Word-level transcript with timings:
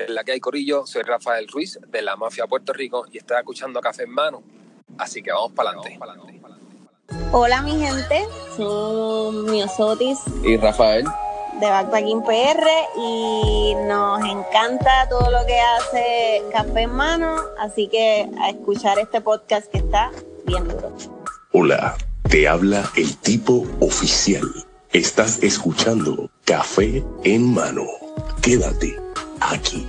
que 0.00 0.04
es 0.04 0.10
la 0.10 0.24
que 0.24 0.32
hay 0.32 0.40
Corillo. 0.40 0.86
Soy 0.86 1.02
Rafael 1.02 1.46
Ruiz 1.46 1.78
de 1.86 2.00
la 2.00 2.16
Mafia 2.16 2.46
Puerto 2.46 2.72
Rico 2.72 3.04
y 3.12 3.18
estoy 3.18 3.36
escuchando 3.36 3.82
Café 3.82 4.04
en 4.04 4.10
Mano. 4.10 4.42
Así 4.96 5.22
que 5.22 5.30
vamos 5.30 5.52
para 5.52 5.70
adelante. 5.70 6.00
Hola 7.32 7.60
mi 7.60 7.78
gente, 7.78 8.24
soy 8.56 9.50
Miosotis 9.50 10.20
y 10.42 10.56
Rafael 10.56 11.04
de 11.60 11.66
Backpacking 11.66 12.22
PR 12.22 12.66
y 12.96 13.74
nos 13.86 14.20
encanta 14.24 15.06
todo 15.10 15.30
lo 15.30 15.44
que 15.44 15.60
hace 15.60 16.42
Café 16.50 16.82
en 16.82 16.94
Mano, 16.94 17.36
así 17.58 17.88
que 17.88 18.30
a 18.40 18.50
escuchar 18.50 18.98
este 18.98 19.20
podcast 19.20 19.70
que 19.70 19.78
está 19.78 20.10
bien 20.46 20.66
duro. 20.66 20.94
Hola, 21.52 21.96
te 22.30 22.48
habla 22.48 22.90
el 22.96 23.16
tipo 23.18 23.66
oficial. 23.80 24.48
Estás 24.92 25.42
escuchando 25.42 26.30
Café 26.46 27.04
en 27.24 27.52
Mano. 27.52 27.84
Quédate 28.40 29.09
aquí. 29.50 29.86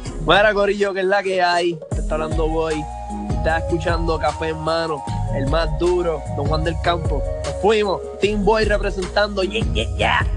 Corillo, 0.54 0.94
que 0.94 1.02
es 1.02 1.06
la 1.06 1.24
que 1.24 1.42
hay. 1.42 1.80
Te 1.92 2.00
está 2.00 2.16
hablando 2.16 2.48
Boy. 2.48 2.84
Estás 3.30 3.64
escuchando 3.64 4.20
Café 4.20 4.50
en 4.50 4.60
Mano, 4.60 5.04
el 5.36 5.48
más 5.48 5.68
duro, 5.80 6.22
Don 6.36 6.48
Juan 6.48 6.64
del 6.64 6.76
Campo. 6.84 7.24
Nos 7.44 7.62
fuimos. 7.62 8.02
Team 8.20 8.44
Boy 8.44 8.66
representando. 8.66 9.44
Yeah, 9.44 9.66
yeah, 9.74 9.98
yeah. 9.98 10.28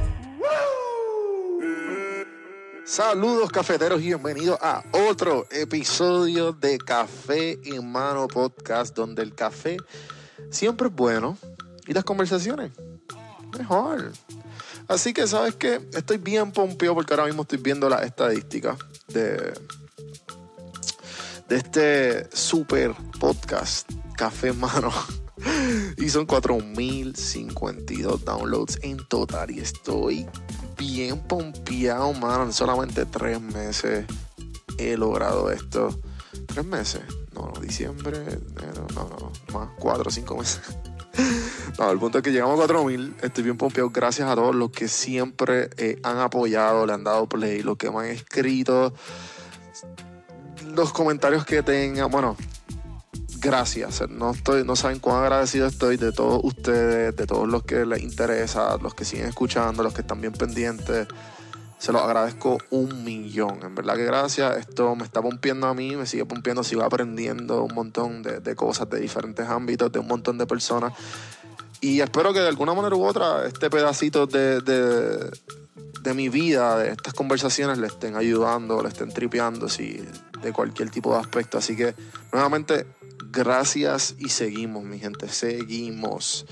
Saludos 2.87 3.51
cafeteros 3.51 4.03
y 4.03 4.09
bienvenidos 4.09 4.59
a 4.61 4.85
otro 5.09 5.47
episodio 5.51 6.53
de 6.53 6.77
Café 6.77 7.59
en 7.65 7.91
Mano 7.91 8.29
Podcast, 8.29 8.95
donde 8.95 9.23
el 9.23 9.35
café 9.35 9.79
siempre 10.51 10.89
es 10.89 10.95
bueno 10.95 11.39
y 11.87 11.95
las 11.95 12.05
conversaciones 12.05 12.73
mejor. 13.59 14.13
Así 14.89 15.13
que 15.13 15.27
sabes 15.27 15.55
que 15.57 15.81
estoy 15.95 16.19
bien 16.19 16.53
pompeo 16.53 16.95
porque 16.95 17.15
ahora 17.15 17.27
mismo 17.27 17.43
estoy 17.43 17.59
viendo 17.59 17.89
las 17.89 18.03
estadísticas 18.03 18.79
de, 19.09 19.55
de 21.49 21.57
este 21.57 22.29
super 22.37 22.95
podcast 23.19 23.91
Café 24.17 24.53
Mano. 24.53 24.93
Y 25.99 26.09
son 26.09 26.27
4.052 26.27 28.21
downloads 28.21 28.79
en 28.83 28.97
total. 29.09 29.51
Y 29.51 29.59
estoy 29.61 30.27
bien 30.79 31.21
pompeado, 31.21 32.13
mano. 32.15 32.45
En 32.45 32.53
solamente 32.53 33.05
tres 33.05 33.41
meses 33.41 34.07
he 34.79 34.97
logrado 34.97 35.51
esto. 35.51 36.01
¿Tres 36.47 36.65
meses? 36.65 37.03
No, 37.33 37.53
no, 37.53 37.61
diciembre, 37.61 38.17
enero, 38.19 38.87
no, 38.95 39.09
no, 39.09 39.33
más, 39.53 39.71
cuatro 39.79 40.09
o 40.09 40.11
cinco 40.11 40.37
meses. 40.37 40.61
No, 41.79 41.91
el 41.91 41.99
punto 41.99 42.19
es 42.19 42.25
que 42.25 42.31
llegamos 42.31 42.55
a 42.55 42.67
4000. 42.67 43.17
Estoy 43.23 43.45
bien 43.45 43.57
pompeado. 43.57 43.91
Gracias 43.91 44.29
a 44.29 44.35
todos 44.37 44.55
los 44.55 44.71
que 44.71 44.87
siempre 44.87 45.71
eh, 45.77 45.99
han 46.05 46.19
apoyado, 46.19 46.87
le 46.87 46.93
han 46.93 47.03
dado 47.03 47.29
play, 47.29 47.63
los 47.63 47.77
que 47.77 47.91
me 47.91 47.99
han 47.99 48.07
escrito, 48.07 48.95
los 50.73 50.93
comentarios 50.93 51.45
que 51.45 51.65
tengan. 51.65 52.11
Bueno, 52.11 52.37
gracias. 53.41 54.09
No, 54.09 54.31
estoy, 54.31 54.65
no 54.65 54.77
saben 54.77 55.01
cuán 55.01 55.23
agradecido 55.23 55.67
estoy 55.67 55.97
de 55.97 56.13
todos 56.13 56.41
ustedes, 56.45 57.17
de 57.17 57.27
todos 57.27 57.49
los 57.49 57.65
que 57.65 57.85
les 57.85 58.03
interesa, 58.03 58.77
los 58.79 58.95
que 58.95 59.05
siguen 59.05 59.27
escuchando, 59.27 59.83
los 59.83 59.93
que 59.93 60.03
están 60.03 60.21
bien 60.21 60.33
pendientes. 60.33 61.09
Se 61.85 61.93
los 61.93 62.01
agradezco 62.01 62.57
un 62.71 63.05
millón. 63.05 63.59
En 63.63 63.75
verdad 63.75 63.97
que 63.97 64.07
gracias. 64.07 64.57
Esto 64.57 64.97
me 64.97 65.05
está 65.05 65.21
pompiendo 65.21 65.67
a 65.67 65.75
mí, 65.75 65.97
me 65.97 66.07
sigue 66.07 66.25
pompiendo, 66.25 66.65
sigo 66.65 66.83
aprendiendo 66.83 67.63
un 67.63 67.75
montón 67.75 68.23
de, 68.23 68.57
cosas 68.57 68.89
de 68.89 69.01
diferentes 69.01 69.47
ámbitos, 69.47 69.93
de 69.93 69.99
un 69.99 70.07
montón 70.07 70.39
de 70.39 70.47
personas. 70.47 70.95
Y 71.83 72.01
espero 72.01 72.33
que 72.33 72.41
de 72.41 72.49
alguna 72.49 72.73
manera 72.73 72.97
u 72.97 73.05
otra 73.05 73.45
este 73.45 73.69
pedacito 73.69 74.27
de, 74.27 74.63
de, 74.63 75.31
de 76.01 76.15
mi 76.15 76.31
vida, 76.31 76.79
de 76.79 76.89
estas 76.89 77.13
conversaciones, 77.13 77.77
le 77.77 77.89
estén 77.89 78.17
ayudando, 78.17 78.83
le 78.83 78.89
estén 78.89 79.11
tripeando, 79.11 79.69
si 79.69 80.03
de 80.41 80.53
cualquier 80.55 80.89
tipo 80.89 81.13
de 81.13 81.21
aspecto. 81.21 81.59
Así 81.59 81.77
que 81.77 81.95
nuevamente 82.33 82.87
Gracias 83.35 84.15
y 84.17 84.29
seguimos, 84.29 84.85
mi 84.85 85.01
gente, 85.01 85.29
seguimos. 85.29 86.47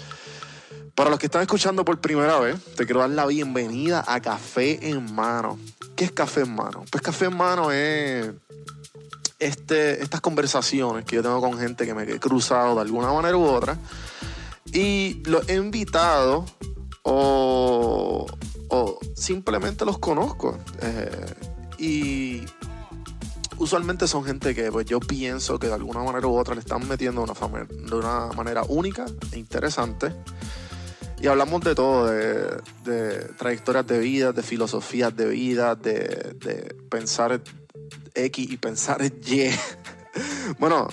Para 0.95 1.09
los 1.09 1.19
que 1.19 1.27
están 1.27 1.43
escuchando 1.43 1.85
por 1.85 2.01
primera 2.01 2.39
vez, 2.39 2.63
te 2.77 2.85
quiero 2.85 3.01
dar 3.01 3.11
la 3.11 3.27
bienvenida 3.27 4.05
a 4.07 4.21
Café 4.21 4.91
en 4.91 5.15
Mano. 5.15 5.59
¿Qué 5.97 6.05
es 6.05 6.13
Café 6.13 6.43
en 6.43 6.55
Mano? 6.55 6.85
Pues 6.91 7.03
Café 7.03 7.27
en 7.27 7.37
Mano 7.37 7.73
es 7.73 8.31
este, 9.39 10.03
estas 10.03 10.21
conversaciones 10.21 11.05
que 11.07 11.17
yo 11.17 11.23
tengo 11.23 11.41
con 11.41 11.59
gente 11.59 11.87
que 11.87 11.95
me 11.95 12.03
he 12.05 12.21
cruzado 12.21 12.75
de 12.75 12.83
alguna 12.83 13.11
manera 13.11 13.37
u 13.37 13.45
otra 13.45 13.79
y 14.73 15.23
los 15.25 15.49
he 15.49 15.57
invitado 15.57 16.45
o, 17.03 18.27
simplemente 19.17 19.85
los 19.85 19.99
conozco. 19.99 20.59
Eh, 20.81 21.35
y 21.79 22.43
usualmente 23.57 24.07
son 24.07 24.25
gente 24.25 24.55
que 24.55 24.71
pues, 24.71 24.87
yo 24.87 25.01
pienso 25.01 25.59
que 25.59 25.69
de 25.69 25.75
alguna 25.75 26.03
manera 26.03 26.27
u 26.27 26.37
otra 26.37 26.55
le 26.55 26.61
están 26.61 26.87
metiendo 26.87 27.23
una 27.23 27.33
de 27.33 27.95
una 27.95 28.27
manera 28.37 28.63
única 28.69 29.07
e 29.33 29.39
interesante. 29.39 30.13
Y 31.23 31.29
hablamos 31.29 31.61
de 31.61 31.77
todo, 31.77 32.09
de, 32.09 33.31
trayectorias 33.39 33.87
de 33.87 34.01
vida, 34.01 34.33
de 34.33 34.43
filosofías 34.43 35.17
de 35.17 35.29
vida, 35.29 35.77
de, 35.77 36.75
pensar 36.91 37.41
X 38.13 38.51
y 38.51 38.57
pensar 38.57 39.05
Y. 39.05 39.51
bueno, 40.59 40.89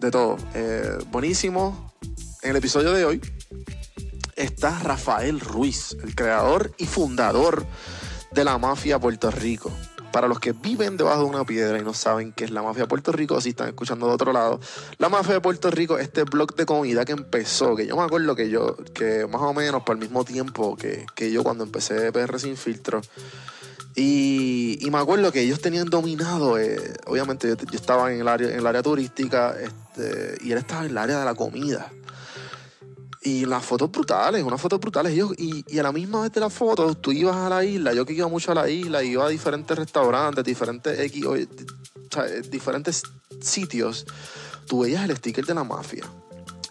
de 0.00 0.10
todo. 0.10 0.36
Eh, 0.54 0.98
buenísimo. 1.12 1.94
En 2.42 2.50
el 2.50 2.56
episodio 2.56 2.92
de 2.92 3.04
hoy 3.04 3.20
está 4.34 4.76
Rafael 4.80 5.38
Ruiz, 5.38 5.96
el 6.02 6.16
creador 6.16 6.72
y 6.76 6.86
fundador 6.86 7.64
de 8.32 8.44
la 8.44 8.58
mafia 8.58 8.98
Puerto 8.98 9.30
Rico 9.30 9.70
para 10.12 10.28
los 10.28 10.40
que 10.40 10.52
viven 10.52 10.96
debajo 10.96 11.20
de 11.20 11.26
una 11.26 11.44
piedra 11.44 11.78
y 11.78 11.82
no 11.82 11.94
saben 11.94 12.32
qué 12.32 12.44
es 12.44 12.50
la 12.50 12.62
mafia 12.62 12.84
de 12.84 12.88
Puerto 12.88 13.12
Rico, 13.12 13.40
si 13.40 13.50
están 13.50 13.68
escuchando 13.68 14.06
de 14.06 14.12
otro 14.12 14.32
lado, 14.32 14.60
la 14.98 15.08
mafia 15.08 15.34
de 15.34 15.40
Puerto 15.40 15.70
Rico, 15.70 15.98
este 15.98 16.24
blog 16.24 16.54
de 16.54 16.66
comida 16.66 17.04
que 17.04 17.12
empezó, 17.12 17.76
que 17.76 17.86
yo 17.86 17.96
me 17.96 18.02
acuerdo 18.02 18.34
que 18.34 18.50
yo, 18.50 18.76
que 18.94 19.26
más 19.26 19.42
o 19.42 19.52
menos 19.54 19.82
por 19.82 19.96
el 19.96 20.00
mismo 20.00 20.24
tiempo 20.24 20.76
que, 20.76 21.32
yo 21.32 21.42
cuando 21.42 21.64
empecé 21.64 22.12
PR 22.12 22.38
Sin 22.38 22.56
Filtro, 22.56 23.00
y, 23.94 24.78
me 24.92 24.98
acuerdo 24.98 25.32
que 25.32 25.40
ellos 25.40 25.60
tenían 25.60 25.90
dominado, 25.90 26.58
eh, 26.58 26.94
obviamente 27.06 27.48
yo, 27.48 27.76
estaba 27.76 28.12
en 28.12 28.20
el 28.20 28.28
área, 28.28 28.56
en 28.56 28.64
área 28.64 28.82
turística 28.82 29.56
este, 29.60 30.38
y 30.40 30.52
él 30.52 30.58
estaba 30.58 30.84
en 30.84 30.92
el 30.92 30.98
área 30.98 31.18
de 31.18 31.24
la 31.24 31.34
comida. 31.34 31.90
Y 33.28 33.44
las 33.44 33.62
fotos 33.62 33.90
brutales, 33.90 34.42
unas 34.42 34.58
fotos 34.58 34.80
brutales. 34.80 35.12
Y, 35.36 35.62
y, 35.68 35.78
a 35.78 35.82
la 35.82 35.92
misma 35.92 36.22
vez 36.22 36.32
de 36.32 36.40
las 36.40 36.50
fotos, 36.50 36.96
tú 37.02 37.12
ibas 37.12 37.36
a 37.36 37.50
la 37.50 37.62
isla, 37.62 37.92
yo 37.92 38.06
que 38.06 38.14
iba 38.14 38.26
mucho 38.26 38.52
a 38.52 38.54
la 38.54 38.70
isla, 38.70 39.02
iba 39.02 39.26
a 39.26 39.28
diferentes 39.28 39.76
restaurantes, 39.76 40.42
diferentes, 40.42 40.98
X, 40.98 41.26
diferentes 42.50 43.02
sitios, 43.38 44.06
tú 44.66 44.80
veías 44.80 45.04
el 45.04 45.14
sticker 45.14 45.44
de 45.44 45.52
la 45.52 45.62
mafia. 45.62 46.06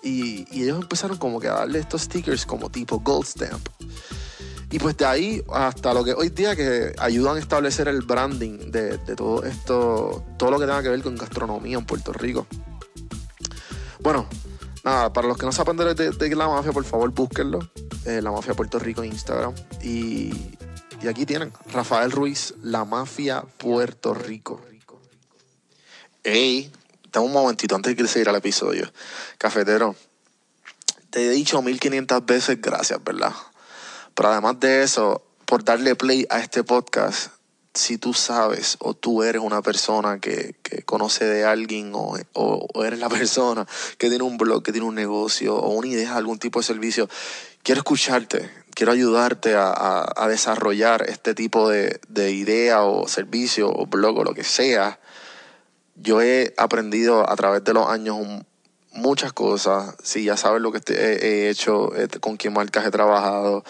Y, 0.02 0.48
y, 0.52 0.64
ellos 0.64 0.82
empezaron 0.82 1.18
como 1.18 1.40
que 1.40 1.48
a 1.48 1.54
darle 1.54 1.78
estos 1.78 2.02
stickers 2.02 2.44
como 2.48 2.72
tipo 2.72 3.02
Gold 3.02 3.28
Stamp. 3.28 3.70
Y 4.72 4.80
pues 4.80 4.98
de 4.98 5.06
ahí 5.06 5.44
hasta 5.54 5.94
lo 5.94 6.04
que 6.04 6.14
hoy 6.14 6.30
día 6.30 6.56
que 6.56 6.92
ayudan 6.98 7.36
a 7.36 7.40
establecer 7.40 7.88
el 7.88 8.02
branding 8.02 8.72
de, 8.72 8.98
de 8.98 9.16
todo 9.16 9.44
esto, 9.44 10.26
todo 10.38 10.50
lo 10.50 10.60
que 10.60 10.66
tenga 10.66 10.82
que 10.82 10.90
ver 10.90 11.04
con 11.04 11.16
gastronomía 11.16 11.78
en 11.78 11.86
Puerto 11.86 12.14
Rico. 12.14 12.48
Bueno, 14.02 14.28
Nada, 14.88 15.12
para 15.12 15.28
los 15.28 15.38
que 15.38 15.46
no 15.46 15.52
saben 15.52 15.76
de, 15.76 16.36
la 16.38 16.48
mafia, 16.48 16.72
por 16.72 16.86
favor, 16.86 17.12
búsquenlo. 17.12 17.60
Eh, 18.06 18.22
la 18.22 18.32
Mafia 18.32 18.54
Puerto 18.54 18.80
Rico 18.80 19.04
en 19.04 19.12
Instagram. 19.12 19.54
Y, 19.84 20.32
aquí 21.06 21.26
tienen, 21.26 21.52
Rafael 21.74 22.10
Ruiz, 22.10 22.54
La 22.64 22.86
Mafia 22.86 23.44
Puerto 23.58 24.14
Rico. 24.14 24.62
Hey, 26.24 26.72
tengo 27.12 27.26
un 27.26 27.34
momentito 27.34 27.76
antes 27.76 27.98
de 27.98 28.08
seguir 28.08 28.30
al 28.30 28.38
episodio. 28.38 28.90
Cafetero, 29.38 29.94
te 31.10 31.28
he 31.28 31.32
dicho 31.32 31.62
1500 31.62 32.26
veces 32.26 32.62
gracias, 32.62 33.04
¿verdad? 33.04 33.34
Pero 34.16 34.30
además 34.30 34.58
de 34.62 34.84
eso, 34.84 35.22
por 35.44 35.66
darle 35.66 35.98
play 35.98 36.26
a 36.30 36.40
este 36.40 36.64
podcast, 36.64 37.34
si 37.78 37.98
tú 37.98 38.14
sabes 38.14 38.78
o 38.80 38.94
tú 38.94 39.24
eres 39.24 39.42
una 39.42 39.62
persona 39.62 40.20
que, 40.20 40.56
conoce 40.86 41.26
de 41.26 41.46
alguien 41.46 41.92
o, 41.94 42.18
eres 42.84 43.00
la 43.00 43.10
persona 43.20 43.66
que 43.98 44.10
tiene 44.10 44.24
un 44.24 44.38
blog, 44.38 44.64
que 44.64 44.72
tiene 44.72 44.88
un 44.88 44.96
negocio 44.96 45.56
o 45.56 45.70
una 45.70 45.88
idea 45.88 46.12
de 46.12 46.18
algún 46.18 46.40
tipo 46.40 46.60
de 46.60 46.66
servicio, 46.66 47.10
quiero 47.64 47.80
escucharte, 47.80 48.50
quiero 48.74 48.92
ayudarte 48.92 49.56
a, 49.56 50.28
desarrollar 50.28 51.06
este 51.08 51.34
tipo 51.34 51.70
de, 51.70 52.00
idea 52.32 52.84
o 52.84 53.08
servicio 53.08 53.70
o 53.70 53.86
blog 53.86 54.18
o 54.18 54.24
lo 54.24 54.34
que 54.34 54.44
sea. 54.44 55.00
Yo 55.96 56.22
he 56.22 56.54
aprendido 56.58 57.30
a 57.30 57.36
través 57.36 57.64
de 57.64 57.74
los 57.74 57.88
años 57.88 58.18
muchas 58.92 59.34
cosas. 59.34 59.96
Si 60.04 60.24
ya 60.24 60.38
sabes 60.38 60.62
lo 60.62 60.72
que 60.72 60.82
he, 60.94 61.50
hecho, 61.50 61.96
eh, 61.96 62.08
con 62.20 62.38
quién 62.38 62.54
marcas 62.54 62.86
he 62.86 62.92
trabajado, 62.92 63.64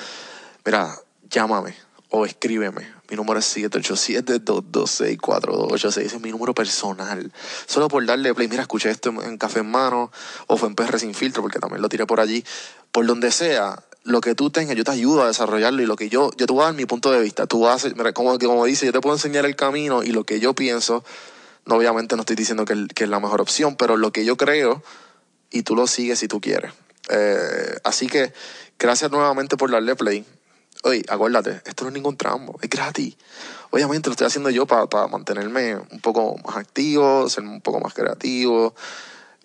mira, 0.66 0.94
llámame 1.30 1.76
o 2.10 2.26
escríbeme 2.26 2.97
mi 3.10 3.16
número 3.16 3.40
es 3.40 3.58
787-226-4286. 3.58 5.88
Ese 5.88 6.16
es 6.16 6.22
mi 6.22 6.32
número 6.32 6.54
personal. 6.54 7.32
Solo 7.66 7.88
por 7.88 8.06
darle 8.06 8.34
play. 8.34 8.48
Mira, 8.48 8.62
escuché 8.62 8.90
esto 8.90 9.10
en 9.24 9.38
Café 9.38 9.60
en 9.60 9.72
Mano 9.72 10.12
o 10.48 10.58
fue 10.58 10.70
en 10.70 10.76
PR 10.76 11.00
Sin 11.00 11.14
Filtro, 11.14 11.42
porque 11.42 11.60
también 11.60 11.82
lo 11.82 11.90
tiré 11.90 12.06
por 12.06 12.20
allí. 12.20 12.44
Por 12.92 13.06
donde 13.06 13.32
sea, 13.32 13.84
lo 14.04 14.22
que 14.22 14.36
tú 14.36 14.50
tengas, 14.50 14.76
yo 14.76 14.84
te 14.84 14.92
ayudo 14.92 15.24
a 15.24 15.28
desarrollarlo 15.28 15.82
y 15.82 15.86
lo 15.86 15.96
que 15.96 16.10
yo, 16.10 16.32
yo 16.38 16.46
te 16.46 16.54
voy 16.54 16.64
a 16.64 16.66
dar 16.66 16.74
mi 16.74 16.86
punto 16.86 17.12
de 17.12 17.22
vista. 17.22 17.48
Tú 17.48 17.62
vas 17.62 17.86
como, 18.14 18.38
como 18.40 18.66
dice, 18.66 18.86
yo 18.86 18.92
te 18.92 19.02
puedo 19.02 19.16
enseñar 19.16 19.46
el 19.46 19.56
camino 19.56 20.04
y 20.04 20.12
lo 20.12 20.24
que 20.24 20.40
yo 20.40 20.54
pienso. 20.54 21.04
Obviamente 21.68 22.16
no 22.16 22.22
estoy 22.22 22.36
diciendo 22.36 22.66
que 22.66 22.88
es 22.96 23.10
la 23.10 23.20
mejor 23.20 23.42
opción, 23.42 23.76
pero 23.76 23.98
lo 23.98 24.12
que 24.12 24.26
yo 24.26 24.38
creo 24.38 24.82
y 25.52 25.64
tú 25.64 25.76
lo 25.76 25.88
sigues 25.88 26.20
si 26.20 26.28
tú 26.28 26.42
quieres. 26.42 26.74
Eh, 27.10 27.78
así 27.84 28.08
que 28.08 28.34
gracias 28.78 29.12
nuevamente 29.12 29.58
por 29.58 29.72
darle 29.72 29.96
play. 29.96 30.26
Oye, 30.88 31.04
acuérdate, 31.10 31.62
esto 31.66 31.84
no 31.84 31.90
es 31.90 31.94
ningún 31.94 32.16
tramo, 32.16 32.58
es 32.62 32.70
gratis. 32.70 33.18
Obviamente 33.72 34.08
lo 34.08 34.12
estoy 34.12 34.28
haciendo 34.28 34.50
yo 34.50 34.66
para 34.66 35.08
mantenerme 35.08 35.76
un 35.76 36.00
poco 36.00 36.38
más 36.46 36.56
activo, 36.56 37.28
ser 37.28 37.44
un 37.44 37.60
poco 37.60 37.82
más 37.82 37.94
creativo 37.94 38.74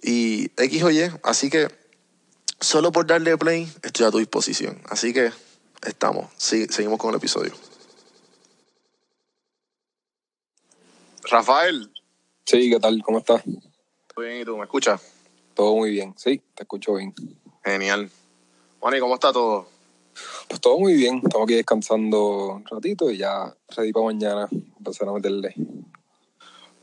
y 0.00 0.52
X 0.56 0.82
o 0.84 0.90
Y. 0.92 1.10
Así 1.24 1.50
que 1.50 1.68
solo 2.60 2.92
por 2.92 3.06
darle 3.06 3.36
play 3.36 3.68
estoy 3.82 4.06
a 4.06 4.12
tu 4.12 4.18
disposición. 4.18 4.80
Así 4.88 5.12
que 5.12 5.32
estamos, 5.84 6.30
sí, 6.36 6.66
seguimos 6.70 7.00
con 7.00 7.10
el 7.10 7.16
episodio. 7.16 7.52
Rafael, 11.28 11.90
Sí, 12.44 12.70
¿qué 12.70 12.78
tal? 12.78 13.02
¿Cómo 13.02 13.18
estás? 13.18 13.42
¿todo 14.14 14.24
bien 14.24 14.42
y 14.42 14.44
tú 14.44 14.56
me 14.56 14.64
escuchas? 14.64 15.00
Todo 15.54 15.74
muy 15.74 15.90
bien. 15.90 16.14
Sí, 16.16 16.40
te 16.54 16.62
escucho 16.62 16.94
bien. 16.94 17.14
Genial. 17.64 18.10
Juan, 18.78 18.94
¿y 18.94 19.00
cómo 19.00 19.14
está 19.14 19.32
todo? 19.32 19.71
Pues 20.48 20.60
todo 20.60 20.78
muy 20.78 20.94
bien. 20.94 21.20
Estamos 21.24 21.44
aquí 21.46 21.54
descansando 21.54 22.54
un 22.56 22.66
ratito 22.66 23.10
y 23.10 23.18
ya 23.18 23.54
ready 23.76 23.92
para 23.92 24.06
mañana 24.06 24.48
empezar 24.78 25.08
a 25.08 25.12
meterle. 25.12 25.54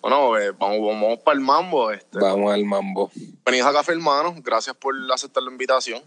Bueno, 0.02 0.38
eh, 0.38 0.52
vamos, 0.52 0.80
vamos 0.82 1.20
para 1.20 1.36
el 1.38 1.44
mambo. 1.44 1.92
Este. 1.92 2.20
Vamos 2.20 2.54
al 2.54 2.64
mambo. 2.66 3.12
Bienvenidos 3.16 3.68
a 3.70 3.74
Café 3.74 3.92
Hermano. 3.94 4.34
Gracias 4.44 4.76
por 4.76 4.96
aceptar 5.14 5.44
la 5.44 5.52
invitación. 5.52 6.02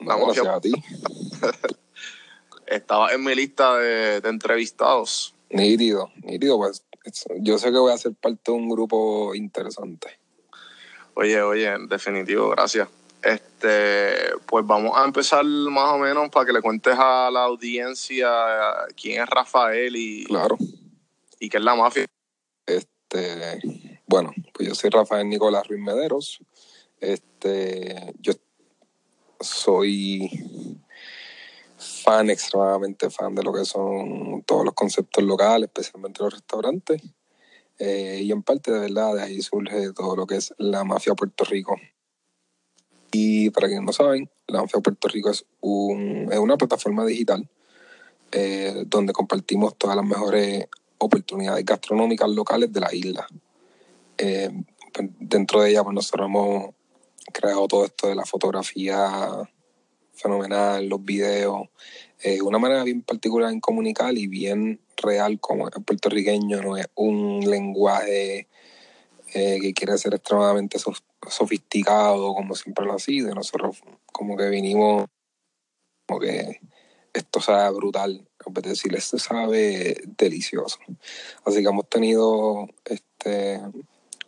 No, 0.00 0.18
gracias 0.26 0.46
a 0.46 0.60
ti. 0.60 0.72
Estaba 2.66 3.12
en 3.12 3.22
mi 3.22 3.34
lista 3.34 3.76
de, 3.76 4.20
de 4.20 4.28
entrevistados. 4.28 5.34
Nítido, 5.50 6.10
nítido. 6.22 6.56
Pues 6.58 6.84
es- 7.04 7.24
yo 7.40 7.58
sé 7.58 7.70
que 7.70 7.78
voy 7.78 7.92
a 7.92 7.98
ser 7.98 8.14
parte 8.14 8.50
de 8.50 8.58
un 8.58 8.68
grupo 8.68 9.34
interesante. 9.34 10.18
Oye, 11.14 11.40
oye, 11.40 11.68
en 11.72 11.88
definitivo, 11.88 12.50
gracias. 12.50 12.88
Este, 13.22 14.32
pues 14.46 14.66
vamos 14.66 14.92
a 14.96 15.04
empezar 15.04 15.44
más 15.44 15.92
o 15.94 15.98
menos 15.98 16.28
para 16.30 16.46
que 16.46 16.52
le 16.52 16.62
cuentes 16.62 16.94
a 16.96 17.30
la 17.30 17.44
audiencia 17.44 18.28
eh, 18.28 18.94
quién 19.00 19.22
es 19.22 19.28
Rafael 19.28 19.96
y, 19.96 20.24
Claro. 20.26 20.56
y 21.40 21.48
qué 21.48 21.56
es 21.58 21.64
la 21.64 21.74
mafia. 21.74 22.06
Este, 22.66 23.60
bueno, 24.06 24.32
pues 24.52 24.68
yo 24.68 24.74
soy 24.74 24.90
Rafael 24.90 25.28
Nicolás 25.28 25.66
Ruiz 25.66 25.80
Mederos. 25.80 26.38
Este, 27.00 28.14
yo 28.20 28.32
soy 29.40 30.30
fan, 31.78 32.30
extremadamente 32.30 33.10
fan 33.10 33.34
de 33.34 33.42
lo 33.42 33.52
que 33.52 33.64
son 33.64 34.42
todos 34.44 34.64
los 34.64 34.74
conceptos 34.74 35.24
locales, 35.24 35.68
especialmente 35.68 36.22
los 36.22 36.32
restaurantes. 36.32 37.02
Eh, 37.78 38.20
y 38.22 38.32
en 38.32 38.42
parte, 38.42 38.72
de 38.72 38.78
verdad, 38.80 39.14
de 39.14 39.22
ahí 39.22 39.42
surge 39.42 39.92
todo 39.92 40.16
lo 40.16 40.26
que 40.26 40.36
es 40.36 40.54
la 40.58 40.84
mafia 40.84 41.14
Puerto 41.14 41.44
Rico. 41.44 41.76
Y 43.12 43.50
para 43.50 43.68
quienes 43.68 43.84
no 43.84 43.92
saben, 43.92 44.28
la 44.46 44.62
mafia 44.62 44.80
Puerto 44.80 45.08
Rico 45.08 45.30
es, 45.30 45.44
un, 45.60 46.28
es 46.30 46.38
una 46.38 46.56
plataforma 46.56 47.04
digital 47.04 47.48
eh, 48.32 48.84
donde 48.86 49.12
compartimos 49.12 49.76
todas 49.76 49.96
las 49.96 50.04
mejores 50.04 50.68
oportunidades 50.98 51.64
gastronómicas 51.64 52.28
locales 52.30 52.72
de 52.72 52.80
la 52.80 52.94
isla. 52.94 53.26
Eh, 54.18 54.50
pues, 54.92 55.08
dentro 55.20 55.62
de 55.62 55.70
ella, 55.70 55.84
pues 55.84 55.94
nosotros 55.94 56.26
hemos 56.26 56.74
creado 57.32 57.68
todo 57.68 57.84
esto 57.84 58.08
de 58.08 58.14
la 58.14 58.24
fotografía 58.24 59.48
fenomenal, 60.14 60.86
los 60.86 61.04
videos, 61.04 61.68
eh, 62.22 62.40
una 62.40 62.58
manera 62.58 62.82
bien 62.82 63.02
particular 63.02 63.52
en 63.52 63.60
comunicar 63.60 64.16
y 64.16 64.26
bien 64.26 64.80
real 64.96 65.38
como 65.38 65.68
el 65.68 65.84
puertorriqueño, 65.84 66.62
no 66.62 66.76
es 66.76 66.86
un 66.94 67.40
lenguaje 67.40 68.48
eh, 69.34 69.58
que 69.60 69.72
quiere 69.72 69.98
ser 69.98 70.14
extremadamente 70.14 70.78
sof- 70.78 71.02
sofisticado 71.28 72.34
como 72.34 72.54
siempre 72.54 72.84
lo 72.84 72.94
ha 72.94 72.98
sido. 72.98 73.34
Nosotros 73.34 73.82
como 74.12 74.36
que 74.36 74.48
vinimos 74.48 75.06
como 76.06 76.20
que 76.20 76.60
esto 77.12 77.40
sabe 77.40 77.74
brutal, 77.76 78.28
de 78.46 78.68
decir 78.68 78.94
esto 78.94 79.18
sabe 79.18 80.02
delicioso. 80.18 80.78
Así 81.44 81.62
que 81.62 81.68
hemos 81.68 81.88
tenido 81.88 82.68
este, 82.84 83.60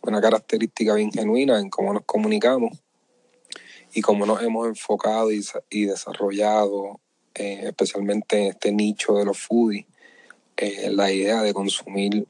una 0.01 0.19
característica 0.19 0.95
bien 0.95 1.11
genuina 1.11 1.59
en 1.59 1.69
cómo 1.69 1.93
nos 1.93 2.03
comunicamos 2.05 2.77
y 3.93 4.01
cómo 4.01 4.25
nos 4.25 4.41
hemos 4.41 4.67
enfocado 4.67 5.29
y 5.31 5.85
desarrollado, 5.85 6.99
eh, 7.35 7.61
especialmente 7.65 8.37
en 8.37 8.47
este 8.47 8.71
nicho 8.71 9.13
de 9.13 9.25
los 9.25 9.39
foodies, 9.39 9.85
eh, 10.57 10.89
la 10.91 11.11
idea 11.11 11.41
de 11.41 11.53
consumir 11.53 12.27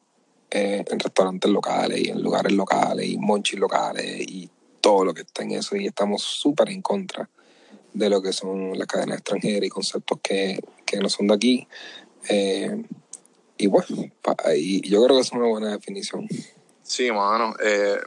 eh, 0.52 0.84
en 0.88 1.00
restaurantes 1.00 1.52
locales 1.52 2.00
y 2.00 2.10
en 2.10 2.22
lugares 2.22 2.52
locales 2.54 3.08
y 3.08 3.18
monchis 3.18 3.60
locales 3.60 4.06
y 4.28 4.50
todo 4.82 5.06
lo 5.06 5.14
que 5.14 5.22
está 5.22 5.44
en 5.44 5.52
eso. 5.52 5.76
Y 5.76 5.88
estamos 5.88 6.24
súper 6.24 6.70
en 6.70 6.82
contra 6.82 7.30
de 7.94 8.10
lo 8.10 8.22
que 8.22 8.34
son 8.34 8.78
las 8.78 8.88
cadenas 8.88 9.18
extranjeras 9.20 9.66
y 9.66 9.70
conceptos 9.70 10.20
que, 10.22 10.60
que 10.86 10.98
no 10.98 11.10
son 11.10 11.28
de 11.28 11.34
aquí. 11.34 11.68
Eh, 12.30 12.84
y 13.58 13.68
bueno, 13.68 13.88
y 14.56 14.90
yo 14.90 15.04
creo 15.04 15.18
que 15.18 15.22
es 15.22 15.32
una 15.32 15.46
buena 15.46 15.72
definición. 15.72 16.28
Sí, 16.84 17.12
mano. 17.12 17.56
eh, 17.62 17.98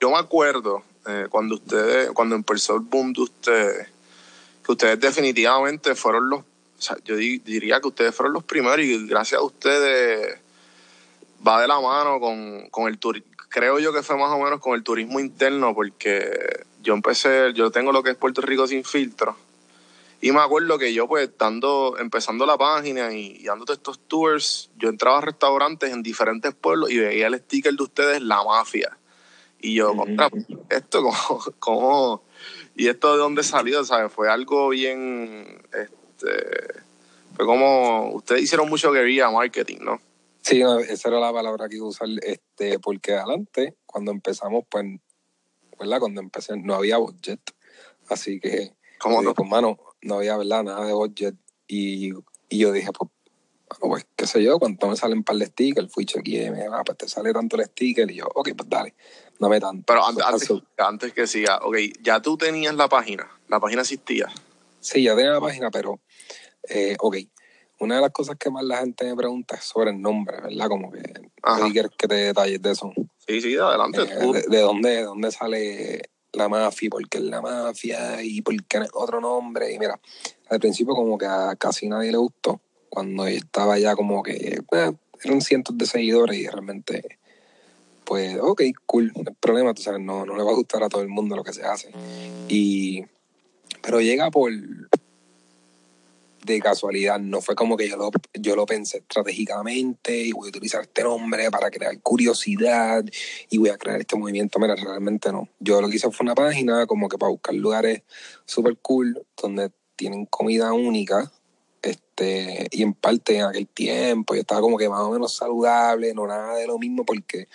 yo 0.00 0.10
me 0.10 0.16
acuerdo 0.16 0.82
cuando 1.30 1.56
ustedes, 1.56 2.10
cuando 2.12 2.36
empezó 2.36 2.74
el 2.74 2.80
boom 2.80 3.12
de 3.12 3.22
ustedes, 3.22 3.88
que 4.64 4.72
ustedes 4.72 5.00
definitivamente 5.00 5.94
fueron 5.94 6.30
los, 6.30 6.40
o 6.40 6.44
sea, 6.78 6.96
yo 7.04 7.16
di- 7.16 7.38
diría 7.38 7.80
que 7.80 7.88
ustedes 7.88 8.14
fueron 8.14 8.32
los 8.32 8.44
primeros 8.44 8.84
y 8.86 9.06
gracias 9.06 9.40
a 9.40 9.44
ustedes 9.44 10.38
va 11.46 11.60
de 11.60 11.68
la 11.68 11.80
mano 11.80 12.20
con, 12.20 12.68
con 12.70 12.88
el 12.88 12.98
turismo. 12.98 13.30
Creo 13.48 13.78
yo 13.78 13.92
que 13.92 14.02
fue 14.02 14.16
más 14.16 14.30
o 14.30 14.38
menos 14.38 14.60
con 14.60 14.74
el 14.74 14.82
turismo 14.82 15.20
interno 15.20 15.74
porque 15.74 16.64
yo 16.80 16.94
empecé, 16.94 17.52
yo 17.54 17.70
tengo 17.70 17.92
lo 17.92 18.02
que 18.02 18.10
es 18.10 18.16
Puerto 18.16 18.40
Rico 18.40 18.66
sin 18.66 18.84
filtro. 18.84 19.36
Y 20.20 20.30
me 20.30 20.40
acuerdo 20.40 20.78
que 20.78 20.94
yo, 20.94 21.08
pues, 21.08 21.30
dando, 21.36 21.96
empezando 21.98 22.46
la 22.46 22.56
página 22.56 23.12
y, 23.12 23.38
y 23.40 23.44
dando 23.44 23.64
todos 23.64 23.78
estos 23.78 23.98
tours, 24.06 24.70
yo 24.76 24.88
entraba 24.88 25.18
a 25.18 25.22
restaurantes 25.22 25.92
en 25.92 26.02
diferentes 26.02 26.54
pueblos 26.54 26.90
y 26.92 26.98
veía 26.98 27.26
el 27.26 27.34
sticker 27.40 27.74
de 27.74 27.82
ustedes, 27.82 28.22
La 28.22 28.42
Mafia. 28.44 28.96
Y 29.60 29.74
yo, 29.74 29.96
contra, 29.96 30.30
esto, 30.70 31.02
¿cómo, 31.02 31.44
cómo- 31.58 32.22
¿Y 32.76 32.86
esto 32.88 33.12
de 33.12 33.18
dónde 33.18 33.42
salió? 33.42 33.84
¿Sabes? 33.84 34.12
Fue 34.12 34.30
algo 34.30 34.68
bien, 34.68 35.60
este, 35.72 36.82
fue 37.36 37.44
como, 37.44 38.12
ustedes 38.14 38.42
hicieron 38.42 38.68
mucho 38.68 38.92
guerrilla 38.92 39.28
marketing, 39.30 39.78
¿no? 39.80 40.00
Sí, 40.42 40.58
no, 40.60 40.80
esa 40.80 41.08
era 41.08 41.20
la 41.20 41.32
palabra 41.32 41.68
que 41.68 41.76
iba 41.76 41.86
a 41.86 41.90
usar, 41.90 42.08
este, 42.22 42.80
porque 42.80 43.14
adelante, 43.14 43.76
cuando 43.86 44.10
empezamos, 44.10 44.64
pues, 44.68 44.84
¿verdad? 45.78 46.00
Cuando 46.00 46.20
empecé 46.20 46.56
no 46.56 46.74
había 46.74 46.96
budget, 46.98 47.40
así 48.08 48.40
que, 48.40 48.74
¿Cómo 48.98 49.22
no? 49.22 49.34
pues, 49.34 49.48
mano, 49.48 49.78
no 50.02 50.16
había, 50.16 50.36
¿verdad? 50.36 50.64
Nada 50.64 50.84
de 50.84 50.92
budget, 50.94 51.36
y, 51.68 52.12
y 52.48 52.58
yo 52.58 52.72
dije, 52.72 52.90
pues, 52.92 53.10
bueno, 53.80 53.94
pues, 53.94 54.06
qué 54.16 54.26
sé 54.26 54.42
yo, 54.42 54.58
cuando 54.58 54.88
me 54.88 54.96
salen 54.96 55.22
par 55.22 55.36
de 55.36 55.46
stickers, 55.46 55.92
fui 55.92 56.04
chequeé, 56.04 56.50
me 56.50 56.64
ah, 56.64 56.82
pues 56.84 56.98
te 56.98 57.08
sale 57.08 57.32
tanto 57.32 57.56
el 57.56 57.64
sticker, 57.66 58.10
y 58.10 58.16
yo, 58.16 58.26
ok, 58.34 58.50
pues 58.56 58.68
dale, 58.68 58.94
dame 59.38 59.60
tanto. 59.60 59.84
Pero 59.86 60.04
antes, 60.04 60.50
antes 60.76 61.12
que 61.12 61.28
siga, 61.28 61.58
ok, 61.62 61.76
ya 62.02 62.20
tú 62.20 62.36
tenías 62.36 62.74
la 62.74 62.88
página, 62.88 63.30
la 63.48 63.60
página 63.60 63.82
existía. 63.82 64.28
Sí, 64.80 65.04
ya 65.04 65.14
tenía 65.14 65.30
la 65.30 65.40
página, 65.40 65.70
pero, 65.70 66.00
eh, 66.68 66.96
ok, 66.98 67.16
una 67.82 67.96
de 67.96 68.00
las 68.00 68.10
cosas 68.10 68.36
que 68.38 68.50
más 68.50 68.64
la 68.64 68.78
gente 68.78 69.04
me 69.04 69.16
pregunta 69.16 69.56
es 69.56 69.64
sobre 69.64 69.90
el 69.90 70.00
nombre, 70.00 70.40
¿verdad? 70.40 70.68
Como 70.68 70.90
que, 70.90 71.02
Ajá. 71.42 71.66
¿qué 71.66 71.72
quieres 71.72 71.90
que 71.98 72.08
te 72.08 72.14
detalles 72.14 72.62
de 72.62 72.70
eso? 72.70 72.92
Sí, 73.26 73.40
sí, 73.40 73.56
adelante. 73.56 74.02
Eh, 74.02 74.32
de, 74.32 74.42
de 74.48 74.60
dónde, 74.60 74.90
de 74.90 75.02
dónde 75.02 75.30
sale 75.32 76.02
la 76.32 76.48
mafia? 76.48 76.90
¿Por 76.90 77.08
qué 77.08 77.18
es 77.18 77.24
la 77.24 77.40
mafia? 77.40 78.22
¿Y 78.22 78.42
por 78.42 78.54
qué 78.64 78.78
no 78.78 78.84
es 78.84 78.90
otro 78.94 79.20
nombre? 79.20 79.72
Y 79.72 79.78
mira, 79.78 80.00
al 80.48 80.60
principio 80.60 80.94
como 80.94 81.18
que 81.18 81.26
a 81.26 81.56
casi 81.56 81.88
nadie 81.88 82.10
le 82.10 82.18
gustó, 82.18 82.60
cuando 82.88 83.26
estaba 83.26 83.78
ya 83.78 83.94
como 83.94 84.22
que 84.22 84.58
eh, 84.72 84.92
eran 85.24 85.40
cientos 85.40 85.76
de 85.76 85.86
seguidores 85.86 86.38
y 86.38 86.46
realmente, 86.46 87.18
pues, 88.04 88.38
ok, 88.40 88.62
cool, 88.86 89.12
no 89.14 89.24
hay 89.26 89.34
problema, 89.38 89.74
tú 89.74 89.82
sabes, 89.82 90.00
no, 90.00 90.26
no 90.26 90.36
le 90.36 90.42
va 90.42 90.50
a 90.50 90.54
gustar 90.54 90.82
a 90.82 90.88
todo 90.88 91.02
el 91.02 91.08
mundo 91.08 91.36
lo 91.36 91.44
que 91.44 91.52
se 91.52 91.64
hace. 91.64 91.90
Y, 92.48 93.04
pero 93.82 94.00
llega 94.00 94.30
por 94.30 94.52
de 96.44 96.60
casualidad, 96.60 97.20
no 97.20 97.40
fue 97.40 97.54
como 97.54 97.76
que 97.76 97.88
yo 97.88 97.96
lo, 97.96 98.10
yo 98.34 98.56
lo 98.56 98.66
pensé 98.66 98.98
estratégicamente 98.98 100.16
y 100.16 100.32
voy 100.32 100.48
a 100.48 100.50
utilizar 100.50 100.82
este 100.82 101.02
nombre 101.02 101.50
para 101.50 101.70
crear 101.70 101.98
curiosidad 102.00 103.04
y 103.48 103.58
voy 103.58 103.70
a 103.70 103.78
crear 103.78 104.00
este 104.00 104.16
movimiento. 104.16 104.58
Mira, 104.58 104.74
realmente 104.74 105.30
no. 105.30 105.48
Yo 105.60 105.80
lo 105.80 105.88
que 105.88 105.96
hice 105.96 106.10
fue 106.10 106.24
una 106.24 106.34
página 106.34 106.86
como 106.86 107.08
que 107.08 107.18
para 107.18 107.30
buscar 107.30 107.54
lugares 107.54 108.02
super 108.44 108.76
cool 108.78 109.24
donde 109.40 109.70
tienen 109.96 110.26
comida 110.26 110.72
única. 110.72 111.30
Este, 111.80 112.68
y 112.70 112.82
en 112.84 112.94
parte 112.94 113.36
en 113.36 113.42
aquel 113.42 113.66
tiempo 113.66 114.34
yo 114.34 114.42
estaba 114.42 114.60
como 114.60 114.78
que 114.78 114.88
más 114.88 115.00
o 115.00 115.10
menos 115.10 115.34
saludable, 115.34 116.14
no 116.14 116.28
nada 116.28 116.54
de 116.54 116.68
lo 116.68 116.78
mismo, 116.78 117.04
porque 117.04 117.48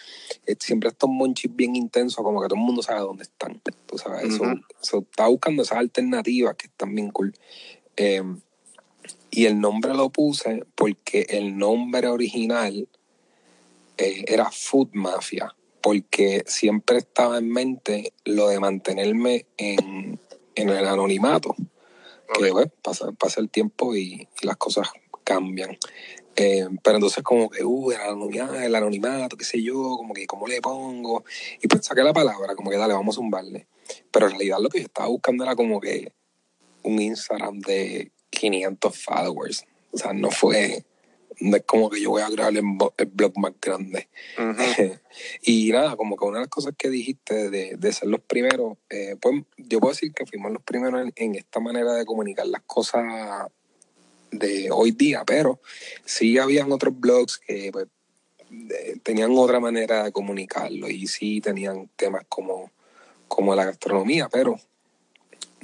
siempre 0.60 0.90
estos 0.90 1.10
monchis 1.10 1.56
bien 1.56 1.78
intensos, 1.78 2.24
como 2.24 2.42
que 2.42 2.48
todo 2.48 2.60
el 2.60 2.66
mundo 2.66 2.82
sabe 2.82 3.00
dónde 3.00 3.24
están. 3.24 3.62
Tú 3.86 3.98
sabes, 3.98 4.34
eso, 4.34 4.44
eso, 4.84 5.06
estaba 5.10 5.30
buscando 5.30 5.64
esas 5.64 5.78
alternativas 5.78 6.56
que 6.58 6.68
están 6.68 6.94
bien 6.94 7.10
cool. 7.12 7.34
Eh, 7.96 8.22
y 9.38 9.46
el 9.46 9.62
nombre 9.62 9.94
lo 9.94 10.10
puse 10.10 10.64
porque 10.74 11.28
el 11.30 11.60
nombre 11.60 12.08
original 12.08 12.90
eh, 13.96 14.26
era 14.28 14.50
Food 14.50 14.90
Mafia, 14.94 15.56
porque 15.80 16.44
siempre 16.48 16.98
estaba 16.98 17.38
en 17.38 17.48
mente 17.48 18.14
lo 18.26 18.48
de 18.48 18.60
mantenerme 18.60 19.46
en, 19.58 20.20
en 20.56 20.70
el 20.70 20.88
anonimato. 20.88 21.56
Que 22.34 22.50
bueno, 22.50 22.72
pasa, 22.82 23.12
pasa 23.12 23.40
el 23.40 23.52
tiempo 23.52 23.96
y, 23.96 24.28
y 24.42 24.46
las 24.48 24.58
cosas 24.58 24.88
cambian. 25.24 25.78
Eh, 26.36 26.68
pero 26.84 26.96
entonces 26.96 27.24
como 27.24 27.52
que, 27.52 27.64
uh, 27.64 27.92
el 27.92 28.02
anonimato, 28.02 28.56
el 28.56 28.74
anonimato, 28.74 29.38
qué 29.38 29.46
sé 29.46 29.62
yo, 29.62 29.98
como 29.98 30.16
que 30.16 30.26
cómo 30.26 30.48
le 30.48 30.62
pongo. 30.62 31.24
Y 31.62 31.68
pues 31.68 31.86
saqué 31.86 32.02
la 32.02 32.12
palabra, 32.12 32.56
como 32.56 32.72
que 32.72 32.78
dale, 32.78 32.96
vamos 32.96 33.16
a 33.16 33.18
zumbarle. 33.18 33.68
Pero 34.10 34.26
en 34.26 34.32
realidad 34.32 34.58
lo 34.60 34.70
que 34.70 34.80
yo 34.80 34.86
estaba 34.86 35.10
buscando 35.10 35.44
era 35.44 35.56
como 35.56 35.80
que 35.80 36.12
un 36.82 37.00
Instagram 37.00 37.60
de 37.60 38.12
500 38.30 38.98
followers. 38.98 39.66
O 39.92 39.98
sea, 39.98 40.14
no 40.14 40.32
fue, 40.32 40.84
no 41.40 41.58
es 41.58 41.64
como 41.64 41.90
que 41.90 42.02
yo 42.02 42.12
voy 42.12 42.22
a 42.22 42.30
crear 42.30 42.56
el, 42.56 42.64
blog 43.12 43.38
más 43.38 43.54
grande. 43.62 44.10
y 45.42 45.72
nada, 45.72 45.96
como 45.96 46.16
que 46.16 46.26
una 46.26 46.40
de 46.40 46.44
las 46.44 46.50
cosas 46.50 46.74
que 46.78 46.90
dijiste 46.90 47.50
de, 47.50 47.76
de 47.78 47.94
ser 47.94 48.10
los 48.10 48.22
primeros, 48.22 48.78
eh, 48.90 49.16
pues 49.20 49.44
yo 49.58 49.80
puedo 49.80 49.94
decir 49.94 50.14
que 50.14 50.26
fuimos 50.26 50.52
los 50.52 50.64
primeros 50.64 51.02
en, 51.02 51.14
en 51.16 51.36
esta 51.36 51.60
manera 51.60 51.94
de 51.94 52.06
comunicar 52.06 52.48
las 52.48 52.62
cosas 52.64 53.04
de 54.32 54.70
hoy 54.72 54.92
día, 54.92 55.24
pero 55.26 55.60
sí 56.06 56.38
habían 56.38 56.72
otros 56.72 56.98
blogs 57.00 57.38
que 57.40 57.72
pues, 57.72 57.88
de- 58.50 59.00
tenían 59.04 59.32
otra 59.36 59.60
manera 59.60 60.04
de 60.04 60.12
comunicarlo 60.12 60.90
y 60.90 61.08
sí 61.08 61.42
tenían 61.42 61.90
temas 61.96 62.24
como, 62.30 62.72
como 63.28 63.56
la 63.56 63.66
gastronomía, 63.66 64.30
pero 64.30 64.60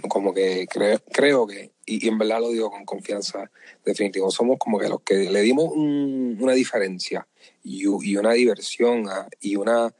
como 0.07 0.33
que 0.33 0.67
creo, 0.69 0.99
creo 1.11 1.47
que, 1.47 1.71
y, 1.85 2.05
y 2.05 2.09
en 2.09 2.17
verdad 2.17 2.39
lo 2.41 2.49
digo 2.49 2.69
con 2.71 2.85
confianza, 2.85 3.49
definitivo, 3.85 4.31
somos 4.31 4.57
como 4.59 4.79
que 4.79 4.89
los 4.89 5.01
que 5.01 5.29
le 5.29 5.41
dimos 5.41 5.69
un- 5.73 6.37
una 6.39 6.53
diferencia 6.53 7.27
y, 7.63 7.85
una 7.85 8.33
diversión 8.33 9.07
a- 9.09 9.27
y 9.39 9.55
una 9.55 9.93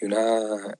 y 0.00 0.04
una 0.04 0.78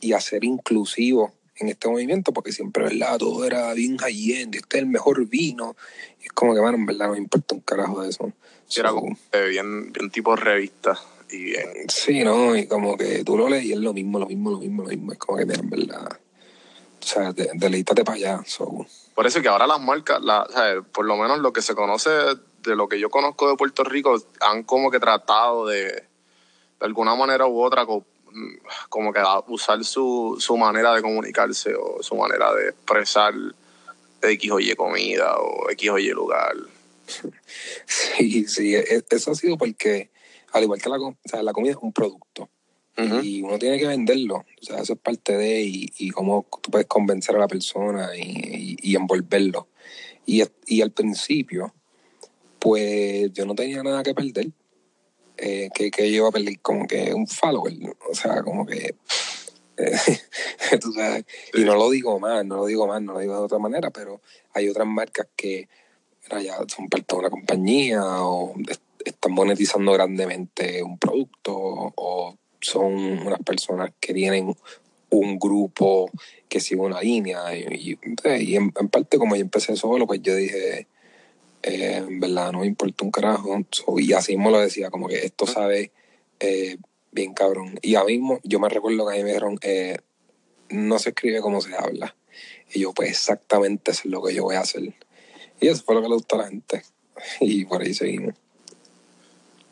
y 0.00 0.12
a 0.12 0.20
ser 0.20 0.44
inclusivo 0.44 1.32
en 1.56 1.68
este 1.68 1.88
movimiento, 1.88 2.32
porque 2.32 2.50
siempre, 2.52 2.84
¿verdad? 2.84 3.18
Todo 3.18 3.44
era 3.46 3.72
bien 3.74 3.96
high-end, 3.98 4.54
este 4.56 4.78
es 4.78 4.82
el 4.82 4.88
mejor 4.88 5.26
vino. 5.28 5.76
Y 6.20 6.24
es 6.26 6.32
como 6.32 6.54
que, 6.54 6.60
bueno, 6.60 6.76
en 6.76 6.86
verdad 6.86 7.06
no 7.06 7.12
me 7.12 7.18
importa 7.18 7.54
un 7.54 7.60
carajo 7.60 8.02
de 8.02 8.10
eso. 8.10 8.32
Sí, 8.66 8.80
era 8.80 8.90
como 8.90 9.16
eh, 9.32 9.48
bien, 9.48 9.92
bien 9.92 10.10
tipo 10.10 10.34
revista 10.34 10.98
y 11.30 11.44
bien. 11.44 11.68
Sí, 11.88 12.24
¿no? 12.24 12.56
Y 12.56 12.66
como 12.66 12.96
que 12.96 13.22
tú 13.22 13.36
lo 13.36 13.48
lees 13.48 13.64
y 13.64 13.72
es 13.72 13.78
lo 13.78 13.92
mismo, 13.92 14.18
lo 14.18 14.26
mismo, 14.26 14.50
lo 14.50 14.58
mismo, 14.58 14.82
lo 14.82 14.88
mismo. 14.88 15.12
Es 15.12 15.18
como 15.18 15.38
que, 15.38 15.44
en 15.44 15.70
verdad, 15.70 16.18
o 17.02 17.04
sea, 17.04 17.32
de, 17.32 17.50
deleítate 17.54 18.04
para 18.04 18.16
allá. 18.16 18.42
So, 18.46 18.86
Por 19.14 19.26
eso 19.26 19.42
que 19.42 19.48
ahora 19.48 19.66
las 19.66 19.80
marcas, 19.80 20.22
la, 20.22 20.42
o 20.42 20.52
sea, 20.52 20.80
por 20.82 21.04
lo 21.04 21.16
menos 21.16 21.38
lo 21.40 21.52
que 21.52 21.60
se 21.62 21.74
conoce 21.74 22.10
de 22.10 22.76
lo 22.76 22.88
que 22.88 23.00
yo 23.00 23.10
conozco 23.10 23.48
de 23.50 23.56
Puerto 23.56 23.82
Rico, 23.82 24.16
han 24.40 24.62
como 24.62 24.90
que 24.90 25.00
tratado 25.00 25.66
de, 25.66 25.84
de 25.86 26.04
alguna 26.80 27.14
manera 27.16 27.46
u 27.46 27.60
otra, 27.60 27.84
co- 27.86 28.06
como 28.88 29.12
que 29.12 29.20
usar 29.48 29.84
su, 29.84 30.36
su 30.38 30.56
manera 30.56 30.94
de 30.94 31.02
comunicarse 31.02 31.74
o 31.74 32.02
su 32.02 32.14
manera 32.14 32.54
de 32.54 32.68
expresar 32.68 33.34
X 34.22 34.50
o 34.52 34.60
Y 34.60 34.74
comida 34.76 35.36
o 35.38 35.68
X 35.70 35.90
o 35.90 35.98
Y 35.98 36.10
lugar. 36.10 36.54
sí, 37.86 38.46
sí, 38.46 38.74
e- 38.76 39.04
eso 39.10 39.32
ha 39.32 39.34
sido 39.34 39.58
porque, 39.58 40.10
al 40.52 40.62
igual 40.62 40.80
que 40.80 40.88
la, 40.88 40.96
o 40.98 41.16
sea, 41.24 41.42
la 41.42 41.52
comida 41.52 41.72
es 41.72 41.78
un 41.80 41.92
producto. 41.92 42.48
Ujú. 42.98 43.20
y 43.22 43.40
uno 43.42 43.58
tiene 43.58 43.78
que 43.78 43.86
venderlo. 43.86 44.36
O 44.60 44.64
sea, 44.64 44.78
eso 44.80 44.92
es 44.92 44.98
parte 44.98 45.36
de 45.36 45.62
y, 45.62 45.90
y 45.98 46.10
cómo 46.10 46.46
tú 46.62 46.70
puedes 46.70 46.86
convencer 46.86 47.34
a 47.36 47.38
la 47.38 47.48
persona 47.48 48.10
y, 48.16 48.20
y- 48.22 48.76
y 48.82 48.96
envolverlo. 48.96 49.68
Y, 50.26 50.42
al 50.82 50.90
principio, 50.92 51.74
pues 52.58 53.32
yo 53.32 53.44
no 53.46 53.54
tenía 53.54 53.82
nada 53.82 54.02
que 54.02 54.14
perder. 54.14 54.50
Eh, 55.38 55.70
que, 55.74 55.90
que 55.90 56.10
yo 56.10 56.16
iba 56.18 56.28
a 56.28 56.32
perder 56.32 56.60
como 56.60 56.86
que 56.86 57.12
un 57.14 57.26
follower. 57.26 57.72
O 58.10 58.14
sea, 58.14 58.42
como 58.42 58.64
que. 58.66 58.94
eh, 59.78 59.96
y 61.54 61.64
no 61.64 61.74
lo 61.74 61.90
digo 61.90 62.20
más, 62.20 62.44
no 62.44 62.56
lo 62.58 62.66
digo 62.66 62.86
más, 62.86 63.02
no 63.02 63.14
lo 63.14 63.18
digo 63.20 63.34
de 63.34 63.40
otra 63.42 63.58
manera, 63.58 63.90
pero 63.90 64.20
hay 64.54 64.68
otras 64.68 64.86
marcas 64.86 65.26
que 65.34 65.68
ya 66.30 66.56
son 66.68 66.88
parte 66.88 67.14
de 67.14 67.18
una 67.18 67.30
compañía 67.30 68.02
o 68.04 68.54
est- 68.68 68.80
están 69.04 69.32
monetizando 69.32 69.92
grandemente 69.92 70.82
un 70.82 70.98
producto 70.98 71.52
o 71.54 72.36
son 72.62 72.94
unas 73.26 73.40
personas 73.40 73.90
que 74.00 74.14
tienen 74.14 74.56
un 75.10 75.38
grupo 75.38 76.10
que 76.48 76.60
sigue 76.60 76.80
una 76.80 77.02
línea 77.02 77.54
y, 77.54 77.64
y- 77.92 77.98
y 78.40 78.56
en, 78.56 78.72
en 78.78 78.88
parte 78.88 79.18
como 79.18 79.36
yo 79.36 79.42
empecé 79.42 79.76
solo 79.76 80.06
pues 80.06 80.22
yo 80.22 80.34
dije 80.34 80.86
eh, 81.64 81.96
en 81.96 82.18
verdad 82.18 82.50
no 82.52 82.60
me 82.60 82.66
importa 82.66 83.04
un 83.04 83.10
carajo. 83.10 83.60
So, 83.70 83.98
y 83.98 84.12
así 84.14 84.36
mismo 84.36 84.50
lo 84.50 84.58
decía 84.60 84.90
como 84.90 85.08
que 85.08 85.24
esto 85.24 85.46
sabe 85.46 85.92
eh, 86.40 86.76
bien 87.12 87.34
cabrón. 87.34 87.78
Y 87.82 87.94
ahora 87.94 88.08
mismo 88.12 88.40
yo 88.42 88.58
me 88.58 88.68
recuerdo 88.68 89.06
que 89.06 89.14
a 89.14 89.16
mí 89.18 89.22
me 89.22 89.28
dijeron 89.30 89.58
eh, 89.62 89.98
no 90.70 90.98
se 90.98 91.10
escribe 91.10 91.40
como 91.40 91.60
se 91.60 91.74
habla. 91.76 92.16
Y 92.72 92.80
yo 92.80 92.92
pues 92.94 93.10
exactamente 93.10 93.90
eso 93.90 94.02
es 94.06 94.10
lo 94.10 94.22
que 94.22 94.34
yo 94.34 94.44
voy 94.44 94.56
a 94.56 94.60
hacer. 94.60 94.94
Y 95.60 95.68
eso 95.68 95.82
fue 95.84 95.94
lo 95.94 96.02
que 96.02 96.08
le 96.08 96.14
gustó 96.14 96.36
a 96.36 96.38
la 96.44 96.48
gente. 96.48 96.82
Y 97.40 97.64
por 97.66 97.82
ahí 97.82 97.92
seguimos. 97.94 98.34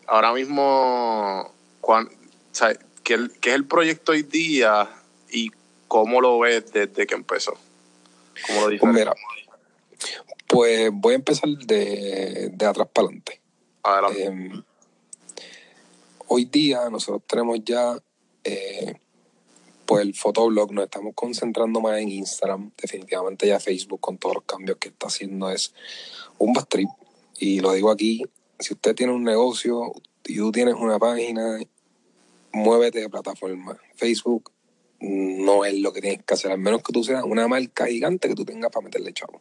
Ahora 0.07 0.33
mismo, 0.33 1.51
cuán- 1.81 2.11
sea, 2.55 2.79
¿qué, 3.03 3.29
¿qué 3.41 3.51
es 3.51 3.55
el 3.57 3.67
proyecto 3.67 4.13
hoy 4.13 4.23
día 4.23 4.89
y 5.31 5.51
cómo 5.89 6.21
lo 6.21 6.39
ves 6.41 6.73
desde 6.73 7.07
que 7.07 7.15
empezó? 7.15 7.57
¿Cómo 8.47 8.69
lo 8.69 8.79
Pues 8.79 8.95
mira, 8.95 9.15
pues 10.47 10.91
voy 10.93 11.13
a 11.13 11.17
empezar 11.17 11.49
de, 11.51 12.51
de 12.53 12.67
atrás 12.67 12.89
para 12.93 13.07
adelante. 13.07 13.41
Adelante. 13.83 14.25
Eh, 14.25 14.63
hoy 16.29 16.45
día 16.45 16.89
nosotros 16.91 17.23
tenemos 17.27 17.61
ya 17.65 17.97
eh, 18.45 18.95
pues 19.87 20.03
el 20.03 20.15
fotoblog, 20.15 20.73
nos 20.73 20.85
estamos 20.85 21.15
concentrando 21.15 21.81
más 21.81 21.99
en 21.99 22.09
Instagram. 22.11 22.71
Definitivamente 22.81 23.49
ya 23.49 23.59
Facebook 23.59 24.01
con 24.01 24.19
todos 24.19 24.37
los 24.37 24.45
cambios 24.45 24.79
que 24.79 24.89
está 24.89 25.09
haciendo 25.09 25.51
es 25.51 25.75
un 26.39 26.53
bad 26.53 26.67
trip. 26.67 26.89
Y 27.39 27.61
lo 27.61 27.73
digo 27.73 27.91
aquí, 27.91 28.23
si 28.59 28.75
usted 28.75 28.95
tiene 28.95 29.13
un 29.13 29.25
negocio 29.25 29.93
y 30.25 30.37
tú 30.37 30.53
tienes 30.53 30.75
una 30.75 30.99
página, 30.99 31.59
muévete 32.53 33.01
de 33.01 33.09
plataforma. 33.09 33.79
Facebook 33.97 34.53
no 35.01 35.65
es 35.65 35.75
lo 35.75 35.93
que 35.93 36.01
tienes 36.01 36.23
que 36.25 36.35
hacer, 36.35 36.53
al 36.53 36.59
menos 36.59 36.83
que 36.83 36.93
tú 36.93 37.03
seas 37.03 37.25
una 37.25 37.49
marca 37.49 37.87
gigante 37.87 38.29
que 38.29 38.35
tú 38.35 38.45
tengas 38.45 38.71
para 38.71 38.85
meterle 38.85 39.13
chavo. 39.13 39.41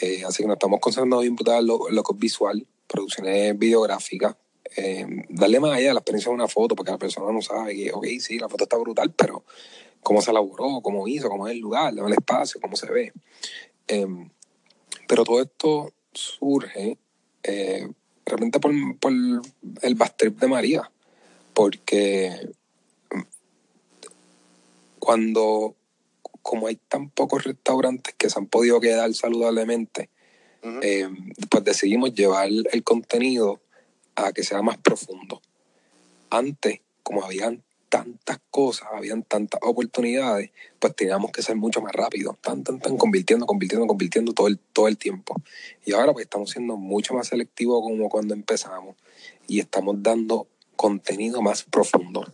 Eh, 0.00 0.22
así 0.24 0.42
que 0.42 0.46
nos 0.46 0.56
estamos 0.56 0.80
concentrando 0.80 1.20
bien 1.20 1.34
brutal 1.34 1.66
lo, 1.66 1.90
lo 1.90 2.02
que 2.02 2.12
es 2.14 2.18
visual, 2.18 2.66
producciones 2.86 3.58
videográficas, 3.58 4.36
eh, 4.76 5.06
darle 5.28 5.60
más 5.60 5.72
allá 5.72 5.88
de 5.88 5.94
la 5.94 6.00
experiencia 6.00 6.30
de 6.30 6.34
una 6.34 6.48
foto, 6.48 6.74
porque 6.74 6.92
la 6.92 6.98
persona 6.98 7.30
no 7.32 7.42
sabe 7.42 7.74
que, 7.74 7.92
ok, 7.92 8.06
sí, 8.20 8.38
la 8.38 8.48
foto 8.48 8.64
está 8.64 8.76
brutal, 8.76 9.12
pero 9.12 9.44
cómo 10.02 10.22
se 10.22 10.30
elaboró, 10.30 10.80
cómo 10.82 11.06
hizo, 11.08 11.28
cómo 11.28 11.46
es 11.46 11.54
el 11.54 11.60
lugar, 11.60 11.92
el 11.92 12.12
espacio, 12.12 12.60
cómo 12.60 12.76
se 12.76 12.90
ve. 12.90 13.12
Eh, 13.88 14.06
pero 15.06 15.24
todo 15.24 15.42
esto 15.42 15.92
surge 16.12 16.98
eh, 17.42 17.88
realmente 18.24 18.60
por, 18.60 18.72
por 18.98 19.12
el 19.12 19.94
bad 19.94 20.12
trip 20.16 20.38
de 20.38 20.46
María, 20.46 20.91
porque 21.54 22.50
cuando, 24.98 25.74
como 26.42 26.66
hay 26.66 26.76
tan 26.76 27.10
pocos 27.10 27.44
restaurantes 27.44 28.14
que 28.16 28.30
se 28.30 28.38
han 28.38 28.46
podido 28.46 28.80
quedar 28.80 29.12
saludablemente, 29.14 30.10
eh, 30.62 31.08
pues 31.50 31.64
decidimos 31.64 32.14
llevar 32.14 32.48
el 32.48 32.84
contenido 32.84 33.60
a 34.14 34.32
que 34.32 34.44
sea 34.44 34.62
más 34.62 34.78
profundo. 34.78 35.42
Antes, 36.30 36.80
como 37.02 37.24
habían 37.24 37.62
tantas 37.92 38.38
cosas, 38.50 38.88
habían 38.94 39.22
tantas 39.22 39.60
oportunidades, 39.62 40.50
pues 40.78 40.96
teníamos 40.96 41.30
que 41.30 41.42
ser 41.42 41.56
mucho 41.56 41.82
más 41.82 41.92
rápidos, 41.92 42.36
tan, 42.40 42.64
tan, 42.64 42.80
tan, 42.80 42.96
convirtiendo, 42.96 43.44
convirtiendo, 43.44 43.86
convirtiendo 43.86 44.32
todo 44.32 44.46
el, 44.46 44.58
todo 44.58 44.88
el 44.88 44.96
tiempo. 44.96 45.34
Y 45.84 45.92
ahora 45.92 46.14
pues 46.14 46.24
estamos 46.24 46.50
siendo 46.50 46.76
mucho 46.76 47.12
más 47.12 47.28
selectivos 47.28 47.82
como 47.82 48.08
cuando 48.08 48.32
empezamos 48.32 48.96
y 49.46 49.60
estamos 49.60 50.02
dando 50.02 50.46
contenido 50.76 51.42
más 51.42 51.64
profundo. 51.64 52.26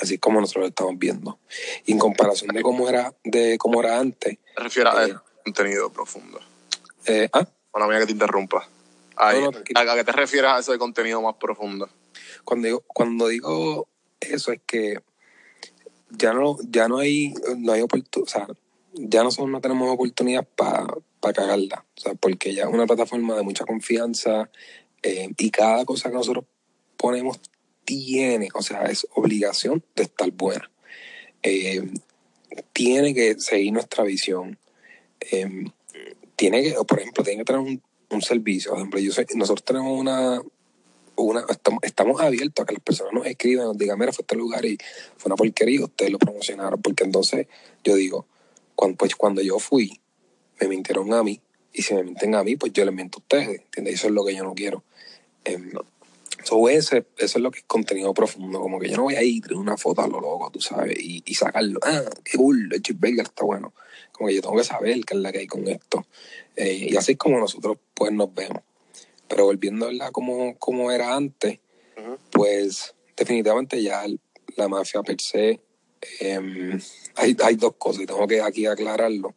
Así 0.00 0.18
como 0.18 0.40
nosotros 0.40 0.62
lo 0.62 0.68
estamos 0.68 0.98
viendo. 0.98 1.38
Y 1.84 1.92
en 1.92 1.98
comparación 1.98 2.54
de 2.54 2.62
cómo 2.62 2.88
era, 2.88 3.12
de 3.24 3.58
cómo 3.58 3.80
era 3.80 3.98
antes, 3.98 4.38
¿Te 4.56 4.62
refieres 4.62 4.94
a 4.94 5.06
eh, 5.06 5.14
contenido 5.44 5.90
profundo? 5.90 6.40
eh, 7.06 7.28
ah, 7.32 7.46
Bueno, 7.72 7.86
mira 7.88 8.00
que 8.00 8.06
te 8.06 8.12
interrumpa. 8.12 8.66
Ay, 9.16 9.40
No, 9.40 9.50
no. 9.50 9.58
¿A 9.74 9.96
qué 9.96 10.04
te 10.04 10.12
refieres 10.12 10.50
a 10.50 10.58
eso 10.58 10.72
de 10.72 10.78
contenido 10.78 11.20
más 11.20 11.34
profundo? 11.36 11.88
cuando 12.44 12.66
digo, 12.66 12.84
cuando 12.86 13.28
digo 13.28 13.88
eso 14.20 14.52
es 14.52 14.60
que 14.66 15.00
ya 16.10 16.32
no, 16.32 16.56
ya 16.68 16.88
no 16.88 16.98
hay, 16.98 17.34
no 17.56 17.72
hay 17.72 17.82
oportunidad, 17.82 18.24
o 18.24 18.26
sea, 18.26 18.46
ya 18.94 19.22
nosotros 19.22 19.50
no 19.50 19.60
tenemos 19.60 19.88
oportunidad 19.88 20.46
para 20.56 20.86
cagarla, 21.20 21.84
o 21.96 22.00
sea, 22.00 22.14
porque 22.14 22.54
ya 22.54 22.64
es 22.64 22.68
una 22.68 22.86
plataforma 22.86 23.36
de 23.36 23.42
mucha 23.42 23.64
confianza 23.64 24.50
eh, 25.02 25.28
y 25.38 25.50
cada 25.50 25.84
cosa 25.84 26.10
que 26.10 26.16
nosotros 26.16 26.44
ponemos 27.00 27.40
tiene, 27.84 28.50
o 28.54 28.62
sea, 28.62 28.84
es 28.84 29.06
obligación 29.14 29.82
de 29.96 30.02
estar 30.04 30.30
buena. 30.30 30.70
Eh, 31.42 31.82
tiene 32.72 33.14
que 33.14 33.40
seguir 33.40 33.72
nuestra 33.72 34.04
visión. 34.04 34.58
Eh, 35.32 35.64
tiene 36.36 36.62
que, 36.62 36.74
por 36.86 37.00
ejemplo, 37.00 37.24
tiene 37.24 37.38
que 37.38 37.44
tener 37.44 37.62
un, 37.62 37.82
un 38.10 38.22
servicio. 38.22 38.72
Por 38.72 38.80
ejemplo, 38.80 39.00
yo 39.00 39.12
sé, 39.12 39.26
nosotros 39.34 39.64
tenemos 39.64 39.98
una, 39.98 40.42
una 41.16 41.44
estamos, 41.48 41.80
estamos 41.82 42.20
abiertos 42.20 42.62
a 42.62 42.66
que 42.66 42.74
las 42.74 42.82
personas 42.82 43.12
nos 43.14 43.26
escriban, 43.26 43.66
nos 43.66 43.78
digan, 43.78 43.98
mira, 43.98 44.12
fue 44.12 44.22
este 44.22 44.36
lugar 44.36 44.64
y 44.64 44.76
fue 45.16 45.30
una 45.30 45.36
porquería, 45.36 45.84
ustedes 45.84 46.12
lo 46.12 46.18
promocionaron, 46.18 46.80
porque 46.82 47.04
entonces 47.04 47.46
yo 47.82 47.94
digo, 47.94 48.26
cuando, 48.74 48.98
pues 48.98 49.16
cuando 49.16 49.40
yo 49.42 49.58
fui, 49.58 50.00
me 50.60 50.68
mintieron 50.68 51.12
a 51.14 51.22
mí, 51.22 51.40
y 51.72 51.82
si 51.82 51.94
me 51.94 52.02
mienten 52.02 52.34
a 52.34 52.44
mí, 52.44 52.56
pues 52.56 52.72
yo 52.72 52.84
les 52.84 52.94
miento 52.94 53.18
a 53.18 53.20
ustedes, 53.20 53.60
¿entiendes? 53.62 53.94
Eso 53.94 54.08
es 54.08 54.12
lo 54.12 54.24
que 54.24 54.34
yo 54.34 54.44
no 54.44 54.54
quiero. 54.54 54.84
Em, 55.44 55.72
so 56.42 56.68
ese, 56.68 57.06
eso 57.18 57.38
es 57.38 57.42
lo 57.42 57.50
que 57.50 57.60
es 57.60 57.64
contenido 57.66 58.12
profundo, 58.14 58.60
como 58.60 58.78
que 58.78 58.88
yo 58.88 58.96
no 58.96 59.04
voy 59.04 59.16
a 59.16 59.22
ir 59.22 59.44
a 59.50 59.56
una 59.56 59.76
foto 59.76 60.02
a 60.02 60.08
lo 60.08 60.20
loco, 60.20 60.50
tú 60.50 60.60
sabes, 60.60 60.98
y, 60.98 61.22
y 61.24 61.34
sacarlo, 61.34 61.80
ah, 61.82 62.02
qué 62.24 62.36
cool, 62.36 62.68
el 62.72 62.82
cheeseburger 62.82 63.26
está 63.26 63.44
bueno. 63.44 63.72
Como 64.12 64.28
que 64.28 64.34
yo 64.34 64.42
tengo 64.42 64.56
que 64.56 64.64
saber 64.64 65.04
qué 65.04 65.14
es 65.14 65.20
la 65.20 65.32
que 65.32 65.38
hay 65.38 65.46
con 65.46 65.66
esto. 65.66 66.04
Eh, 66.56 66.88
y 66.90 66.96
así 66.96 67.12
es 67.12 67.18
como 67.18 67.38
nosotros 67.38 67.78
pues 67.94 68.12
nos 68.12 68.34
vemos. 68.34 68.62
Pero 69.28 69.44
volviendo 69.44 69.88
a 69.88 70.10
como, 70.10 70.58
como 70.58 70.90
era 70.90 71.14
antes, 71.14 71.60
pues 72.30 72.94
definitivamente 73.16 73.82
ya 73.82 74.04
la 74.56 74.68
mafia 74.68 75.02
per 75.02 75.20
se, 75.20 75.60
em, 76.20 76.78
hay, 77.16 77.36
hay 77.42 77.54
dos 77.56 77.74
cosas 77.78 78.02
y 78.02 78.06
tengo 78.06 78.26
que 78.26 78.42
aquí 78.42 78.66
aclararlo. 78.66 79.36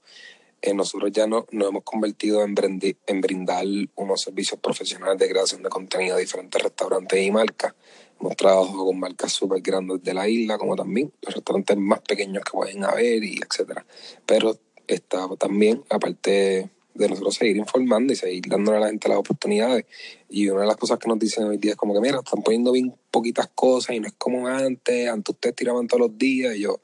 Eh, 0.65 0.73
nosotros 0.73 1.11
ya 1.11 1.27
no, 1.27 1.45
nos 1.51 1.67
hemos 1.67 1.83
convertido 1.83 2.41
en, 2.41 2.55
brindar 2.55 3.65
unos 3.95 4.21
servicios 4.21 4.57
profesionales 4.61 5.17
de 5.17 5.27
creación 5.27 5.61
de 5.61 5.67
contenido 5.67 6.15
a 6.15 6.19
diferentes 6.19 6.63
restaurantes 6.63 7.21
y 7.21 7.31
marcas. 7.31 7.73
Hemos 8.17 8.37
trabajado 8.37 8.85
con 8.85 8.97
marcas 8.97 9.33
súper 9.33 9.61
grandes 9.61 10.01
de 10.01 10.13
la 10.13 10.29
isla, 10.29 10.57
como 10.57 10.77
también 10.77 11.11
los 11.21 11.35
restaurantes 11.35 11.75
más 11.75 11.99
pequeños 11.99 12.45
que 12.45 12.51
pueden 12.51 12.85
haber, 12.85 13.21
y 13.25 13.41
etcétera. 13.45 13.85
Pero 14.25 14.57
está 14.87 15.27
también, 15.37 15.83
aparte 15.89 16.69
de 16.93 17.09
nosotros 17.09 17.35
seguir 17.35 17.57
informando 17.57 18.13
y 18.13 18.15
seguir 18.15 18.43
dándole 18.47 18.77
a 18.77 18.81
la 18.81 18.87
gente 18.87 19.09
las 19.09 19.17
oportunidades. 19.17 19.83
Y 20.29 20.47
una 20.47 20.61
de 20.61 20.67
las 20.67 20.77
cosas 20.77 20.97
que 20.97 21.09
nos 21.09 21.19
dicen 21.19 21.43
hoy 21.43 21.57
día 21.57 21.71
es 21.71 21.77
como 21.77 21.93
que, 21.93 21.99
mira, 21.99 22.19
están 22.19 22.41
poniendo 22.41 22.71
bien 22.71 22.95
poquitas 23.11 23.49
cosas 23.53 23.97
y 23.97 23.99
no 23.99 24.07
es 24.07 24.13
como 24.13 24.47
antes, 24.47 25.09
antes 25.09 25.35
ustedes 25.35 25.57
tiraban 25.57 25.89
todos 25.89 26.07
los 26.07 26.17
días. 26.17 26.55
Y 26.55 26.61
yo, 26.61 26.79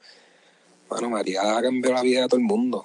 bueno, 0.89 1.09
María 1.09 1.43
cambió 1.61 1.93
la 1.93 2.01
vida 2.01 2.23
de 2.23 2.27
todo 2.27 2.41
el 2.41 2.45
mundo. 2.45 2.83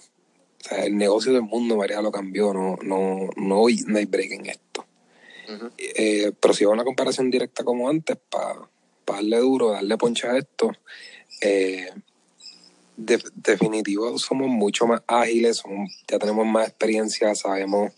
O 0.64 0.68
sea, 0.68 0.84
el 0.84 0.96
negocio 0.96 1.32
del 1.32 1.42
mundo, 1.42 1.76
María 1.76 2.00
lo 2.00 2.10
cambió, 2.10 2.54
no, 2.54 2.78
no, 2.82 3.28
no, 3.36 3.66
hay- 3.66 3.84
no 3.86 3.98
hay 3.98 4.06
break 4.06 4.32
en 4.32 4.46
esto. 4.46 4.86
Eh, 5.76 6.32
pero 6.40 6.54
si 6.54 6.64
va 6.64 6.72
una 6.72 6.84
comparación 6.84 7.30
directa 7.30 7.64
como 7.64 7.88
antes, 7.90 8.16
para 8.30 8.60
darle 9.06 9.38
duro, 9.38 9.72
darle 9.72 9.98
poncha 9.98 10.30
a 10.30 10.38
esto, 10.38 10.72
eh, 11.42 11.90
de- 12.96 13.22
definitivo 13.34 14.18
somos 14.18 14.48
mucho 14.48 14.86
más 14.86 15.02
ágiles, 15.06 15.58
somos- 15.58 15.90
ya 16.08 16.18
tenemos 16.18 16.46
más 16.46 16.68
experiencia, 16.68 17.34
sabemos 17.34 17.92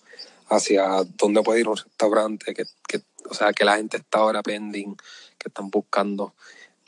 hacia 0.49 1.05
dónde 1.17 1.43
puede 1.43 1.61
ir 1.61 1.69
un 1.69 1.77
restaurante, 1.77 2.53
que, 2.53 2.65
que, 2.89 3.01
o 3.31 3.35
sea, 3.35 3.53
que 3.53 3.65
la 3.65 3.77
gente 3.77 3.99
está 3.99 4.19
ahora 4.19 4.43
pending, 4.43 4.97
que 5.39 5.49
están 5.49 5.71
buscando. 5.71 6.35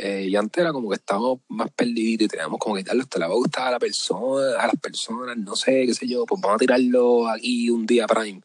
Eh, 0.01 0.27
y 0.29 0.37
antes 0.37 0.63
era 0.63 0.73
como 0.73 0.89
que 0.89 0.95
estábamos 0.95 1.41
más 1.49 1.71
perdidos 1.73 2.23
y 2.23 2.29
teníamos 2.29 2.61
como 2.61 2.77
que 2.77 2.85
darle, 2.85 3.03
esto 3.03 3.19
le 3.19 3.27
va 3.27 3.33
a 3.33 3.37
gustar 3.37 3.67
a 3.67 3.71
la 3.73 3.79
persona, 3.81 4.61
a 4.61 4.69
las 4.69 4.77
personas, 4.77 5.37
no 5.37 5.57
sé, 5.57 5.87
qué 5.87 5.93
sé 5.93 6.07
yo, 6.07 6.25
pues 6.25 6.41
vamos 6.41 6.55
a 6.55 6.59
tirarlo 6.59 7.29
aquí 7.29 7.69
un 7.69 7.85
día 7.85 8.07
prime. 8.07 8.41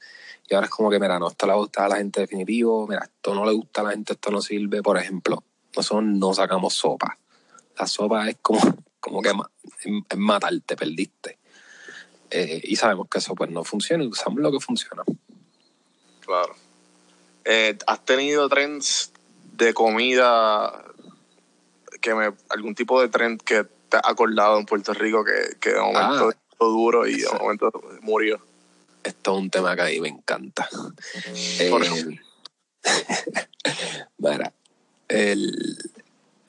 Y 0.50 0.56
ahora 0.56 0.66
es 0.66 0.72
como 0.72 0.90
que, 0.90 1.00
mira, 1.00 1.20
no, 1.20 1.30
esto 1.30 1.46
le 1.46 1.52
va 1.52 1.58
a 1.58 1.62
gustar 1.62 1.86
a 1.86 1.90
la 1.90 1.98
gente 1.98 2.22
definitivo, 2.22 2.88
mira, 2.88 3.04
esto 3.04 3.36
no 3.36 3.46
le 3.46 3.54
gusta 3.54 3.82
a 3.82 3.84
la 3.86 3.92
gente, 3.92 4.14
esto 4.14 4.32
no 4.32 4.42
sirve. 4.42 4.82
Por 4.82 4.98
ejemplo, 4.98 5.44
nosotros 5.76 6.04
no 6.06 6.34
sacamos 6.34 6.74
sopa. 6.74 7.20
La 7.78 7.86
sopa 7.86 8.28
es 8.30 8.38
como, 8.42 8.60
como 9.00 9.22
que 9.22 9.32
es 10.10 10.18
matarte, 10.18 10.76
perdiste. 10.76 11.38
Eh, 12.32 12.62
y 12.64 12.76
sabemos 12.76 13.08
que 13.10 13.20
eso 13.20 13.36
pues 13.36 13.52
no 13.52 13.64
funciona, 13.64 14.04
y 14.04 14.08
usamos 14.08 14.40
lo 14.40 14.52
que 14.52 14.60
funciona. 14.60 15.04
Claro. 16.22 16.56
Eh, 17.46 17.78
¿Has 17.86 18.04
tenido 18.04 18.50
trends 18.50 19.12
de 19.56 19.74
comida 19.74 20.84
que 22.04 22.14
me 22.14 22.34
algún 22.50 22.76
tipo 22.76 23.02
de 23.02 23.08
trend 23.08 23.42
que 23.42 23.64
te 23.90 23.98
ha 23.98 24.02
acordado 24.04 24.60
en 24.60 24.66
Puerto 24.66 24.94
Rico 24.94 25.24
que, 25.24 25.56
que 25.60 25.70
de 25.72 25.80
momento 25.80 26.30
Ah, 26.30 26.36
duro 26.60 27.08
y 27.08 27.14
de 27.14 27.24
ese- 27.24 27.38
momento 27.40 27.72
murió? 28.02 28.40
Esto 29.04 29.34
es 29.36 29.42
un 29.42 29.50
tema 29.50 29.76
que 29.76 29.82
a 29.82 29.86
mí 29.86 30.00
me 30.02 30.10
encanta. 30.10 30.68
Por 31.70 31.84
Eh, 31.84 32.20
mira, 34.18 34.54
el- 35.08 35.78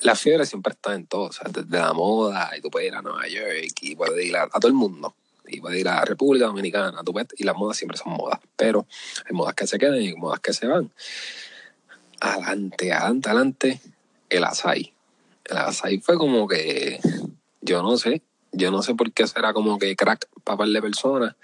la 0.00 0.14
fiebre 0.16 0.44
siempre 0.44 0.72
está 0.72 0.94
en 0.94 1.06
todo, 1.06 1.28
o 1.28 1.32
sea, 1.32 1.48
desde 1.50 1.78
la 1.78 1.92
moda, 1.92 2.50
y 2.56 2.60
tú 2.60 2.70
puedes 2.70 2.88
ir 2.88 2.94
a 2.94 3.02
Nueva 3.02 3.26
York, 3.28 3.72
y 3.80 3.94
puedes 3.96 4.24
ir 4.26 4.36
a, 4.36 4.42
a 4.44 4.48
todo 4.60 4.66
el 4.68 4.74
mundo, 4.74 5.14
y 5.46 5.60
puedes 5.60 5.78
ir 5.80 5.88
a 5.88 6.04
República 6.04 6.46
Dominicana, 6.46 7.02
tú 7.04 7.12
puedes- 7.12 7.28
y 7.36 7.44
las 7.44 7.56
modas 7.56 7.76
siempre 7.76 7.96
son 7.96 8.12
modas, 8.12 8.40
pero 8.56 8.86
hay 9.24 9.32
modas 9.34 9.54
que 9.54 9.66
se 9.66 9.78
quedan 9.78 10.00
y 10.02 10.08
hay 10.08 10.14
modas 10.16 10.40
que 10.40 10.52
se 10.52 10.66
van. 10.66 10.90
Adelante, 12.20 12.92
adelante, 12.92 13.28
adelante, 13.28 13.80
el 14.30 14.44
açaí. 14.44 14.93
El 15.44 15.58
açaí 15.58 16.00
fue 16.00 16.16
como 16.16 16.48
que, 16.48 17.00
yo 17.60 17.82
no 17.82 17.96
sé, 17.96 18.22
yo 18.52 18.70
no 18.70 18.82
sé 18.82 18.94
por 18.94 19.12
qué 19.12 19.26
será 19.26 19.52
como 19.52 19.78
que 19.78 19.96
crack 19.96 20.28
para 20.42 20.58
par 20.58 20.68
de 20.68 20.80
personas, 20.80 21.36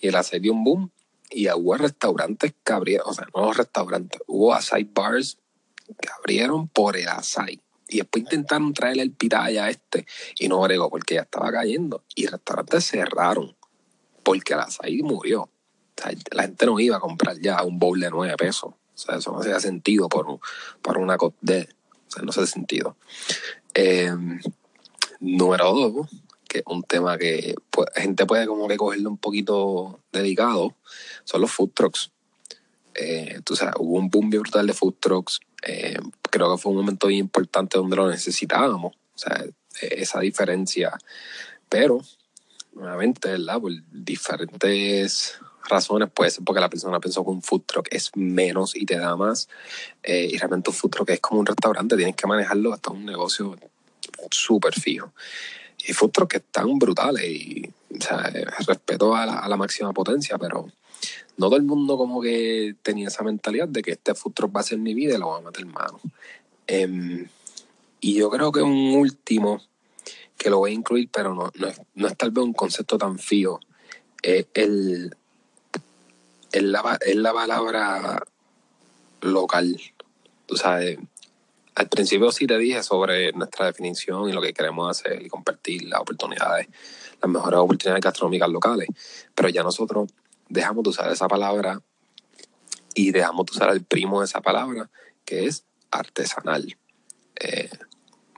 y 0.00 0.08
el 0.08 0.16
açaí 0.16 0.40
dio 0.40 0.52
un 0.52 0.64
boom, 0.64 0.90
y 1.30 1.50
hubo 1.50 1.76
restaurantes 1.76 2.54
que 2.64 2.72
abrieron, 2.72 3.08
o 3.08 3.14
sea, 3.14 3.26
no 3.34 3.52
restaurantes, 3.52 4.20
hubo 4.26 4.54
açaí 4.54 4.84
bars 4.84 5.38
que 6.00 6.08
abrieron 6.18 6.68
por 6.68 6.96
el 6.96 7.08
açaí. 7.08 7.60
Y 7.88 7.98
después 7.98 8.24
intentaron 8.24 8.72
traerle 8.72 9.02
el 9.02 9.12
pitaya 9.12 9.64
a 9.64 9.70
este 9.70 10.06
y 10.38 10.48
no 10.48 10.60
bregó 10.60 10.88
porque 10.90 11.16
ya 11.16 11.22
estaba 11.22 11.52
cayendo. 11.52 12.02
Y 12.14 12.26
restaurantes 12.26 12.86
cerraron 12.86 13.54
porque 14.22 14.54
el 14.54 14.60
açaí 14.60 15.02
murió. 15.02 15.42
O 15.42 15.50
sea, 15.96 16.12
la 16.32 16.44
gente 16.44 16.66
no 16.66 16.80
iba 16.80 16.96
a 16.96 17.00
comprar 17.00 17.38
ya 17.38 17.62
un 17.62 17.78
bowl 17.78 18.00
de 18.00 18.10
9 18.10 18.34
pesos. 18.36 18.72
O 18.72 18.96
sea, 18.96 19.16
eso 19.16 19.32
no 19.32 19.40
hacía 19.40 19.60
sentido 19.60 20.08
por, 20.08 20.40
por 20.80 20.98
una. 20.98 21.16
O 21.16 21.34
sea, 22.14 22.22
no 22.22 22.30
hace 22.30 22.46
sentido. 22.46 22.96
Eh, 23.74 24.12
número 25.20 25.72
dos, 25.72 26.08
que 26.48 26.58
es 26.58 26.64
un 26.66 26.82
tema 26.82 27.18
que 27.18 27.54
pues, 27.70 27.88
gente 27.96 28.26
puede 28.26 28.46
como 28.46 28.68
que 28.68 28.76
cogerlo 28.76 29.10
un 29.10 29.18
poquito 29.18 30.00
delicado, 30.12 30.74
son 31.24 31.40
los 31.40 31.50
food 31.50 31.70
trucks. 31.74 32.10
Eh, 32.94 33.40
hubo 33.78 33.98
un 33.98 34.08
boom 34.08 34.30
brutal 34.30 34.66
de 34.66 34.72
food 34.72 34.94
trucks. 35.00 35.40
Eh, 35.62 35.98
creo 36.30 36.54
que 36.54 36.62
fue 36.62 36.72
un 36.72 36.78
momento 36.78 37.08
bien 37.08 37.20
importante 37.20 37.78
donde 37.78 37.96
lo 37.96 38.08
necesitábamos. 38.08 38.94
O 38.94 39.18
sea, 39.18 39.44
eh, 39.80 39.94
esa 39.96 40.20
diferencia. 40.20 40.96
Pero, 41.68 42.00
nuevamente, 42.72 43.30
¿verdad? 43.30 43.60
Por 43.60 43.72
diferentes 43.90 45.38
razones, 45.68 46.10
puede 46.10 46.30
ser 46.30 46.44
porque 46.44 46.60
la 46.60 46.68
persona 46.68 47.00
pensó 47.00 47.24
que 47.24 47.30
un 47.30 47.42
food 47.42 47.62
truck 47.66 47.88
es 47.90 48.10
menos 48.14 48.76
y 48.76 48.84
te 48.86 48.98
da 48.98 49.16
más. 49.16 49.48
Eh, 50.02 50.28
y 50.32 50.38
realmente 50.38 50.70
un 50.70 50.76
food 50.76 50.90
truck 50.90 51.10
es 51.10 51.20
como 51.20 51.40
un 51.40 51.46
restaurante, 51.46 51.96
tienes 51.96 52.16
que 52.16 52.26
manejarlo 52.26 52.72
hasta 52.72 52.90
un 52.90 53.04
negocio 53.04 53.56
súper 54.30 54.74
fijo. 54.74 55.12
Y 55.86 55.92
food 55.92 56.10
trucks 56.10 56.30
que 56.30 56.36
están 56.38 56.78
brutales 56.78 57.24
y 57.24 57.70
eh, 57.90 58.44
respeto 58.66 59.14
a 59.14 59.26
la, 59.26 59.56
máxima 59.56 59.92
potencia, 59.92 60.38
pero 60.38 60.66
no 61.36 61.46
todo 61.46 61.56
el 61.56 61.62
mundo 61.62 61.96
como 61.96 62.20
que 62.20 62.74
tenía 62.82 63.08
esa 63.08 63.22
mentalidad 63.22 63.68
de 63.68 63.82
que 63.82 63.92
este 63.92 64.14
food 64.14 64.32
truck 64.32 64.56
va 64.56 64.60
a 64.60 64.64
ser 64.64 64.78
mi 64.78 64.94
vida 64.94 65.14
y 65.14 65.18
lo 65.18 65.26
voy 65.26 65.40
a 65.40 65.44
meter 65.44 65.66
mano. 65.66 66.00
Em, 66.66 67.28
y 68.00 68.14
yo 68.14 68.30
creo 68.30 68.52
que 68.52 68.62
un 68.62 68.94
último 68.94 69.62
que 70.36 70.50
lo 70.50 70.58
voy 70.58 70.72
a 70.72 70.74
incluir, 70.74 71.08
pero 71.12 71.34
no, 71.34 71.52
no, 71.54 71.68
no 71.94 72.06
es 72.08 72.16
tal 72.16 72.30
vez 72.30 72.44
un 72.44 72.52
concepto 72.52 72.98
tan 72.98 73.18
fijo, 73.18 73.60
es 74.22 74.46
el, 74.54 75.14
es 76.54 76.62
la, 76.62 76.98
es 77.00 77.16
la 77.16 77.32
palabra 77.32 78.22
local. 79.22 79.80
Tú 80.46 80.56
sabes, 80.56 80.98
al 81.74 81.88
principio 81.88 82.30
sí 82.30 82.46
te 82.46 82.56
dije 82.58 82.80
sobre 82.84 83.32
nuestra 83.32 83.66
definición 83.66 84.28
y 84.28 84.32
lo 84.32 84.40
que 84.40 84.54
queremos 84.54 84.88
hacer 84.88 85.20
y 85.20 85.28
compartir 85.28 85.84
las 85.84 86.00
oportunidades, 86.00 86.68
las 87.20 87.30
mejores 87.30 87.58
oportunidades 87.58 88.04
gastronómicas 88.04 88.48
locales, 88.48 88.88
pero 89.34 89.48
ya 89.48 89.64
nosotros 89.64 90.10
dejamos 90.48 90.84
de 90.84 90.90
usar 90.90 91.10
esa 91.10 91.26
palabra 91.26 91.82
y 92.94 93.10
dejamos 93.10 93.46
de 93.46 93.52
usar 93.52 93.70
el 93.70 93.82
primo 93.82 94.20
de 94.20 94.26
esa 94.26 94.40
palabra, 94.40 94.88
que 95.24 95.46
es 95.46 95.64
artesanal. 95.90 96.78
Eh, 97.40 97.68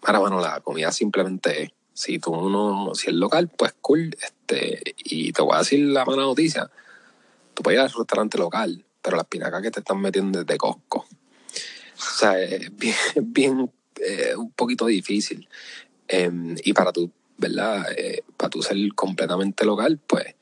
ahora, 0.05 0.21
bueno, 0.21 0.41
la 0.41 0.61
comida 0.61 0.91
simplemente 0.91 1.65
es, 1.65 1.71
si 1.93 2.19
tú 2.19 2.49
no, 2.49 2.95
si 2.95 3.09
es 3.09 3.15
local, 3.15 3.51
pues 3.55 3.75
cool, 3.83 4.17
este, 4.23 4.95
y 4.97 5.33
te 5.33 5.43
voy 5.43 5.57
a 5.57 5.59
decir 5.59 5.81
la 5.81 6.07
mala 6.07 6.23
noticia, 6.23 6.71
tú 7.57 7.63
puedes 7.63 7.79
ir 7.79 7.81
al 7.81 7.93
restaurante 7.93 8.39
local, 8.39 8.85
pero 9.01 9.17
las 9.17 9.27
pinacas 9.27 9.63
que 9.63 9.71
te 9.71 9.81
están 9.81 10.01
metiendo 10.01 10.45
desde 10.45 10.59
Costco. 10.59 10.99
O 10.99 12.19
sea, 12.19 12.39
es 12.39 12.77
bien, 12.77 12.95
es 13.15 13.33
bien 13.33 13.73
eh, 14.01 14.37
un 14.37 14.51
poquito 14.53 14.87
difícil. 14.87 15.49
Em, 16.07 16.55
y 16.63 16.73
para 16.75 16.93
tú, 16.93 17.11
¿verdad? 17.39 17.87
Eh, 17.97 18.23
para 18.37 18.51
tú 18.51 18.63
ser 18.63 18.77
completamente 18.95 19.65
local, 19.65 19.99
pues, 20.07 20.35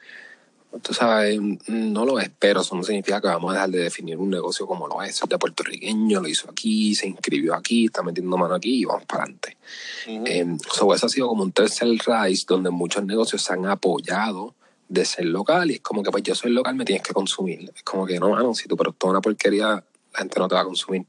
tú 0.83 0.93
sabes, 0.93 1.39
no 1.69 2.05
lo 2.05 2.19
es, 2.19 2.33
pero 2.37 2.63
eso 2.63 2.75
no 2.75 2.83
significa 2.83 3.21
que 3.21 3.29
vamos 3.29 3.53
a 3.53 3.55
dejar 3.55 3.71
de 3.71 3.79
definir 3.79 4.19
un 4.19 4.31
negocio 4.31 4.67
como 4.67 4.89
lo 4.89 5.01
es. 5.03 5.23
Es 5.23 5.29
de 5.29 5.39
puertorriqueño, 5.39 6.21
lo 6.21 6.27
hizo 6.27 6.51
aquí, 6.51 6.97
se 6.97 7.07
inscribió 7.07 7.55
aquí, 7.55 7.85
está 7.87 8.03
metiendo 8.03 8.37
mano 8.37 8.57
aquí 8.57 8.81
y 8.81 8.85
vamos 8.85 9.07
para 9.07 9.23
adelante. 9.23 9.57
Ujú. 10.09 10.25
Eh, 10.27 10.57
so, 10.73 10.93
eso 10.93 11.07
ha 11.07 11.09
sido 11.09 11.29
como 11.29 11.45
un 11.45 11.53
tercer 11.53 11.89
rise 11.89 12.45
donde 12.49 12.71
muchos 12.71 13.05
negocios 13.05 13.41
se 13.41 13.53
han 13.53 13.67
apoyado 13.67 14.57
de 14.89 15.05
ser 15.05 15.27
local 15.27 15.71
y 15.71 15.75
es 15.75 15.81
como 15.81 16.03
que 16.03 16.11
pues 16.11 16.23
yo 16.23 16.35
soy 16.35 16.53
local, 16.53 16.75
me 16.75 16.85
tienes 16.85 17.03
que 17.03 17.13
consumir. 17.13 17.71
Es 17.75 17.83
como 17.83 18.07
que 18.07 18.19
no, 18.19 18.31
mano, 18.31 18.55
si 18.55 18.69
tu 18.69 18.77
producto 18.77 19.07
es 19.07 19.11
una 19.11 19.21
porquería, 19.21 19.69
la 19.69 20.19
gente 20.19 20.39
no 20.39 20.49
te 20.49 20.55
va 20.55 20.63
a 20.63 20.65
consumir. 20.65 21.07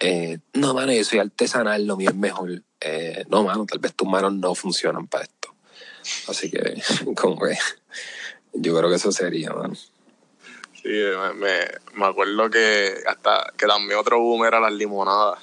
Eh, 0.00 0.38
no, 0.54 0.74
mano, 0.74 0.92
yo 0.92 1.04
soy 1.04 1.18
artesanal, 1.18 1.86
lo 1.86 1.96
mío 1.96 2.10
es 2.10 2.16
mejor. 2.16 2.62
Eh, 2.80 3.24
no, 3.28 3.44
mano, 3.44 3.66
tal 3.66 3.78
vez 3.78 3.94
tus 3.94 4.08
manos 4.08 4.32
no 4.32 4.54
funcionan 4.54 5.06
para 5.06 5.24
esto. 5.24 5.54
Así 6.28 6.50
que, 6.50 6.82
como 7.16 7.38
que, 7.40 7.56
yo 8.54 8.76
creo 8.76 8.88
que 8.88 8.96
eso 8.96 9.12
sería, 9.12 9.50
mano. 9.52 9.74
Sí, 9.74 10.88
me, 10.88 11.34
me, 11.34 11.58
me 11.94 12.06
acuerdo 12.06 12.48
que 12.48 12.94
hasta 13.06 13.52
que 13.56 13.66
también 13.66 13.98
otro 13.98 14.18
boom 14.18 14.46
era 14.46 14.58
las 14.58 14.72
limonadas. 14.72 15.38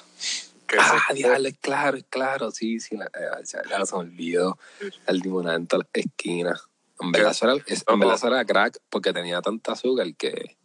Que 0.66 0.76
Ah, 0.78 1.14
diablo, 1.14 1.48
claro, 1.60 1.98
claro, 2.10 2.50
sí, 2.50 2.78
sí, 2.80 2.96
la, 2.96 3.06
eh, 3.06 3.44
se 3.44 3.56
me 3.56 3.74
olvidó 3.92 4.58
el 5.06 5.18
limonada 5.20 5.56
en 5.56 5.66
todas 5.66 5.86
las 5.94 6.04
esquinas. 6.04 6.67
En 7.00 7.12
verdad, 7.12 7.30
eso 7.32 7.50
era, 7.50 7.62
es- 7.66 7.84
en 7.86 7.98
verdad 8.00 8.16
eso 8.16 8.26
era 8.28 8.44
crack 8.44 8.78
porque 8.90 9.12
tenía 9.12 9.40
tanta 9.40 9.72
azúcar 9.72 10.12
que 10.16 10.56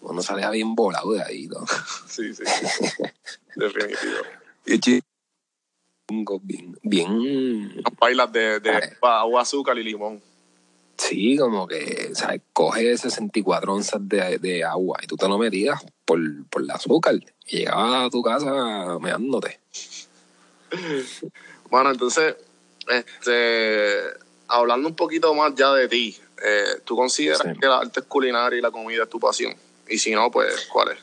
uno 0.00 0.22
salía 0.22 0.50
bien 0.50 0.74
volado 0.74 1.12
de 1.12 1.22
ahí, 1.22 1.46
¿no? 1.48 1.64
sí, 2.08 2.32
sí, 2.34 2.42
definitivo. 3.56 4.18
Y 4.66 4.78
chingo, 6.08 6.40
bien, 6.42 6.78
bien, 6.82 7.82
Bailas 8.00 8.32
de, 8.32 8.60
agua, 9.02 9.42
azúcar 9.42 9.76
y 9.78 9.84
limón. 9.84 10.22
sí, 10.96 11.36
como 11.36 11.66
que, 11.66 12.10
¿sabes? 12.14 12.40
Coge 12.52 12.96
64 12.96 13.74
onzas 13.74 14.00
de, 14.08 14.38
de 14.38 14.64
agua 14.64 14.98
y 15.02 15.06
tú 15.06 15.16
te 15.16 15.28
lo 15.28 15.36
metías 15.38 15.84
por, 16.04 16.18
por 16.48 16.62
el 16.62 16.70
azúcar 16.70 17.14
y 17.46 17.58
llegabas 17.58 18.06
a 18.06 18.10
tu 18.10 18.22
casa 18.22 18.98
meándote. 19.00 19.60
Bueno, 21.70 21.90
entonces, 21.90 22.34
este, 22.88 23.98
hablando 24.48 24.88
un 24.88 24.96
poquito 24.96 25.34
más 25.34 25.54
ya 25.54 25.72
de 25.72 25.88
ti, 25.88 26.16
eh, 26.44 26.80
¿tú 26.84 26.96
consideras 26.96 27.40
Sí. 27.42 27.58
que 27.60 27.66
la 27.66 27.78
arte 27.78 28.02
culinaria 28.02 28.58
y 28.58 28.62
la 28.62 28.70
comida 28.70 29.04
es 29.04 29.10
tu 29.10 29.20
pasión? 29.20 29.54
Y 29.88 29.98
si 29.98 30.12
no, 30.12 30.30
pues, 30.30 30.66
¿cuál 30.72 30.92
es? 30.92 30.98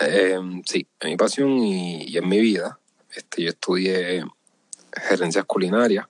Eh, 0.00 0.38
sí, 0.66 0.86
es 1.00 1.08
mi 1.08 1.16
pasión 1.16 1.50
y, 1.58 2.04
y 2.04 2.16
en 2.18 2.28
mi 2.28 2.40
vida. 2.40 2.78
Este, 3.14 3.42
yo 3.42 3.48
estudié 3.50 4.24
gerencias 4.92 5.44
culinarias, 5.46 6.06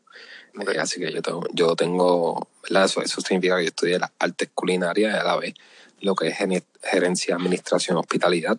eh, 0.54 0.78
así 0.78 0.98
que 1.00 1.12
yo 1.12 1.22
tengo, 1.22 1.44
yo 1.52 1.76
tengo 1.76 2.48
¿verdad? 2.62 2.86
Eso, 2.86 3.00
eso 3.02 3.20
significa 3.20 3.56
que 3.58 3.62
yo 3.64 3.68
estudié 3.68 3.98
las 3.98 4.10
artes 4.18 4.48
culinarias 4.54 5.14
y 5.14 5.16
a 5.18 5.22
la 5.24 5.36
vez 5.36 5.54
lo 6.00 6.14
que 6.16 6.28
es 6.28 6.36
gerencia, 6.82 7.36
administración, 7.36 7.96
hospitalidad. 7.96 8.58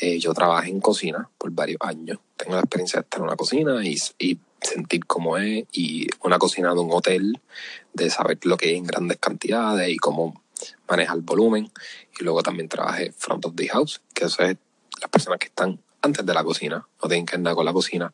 Eh, 0.00 0.18
yo 0.18 0.34
trabajé 0.34 0.68
en 0.70 0.80
cocina 0.80 1.28
por 1.38 1.50
varios 1.52 1.78
años. 1.80 2.18
Tengo 2.36 2.54
la 2.54 2.60
experiencia 2.60 3.00
de 3.00 3.04
estar 3.04 3.20
en 3.20 3.26
una 3.26 3.36
cocina 3.36 3.84
y, 3.84 3.96
y 4.18 4.38
sentir 4.66 5.06
cómo 5.06 5.38
es, 5.38 5.64
y 5.72 6.08
una 6.22 6.38
cocina 6.38 6.74
de 6.74 6.80
un 6.80 6.92
hotel, 6.92 7.40
de 7.92 8.10
saber 8.10 8.38
lo 8.44 8.56
que 8.56 8.68
hay 8.68 8.76
en 8.76 8.84
grandes 8.84 9.18
cantidades 9.18 9.88
y 9.88 9.96
cómo 9.96 10.42
maneja 10.88 11.14
el 11.14 11.22
volumen. 11.22 11.70
Y 12.18 12.24
luego 12.24 12.42
también 12.42 12.68
trabajé 12.68 13.12
front 13.12 13.44
of 13.46 13.54
the 13.56 13.68
house, 13.68 14.02
que 14.14 14.26
eso 14.26 14.42
es 14.42 14.56
las 15.00 15.10
personas 15.10 15.38
que 15.38 15.46
están 15.46 15.78
antes 16.02 16.24
de 16.24 16.34
la 16.34 16.44
cocina, 16.44 16.86
no 17.02 17.08
tienen 17.08 17.26
que 17.26 17.36
andar 17.36 17.54
con 17.54 17.64
la 17.64 17.72
cocina, 17.72 18.12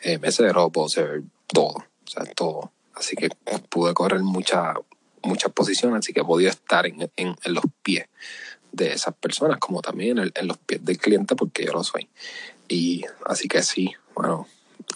eh, 0.00 0.18
mesero, 0.18 0.70
puedo 0.70 0.88
ser 0.88 1.22
todo, 1.46 1.74
o 1.74 2.06
sea, 2.06 2.24
todo. 2.34 2.72
Así 2.94 3.16
que 3.16 3.28
pude 3.68 3.92
correr 3.92 4.20
muchas 4.20 4.76
muchas 5.22 5.52
posiciones, 5.52 6.00
así 6.00 6.12
que 6.12 6.20
he 6.20 6.24
podido 6.24 6.50
estar 6.50 6.86
en, 6.86 7.10
en, 7.16 7.36
en 7.42 7.54
los 7.54 7.64
pies 7.82 8.06
de 8.72 8.92
esas 8.92 9.14
personas, 9.14 9.58
como 9.58 9.80
también 9.80 10.18
en, 10.18 10.32
en 10.34 10.46
los 10.48 10.58
pies 10.58 10.84
del 10.84 10.98
cliente, 10.98 11.34
porque 11.34 11.64
yo 11.64 11.72
lo 11.72 11.82
soy. 11.82 12.08
Y 12.68 13.04
así 13.24 13.48
que 13.48 13.62
sí, 13.62 13.92
bueno, 14.14 14.46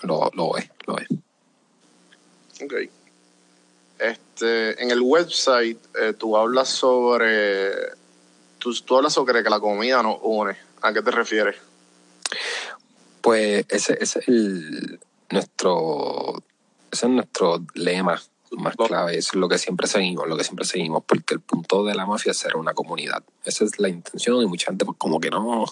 lo, 0.02 0.30
lo 0.34 0.56
es, 0.56 0.70
lo 0.86 0.98
es. 0.98 1.08
Ok. 2.62 2.74
Este, 3.98 4.82
en 4.82 4.90
el 4.90 5.00
website 5.00 5.78
eh, 6.00 6.12
tú 6.12 6.36
hablas 6.36 6.68
sobre. 6.68 7.70
Tú, 8.58 8.72
tú 8.74 8.96
hablas 8.96 9.12
sobre 9.12 9.42
que 9.42 9.50
la 9.50 9.60
comida 9.60 10.02
nos 10.02 10.18
une. 10.22 10.56
¿A 10.82 10.92
qué 10.92 11.02
te 11.02 11.10
refieres? 11.10 11.56
Pues 13.20 13.64
ese, 13.68 13.98
ese 14.00 14.20
es 14.20 14.28
el, 14.28 15.00
nuestro, 15.30 16.42
ese 16.90 17.06
es 17.06 17.12
nuestro 17.12 17.64
lema 17.74 18.20
más 18.56 18.76
clave, 18.76 19.18
eso 19.18 19.30
es 19.32 19.34
lo 19.34 19.48
que 19.48 19.58
siempre 19.58 19.86
seguimos, 19.86 20.26
lo 20.26 20.36
que 20.36 20.44
siempre 20.44 20.64
seguimos, 20.64 21.04
porque 21.04 21.34
el 21.34 21.40
punto 21.40 21.84
de 21.84 21.94
la 21.94 22.06
mafia 22.06 22.32
es 22.32 22.38
ser 22.38 22.56
una 22.56 22.72
comunidad. 22.72 23.22
Esa 23.44 23.64
es 23.64 23.78
la 23.78 23.88
intención 23.88 24.42
y 24.42 24.46
mucha 24.46 24.66
gente 24.66 24.84
pues 24.84 24.96
como 24.96 25.20
que 25.20 25.30
no, 25.30 25.66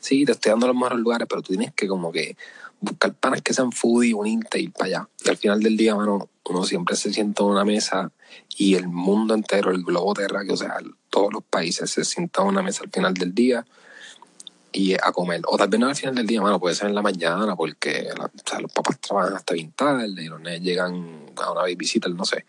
sí, 0.00 0.24
te 0.24 0.32
estoy 0.32 0.50
dando 0.50 0.66
los 0.66 0.74
mejores 0.74 0.98
lugares, 0.98 1.26
pero 1.28 1.42
tú 1.42 1.48
tienes 1.48 1.72
que 1.74 1.86
como 1.86 2.10
que 2.10 2.36
buscar 2.80 3.14
panas 3.14 3.42
que 3.42 3.54
sean 3.54 3.72
foodie, 3.72 4.14
unirte 4.14 4.60
y 4.60 4.68
para 4.68 4.86
allá. 4.86 5.08
Y 5.24 5.28
al 5.28 5.36
final 5.36 5.60
del 5.60 5.76
día, 5.76 5.94
mano, 5.94 6.28
uno 6.48 6.64
siempre 6.64 6.96
se 6.96 7.12
sienta 7.12 7.42
en 7.42 7.50
una 7.50 7.64
mesa 7.64 8.10
y 8.56 8.74
el 8.74 8.88
mundo 8.88 9.34
entero, 9.34 9.70
el 9.70 9.82
globo 9.82 10.14
terráqueo, 10.14 10.54
o 10.54 10.56
sea, 10.56 10.76
todos 11.10 11.32
los 11.32 11.42
países 11.44 11.90
se 11.90 12.04
sientan 12.04 12.44
en 12.44 12.50
una 12.50 12.62
mesa 12.62 12.84
al 12.84 12.90
final 12.90 13.14
del 13.14 13.34
día 13.34 13.66
y 14.72 14.94
a 14.94 15.12
comer. 15.12 15.42
O 15.46 15.56
tal 15.56 15.68
vez 15.68 15.80
no 15.80 15.88
al 15.88 15.96
final 15.96 16.14
del 16.14 16.26
día, 16.26 16.42
mano, 16.42 16.60
puede 16.60 16.74
ser 16.74 16.88
en 16.88 16.94
la 16.94 17.02
mañana, 17.02 17.56
porque 17.56 18.08
la- 18.16 18.26
o 18.26 18.48
sea, 18.48 18.60
los 18.60 18.72
papás 18.72 18.98
trabajan 19.00 19.34
hasta 19.34 19.54
bien 19.54 19.72
tarde 19.72 20.22
y 20.22 20.26
los 20.26 20.40
llegan 20.60 21.26
a 21.36 21.52
una 21.52 21.62
babysitter, 21.62 22.14
no 22.14 22.24
sé. 22.24 22.44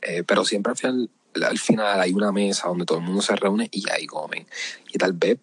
Eh, 0.00 0.22
pero 0.24 0.44
siempre 0.44 0.70
al 0.70 0.76
final, 0.76 1.10
al 1.42 1.58
final 1.58 2.00
hay 2.00 2.12
una 2.12 2.32
mesa 2.32 2.68
donde 2.68 2.84
todo 2.84 2.98
el 2.98 3.04
mundo 3.04 3.22
se 3.22 3.34
reúne 3.36 3.68
y 3.72 3.88
ahí 3.90 4.06
comen. 4.06 4.46
Y 4.92 4.98
tal 4.98 5.12
vez, 5.12 5.38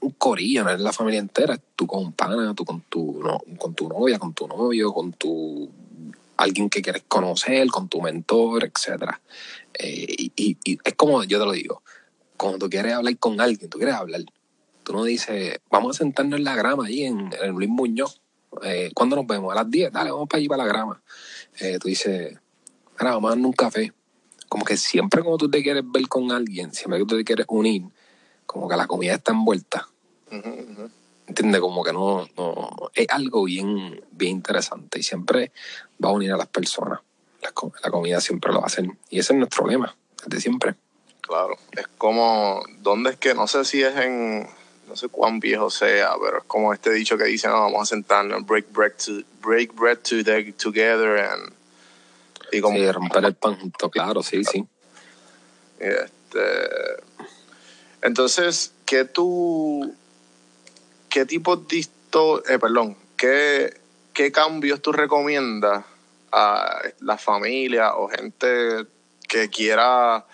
un 0.00 0.10
corillo, 0.12 0.64
no 0.64 0.70
es 0.70 0.80
la 0.80 0.92
familia 0.92 1.20
entera, 1.20 1.54
es 1.54 1.60
tú 1.76 1.86
con 1.86 2.12
pana, 2.12 2.54
tú 2.54 2.64
con 2.64 2.80
tu, 2.82 3.20
no, 3.22 3.40
con 3.58 3.74
tu 3.74 3.88
novia, 3.88 4.18
con 4.18 4.34
tu 4.34 4.46
novio, 4.46 4.92
con 4.92 5.12
tu 5.12 5.70
alguien 6.38 6.70
que 6.70 6.80
quieres 6.80 7.02
conocer, 7.06 7.68
con 7.68 7.88
tu 7.88 8.00
mentor, 8.00 8.64
etcétera. 8.64 9.20
Eh, 9.74 10.30
y, 10.36 10.56
es 10.64 10.94
como 10.94 11.22
yo 11.24 11.38
te 11.38 11.44
lo 11.44 11.52
digo, 11.52 11.82
cuando 12.36 12.58
tú 12.58 12.70
quieres 12.70 12.94
hablar 12.94 13.16
con 13.18 13.40
alguien, 13.40 13.68
tú 13.68 13.78
quieres 13.78 13.96
hablar, 13.96 14.22
tú 14.84 14.92
no 14.92 15.04
dices, 15.04 15.58
vamos 15.70 15.96
a 15.96 15.98
sentarnos 15.98 16.38
en 16.38 16.44
la 16.44 16.54
grama 16.54 16.86
ahí 16.86 17.04
en, 17.04 17.30
en 17.42 17.50
Luis 17.50 17.68
Muñoz. 17.68 18.20
Eh, 18.62 18.90
¿Cuándo 18.94 19.16
nos 19.16 19.26
vemos? 19.26 19.52
A 19.52 19.56
las 19.56 19.70
10, 19.70 19.92
dale, 19.92 20.10
vamos 20.10 20.28
para 20.28 20.38
allí 20.38 20.48
para 20.48 20.64
la 20.64 20.68
grama. 20.68 21.02
Eh, 21.60 21.78
tú 21.80 21.88
dices, 21.88 22.38
mira, 22.98 23.12
vamos 23.14 23.28
a 23.28 23.30
darnos 23.32 23.46
un 23.46 23.52
café. 23.52 23.92
Como 24.48 24.64
que 24.64 24.76
siempre 24.76 25.22
cuando 25.22 25.38
tú 25.38 25.50
te 25.50 25.62
quieres 25.62 25.82
ver 25.84 26.08
con 26.08 26.32
alguien, 26.32 26.72
siempre 26.72 27.00
que 27.00 27.04
tú 27.04 27.16
te 27.16 27.24
quieres 27.24 27.46
unir, 27.48 27.82
como 28.48 28.66
que 28.68 28.76
la 28.76 28.86
comida 28.86 29.14
está 29.14 29.32
envuelta. 29.32 29.86
Ujú. 30.32 30.90
¿Entiendes? 31.26 31.60
Como 31.60 31.84
que 31.84 31.92
no, 31.92 32.26
no. 32.38 32.90
Es 32.94 33.06
algo 33.10 33.44
bien, 33.44 34.02
bien 34.12 34.32
interesante 34.32 34.98
y 34.98 35.02
siempre 35.02 35.52
va 36.02 36.08
a 36.08 36.12
unir 36.12 36.32
a 36.32 36.38
las 36.38 36.46
personas. 36.48 37.00
La, 37.42 37.52
co- 37.52 37.72
la 37.84 37.90
comida 37.90 38.20
siempre 38.22 38.50
lo 38.52 38.64
hacen. 38.64 38.98
Y 39.10 39.18
ese 39.18 39.34
es 39.34 39.38
nuestro 39.38 39.66
lema, 39.66 39.94
desde 40.24 40.40
siempre. 40.40 40.74
Claro. 41.20 41.56
Es 41.72 41.86
como. 41.98 42.62
¿Dónde 42.78 43.10
es 43.10 43.16
que? 43.18 43.34
No 43.34 43.46
sé 43.46 43.64
si 43.66 43.82
es 43.82 43.94
en. 43.96 44.48
No 44.88 44.96
sé 44.96 45.08
cuán 45.08 45.38
viejo 45.38 45.68
sea, 45.68 46.12
pero 46.24 46.38
es 46.38 46.44
como 46.44 46.72
este 46.72 46.90
dicho 46.90 47.18
que 47.18 47.24
dice: 47.24 47.46
no, 47.48 47.60
vamos 47.60 47.82
a 47.82 47.84
sentarnos, 47.94 48.46
break 48.46 48.72
bread, 48.72 48.92
to, 48.92 49.20
break 49.42 49.74
bread 49.74 49.98
to 49.98 50.24
the- 50.24 50.54
together. 50.54 51.18
And, 51.18 51.52
y 52.52 52.62
como. 52.62 52.78
Sí, 52.78 52.90
romper 52.90 53.24
el 53.26 53.34
pan 53.34 53.60
junto, 53.60 53.90
claro, 53.90 54.22
sí, 54.22 54.42
sí. 54.44 54.66
Este, 55.78 56.40
entonces, 58.02 58.72
¿qué 58.86 59.04
tú, 59.04 59.94
qué 61.08 61.24
tipo 61.26 61.56
de 61.56 61.76
histo- 61.76 62.42
eh, 62.48 62.58
perdón, 62.58 62.96
qué, 63.16 63.78
qué 64.12 64.30
cambios 64.32 64.80
tú 64.82 64.92
recomiendas 64.92 65.84
a 66.32 66.80
la 67.00 67.16
familia 67.18 67.94
o 67.94 68.08
gente 68.08 68.86
que 69.28 69.48
quiera 69.48 70.24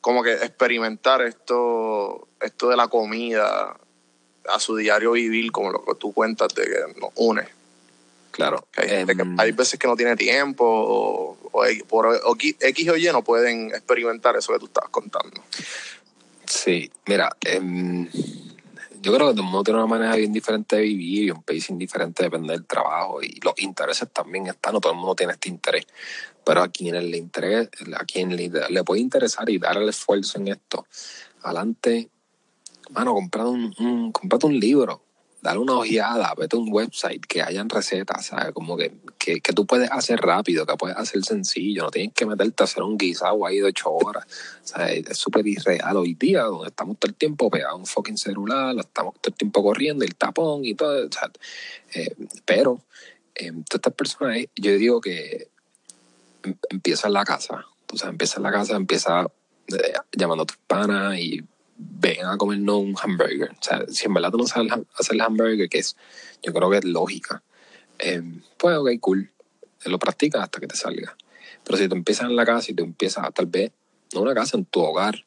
como 0.00 0.22
que 0.22 0.32
experimentar 0.32 1.22
esto, 1.22 2.26
esto 2.40 2.68
de 2.68 2.76
la 2.76 2.88
comida 2.88 3.76
a 4.48 4.58
su 4.58 4.76
diario 4.76 5.12
vivir, 5.12 5.52
como 5.52 5.70
lo 5.70 5.84
que 5.84 5.94
tú 5.94 6.12
cuentas 6.12 6.48
de 6.54 6.64
que 6.64 7.00
nos 7.00 7.10
une? 7.14 7.46
Claro. 8.32 8.66
Hay, 8.76 8.88
gente 8.88 9.14
que- 9.14 9.22
Em, 9.22 9.38
hay 9.38 9.52
veces 9.52 9.78
que 9.78 9.86
no 9.86 9.94
tiene 9.94 10.16
tiempo 10.16 10.64
o, 10.66 11.38
o 11.52 11.64
por 11.86 12.06
o 12.06 12.36
X 12.38 12.88
o 12.88 12.96
Y 12.96 13.04
no 13.12 13.22
pueden 13.22 13.68
experimentar 13.74 14.36
eso 14.36 14.52
que 14.52 14.58
tú 14.58 14.66
estabas 14.66 14.90
contando. 14.90 15.42
Sí, 16.54 16.92
mira, 17.06 17.34
em, 17.40 18.06
yo 19.00 19.14
creo 19.14 19.28
que 19.28 19.34
todo 19.34 19.40
el 19.40 19.42
mundo 19.42 19.64
tiene 19.64 19.80
una 19.80 19.88
manera 19.88 20.14
bien 20.16 20.34
diferente 20.34 20.76
de 20.76 20.82
vivir 20.82 21.24
y 21.24 21.30
un 21.30 21.42
pacing 21.42 21.78
diferente 21.78 22.24
depende 22.24 22.52
del 22.52 22.66
trabajo 22.66 23.22
y 23.22 23.40
los 23.40 23.54
intereses 23.56 24.10
también 24.12 24.46
están, 24.46 24.74
no 24.74 24.80
todo 24.80 24.92
el 24.92 24.98
mundo 24.98 25.14
tiene 25.14 25.32
este 25.32 25.48
interés, 25.48 25.86
pero 26.44 26.62
a 26.62 26.68
quien 26.68 27.10
le 27.10 27.16
interese, 27.16 27.70
a 27.98 28.04
quien 28.04 28.36
le, 28.36 28.84
puede 28.84 29.00
interesar 29.00 29.48
y 29.48 29.58
dar 29.58 29.78
el 29.78 29.88
esfuerzo 29.88 30.38
en 30.38 30.48
esto, 30.48 30.86
adelante, 31.42 32.10
mano, 32.90 33.14
comprate 33.14 33.48
un, 33.48 33.74
un, 33.78 34.12
cómprate 34.12 34.46
un 34.46 34.60
libro, 34.60 35.02
dale 35.42 35.58
una 35.58 35.74
ojeada, 35.74 36.32
vete 36.38 36.56
a 36.56 36.60
un 36.60 36.72
website 36.72 37.26
que 37.26 37.42
hayan 37.42 37.68
recetas, 37.68 38.26
¿sabes? 38.26 38.52
Como 38.52 38.76
que, 38.76 38.94
que, 39.18 39.40
que 39.40 39.52
tú 39.52 39.66
puedes 39.66 39.90
hacer 39.90 40.20
rápido, 40.20 40.64
que 40.64 40.76
puedes 40.76 40.96
hacer 40.96 41.24
sencillo, 41.24 41.82
no 41.82 41.90
tienes 41.90 42.14
que 42.14 42.24
meterte 42.24 42.62
a 42.62 42.64
hacer 42.64 42.84
un 42.84 42.96
guisado 42.96 43.44
ahí 43.44 43.58
de 43.58 43.64
ocho 43.64 43.90
horas. 43.90 44.24
Sea, 44.62 44.92
es 44.92 45.18
súper 45.18 45.44
irreal 45.44 45.96
hoy 45.96 46.14
día, 46.14 46.44
donde 46.44 46.68
estamos 46.68 46.96
todo 46.96 47.10
el 47.10 47.16
tiempo 47.16 47.50
pegados 47.50 47.74
a 47.74 47.76
un 47.76 47.86
fucking 47.86 48.16
celular, 48.16 48.76
estamos 48.78 49.14
todo 49.14 49.32
el 49.32 49.34
tiempo 49.34 49.64
corriendo, 49.64 50.04
el 50.04 50.14
tapón 50.14 50.64
y 50.64 50.74
todo. 50.74 51.10
Sea, 51.10 51.30
eh, 51.94 52.14
pero, 52.44 52.80
eh, 53.34 53.50
todas 53.50 53.74
estas 53.74 53.94
personas, 53.94 54.38
yo 54.54 54.72
digo 54.76 55.00
que 55.00 55.48
em- 56.44 56.56
empieza 56.70 57.08
en 57.08 57.14
la 57.14 57.24
casa. 57.24 57.66
Tú 57.86 57.96
sabes, 57.98 58.12
empieza 58.12 58.36
en 58.36 58.42
la 58.44 58.52
casa, 58.52 58.76
empieza 58.76 59.26
eh, 59.66 59.94
llamando 60.12 60.44
a 60.44 60.46
tus 60.46 60.56
panas 60.58 61.18
y 61.18 61.42
ven 61.90 62.24
a 62.24 62.36
comernos 62.36 62.76
un 62.76 62.94
hamburger. 63.00 63.50
O 63.50 63.62
sea, 63.62 63.84
si 63.88 64.06
en 64.06 64.14
verdad 64.14 64.30
tú 64.30 64.38
no 64.38 64.46
sabes 64.46 64.72
hacer 64.98 65.14
el 65.14 65.20
hamburger, 65.20 65.68
que 65.68 65.78
es, 65.78 65.96
yo 66.42 66.52
creo 66.52 66.70
que 66.70 66.78
es 66.78 66.84
lógica, 66.84 67.42
eh, 67.98 68.22
pues 68.56 68.76
ok, 68.76 68.90
cool. 69.00 69.30
Lo 69.84 69.98
practicas 69.98 70.42
hasta 70.42 70.60
que 70.60 70.66
te 70.66 70.76
salga. 70.76 71.16
Pero 71.64 71.78
si 71.78 71.88
tú 71.88 71.94
empiezas 71.94 72.28
en 72.28 72.36
la 72.36 72.44
casa 72.44 72.70
y 72.70 72.74
tú 72.74 72.84
empiezas, 72.84 73.32
tal 73.34 73.46
vez, 73.46 73.72
no 74.14 74.22
una 74.22 74.34
casa, 74.34 74.56
en 74.56 74.64
tu 74.64 74.80
hogar, 74.80 75.24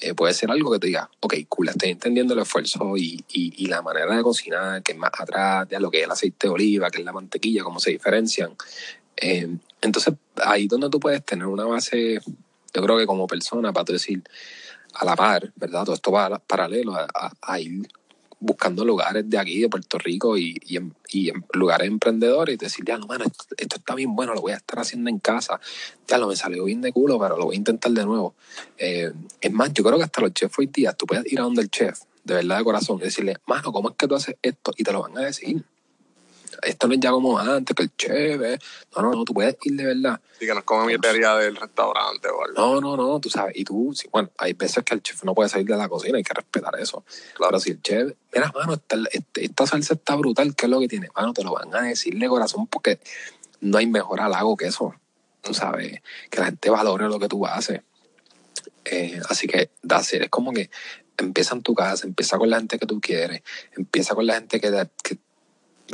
eh, 0.00 0.14
puede 0.14 0.34
ser 0.34 0.50
algo 0.50 0.72
que 0.72 0.78
te 0.78 0.88
diga, 0.88 1.10
ok, 1.20 1.34
cool, 1.48 1.68
estoy 1.68 1.90
entendiendo 1.90 2.34
el 2.34 2.40
esfuerzo 2.40 2.96
y, 2.96 3.24
y, 3.28 3.66
la 3.66 3.82
manera 3.82 4.16
de 4.16 4.22
cocinar, 4.22 4.82
que 4.82 4.92
es 4.92 4.98
más 4.98 5.12
atrás, 5.16 5.68
de 5.68 5.78
lo 5.78 5.90
que 5.90 6.00
es 6.00 6.04
el 6.04 6.10
aceite 6.10 6.48
de 6.48 6.52
oliva, 6.52 6.90
que 6.90 6.98
es 6.98 7.04
la 7.04 7.12
mantequilla, 7.12 7.62
cómo 7.62 7.78
se 7.78 7.90
diferencian. 7.90 8.56
Eh, 9.16 9.48
entonces, 9.80 10.14
ahí 10.36 10.66
donde 10.66 10.90
tú 10.90 10.98
puedes 10.98 11.24
tener 11.24 11.46
una 11.46 11.64
base, 11.64 12.20
yo 12.74 12.82
creo 12.82 12.98
que 12.98 13.06
como 13.06 13.26
persona, 13.26 13.72
para 13.72 13.84
tú 13.84 13.92
decir, 13.92 14.22
a 14.94 15.04
la 15.04 15.16
par, 15.16 15.52
¿verdad? 15.56 15.84
Todo 15.84 15.94
esto 15.94 16.12
va 16.12 16.38
paralelo 16.38 16.94
a, 16.94 17.06
a, 17.14 17.32
a 17.40 17.60
ir 17.60 17.88
buscando 18.42 18.84
lugares 18.84 19.28
de 19.30 19.38
aquí, 19.38 19.60
de 19.60 19.68
Puerto 19.68 19.98
Rico 19.98 20.36
y, 20.36 20.60
y, 20.66 21.28
en, 21.28 21.44
lugares 21.52 21.86
emprendedores 21.86 22.54
y 22.54 22.58
decir, 22.58 22.84
ya, 22.84 22.98
no, 22.98 23.06
mano, 23.06 23.24
esto, 23.24 23.44
esto, 23.56 23.76
está 23.76 23.94
bien 23.94 24.16
bueno, 24.16 24.34
lo 24.34 24.40
voy 24.40 24.52
a 24.52 24.56
estar 24.56 24.80
haciendo 24.80 25.08
en 25.10 25.20
casa. 25.20 25.60
Ya, 26.08 26.18
lo 26.18 26.26
me 26.26 26.34
salió 26.34 26.64
bien 26.64 26.80
de 26.80 26.92
culo, 26.92 27.20
pero 27.20 27.36
lo 27.36 27.44
voy 27.44 27.54
a 27.54 27.58
intentar 27.58 27.92
de 27.92 28.04
nuevo. 28.04 28.34
Eh, 28.78 29.12
es 29.40 29.52
más, 29.52 29.72
yo 29.72 29.84
creo 29.84 29.96
que 29.96 30.04
hasta 30.04 30.20
los 30.20 30.34
chefs 30.34 30.58
hoy 30.58 30.66
día, 30.66 30.92
tú 30.92 31.06
puedes 31.06 31.30
ir 31.32 31.38
a 31.38 31.44
donde 31.44 31.62
el 31.62 31.70
chef, 31.70 32.00
de 32.24 32.34
verdad 32.34 32.58
de 32.58 32.64
corazón, 32.64 32.98
y 33.00 33.04
decirle, 33.04 33.36
mano, 33.46 33.72
¿cómo 33.72 33.90
es 33.90 33.96
que 33.96 34.08
tú 34.08 34.16
haces 34.16 34.34
esto? 34.42 34.72
Y 34.76 34.82
te 34.82 34.92
lo 34.92 35.02
van 35.02 35.16
a 35.18 35.20
decir 35.20 35.64
esto 36.62 36.88
no 36.88 36.94
es 36.94 37.00
ya 37.00 37.10
como 37.10 37.38
antes, 37.38 37.74
que 37.74 37.82
el 37.82 37.96
chef, 37.96 38.60
no, 38.96 39.02
no, 39.02 39.12
no, 39.12 39.24
tú 39.24 39.34
puedes 39.34 39.56
ir 39.62 39.74
de 39.74 39.86
verdad. 39.86 40.20
Sí, 40.38 40.46
que 40.46 40.52
no 40.52 40.60
es 40.60 40.64
como 40.64 40.84
mietería 40.84 41.34
del 41.36 41.56
restaurante 41.56 42.28
o 42.28 42.44
algo. 42.44 42.54
No, 42.54 42.80
no, 42.80 42.96
no, 42.96 43.20
tú 43.20 43.30
sabes, 43.30 43.56
y 43.56 43.64
tú, 43.64 43.92
sí, 43.94 44.08
bueno, 44.10 44.30
hay 44.38 44.52
veces 44.52 44.84
que 44.84 44.94
el 44.94 45.02
chef 45.02 45.24
no 45.24 45.34
puede 45.34 45.48
salir 45.48 45.66
de 45.66 45.76
la 45.76 45.88
cocina, 45.88 46.18
hay 46.18 46.24
que 46.24 46.34
respetar 46.34 46.78
eso. 46.78 47.04
Claro, 47.34 47.50
pero 47.50 47.60
si 47.60 47.70
el 47.70 47.82
chef, 47.82 48.12
mira, 48.34 48.52
mano, 48.54 48.74
esta, 48.74 48.96
este, 49.10 49.44
esta 49.44 49.66
salsa 49.66 49.94
está 49.94 50.14
brutal, 50.16 50.54
¿qué 50.54 50.66
es 50.66 50.70
lo 50.70 50.80
que 50.80 50.88
tiene? 50.88 51.08
Mano, 51.14 51.32
te 51.32 51.42
lo 51.42 51.52
van 51.52 51.74
a 51.74 51.82
decir 51.82 52.18
de 52.18 52.28
corazón 52.28 52.66
porque 52.66 53.00
no 53.60 53.78
hay 53.78 53.86
mejor 53.86 54.20
halago 54.20 54.56
que 54.56 54.66
eso. 54.66 54.94
Tú 55.40 55.54
sabes, 55.54 56.00
que 56.30 56.38
la 56.38 56.46
gente 56.46 56.70
valore 56.70 57.08
lo 57.08 57.18
que 57.18 57.28
tú 57.28 57.44
haces. 57.46 57.80
Eh, 58.84 59.20
así 59.28 59.46
que, 59.46 59.70
es 59.82 60.30
como 60.30 60.52
que 60.52 60.70
empieza 61.18 61.54
en 61.54 61.62
tu 61.62 61.74
casa, 61.74 62.06
empieza 62.06 62.38
con 62.38 62.50
la 62.50 62.58
gente 62.58 62.78
que 62.78 62.86
tú 62.86 63.00
quieres, 63.00 63.42
empieza 63.76 64.14
con 64.14 64.26
la 64.26 64.34
gente 64.34 64.60
que, 64.60 64.88
que 65.02 65.18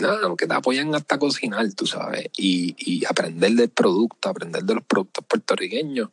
nada, 0.03 0.35
que 0.37 0.47
te 0.47 0.55
apoyan 0.55 0.95
hasta 0.95 1.19
cocinar, 1.19 1.73
tú 1.75 1.87
sabes, 1.87 2.27
y, 2.37 2.75
y, 2.79 3.05
aprender 3.05 3.53
del 3.53 3.71
producto, 3.71 4.29
aprender 4.29 4.63
de 4.63 4.75
los 4.75 4.85
productos 4.85 5.25
puertorriqueños 5.25 6.11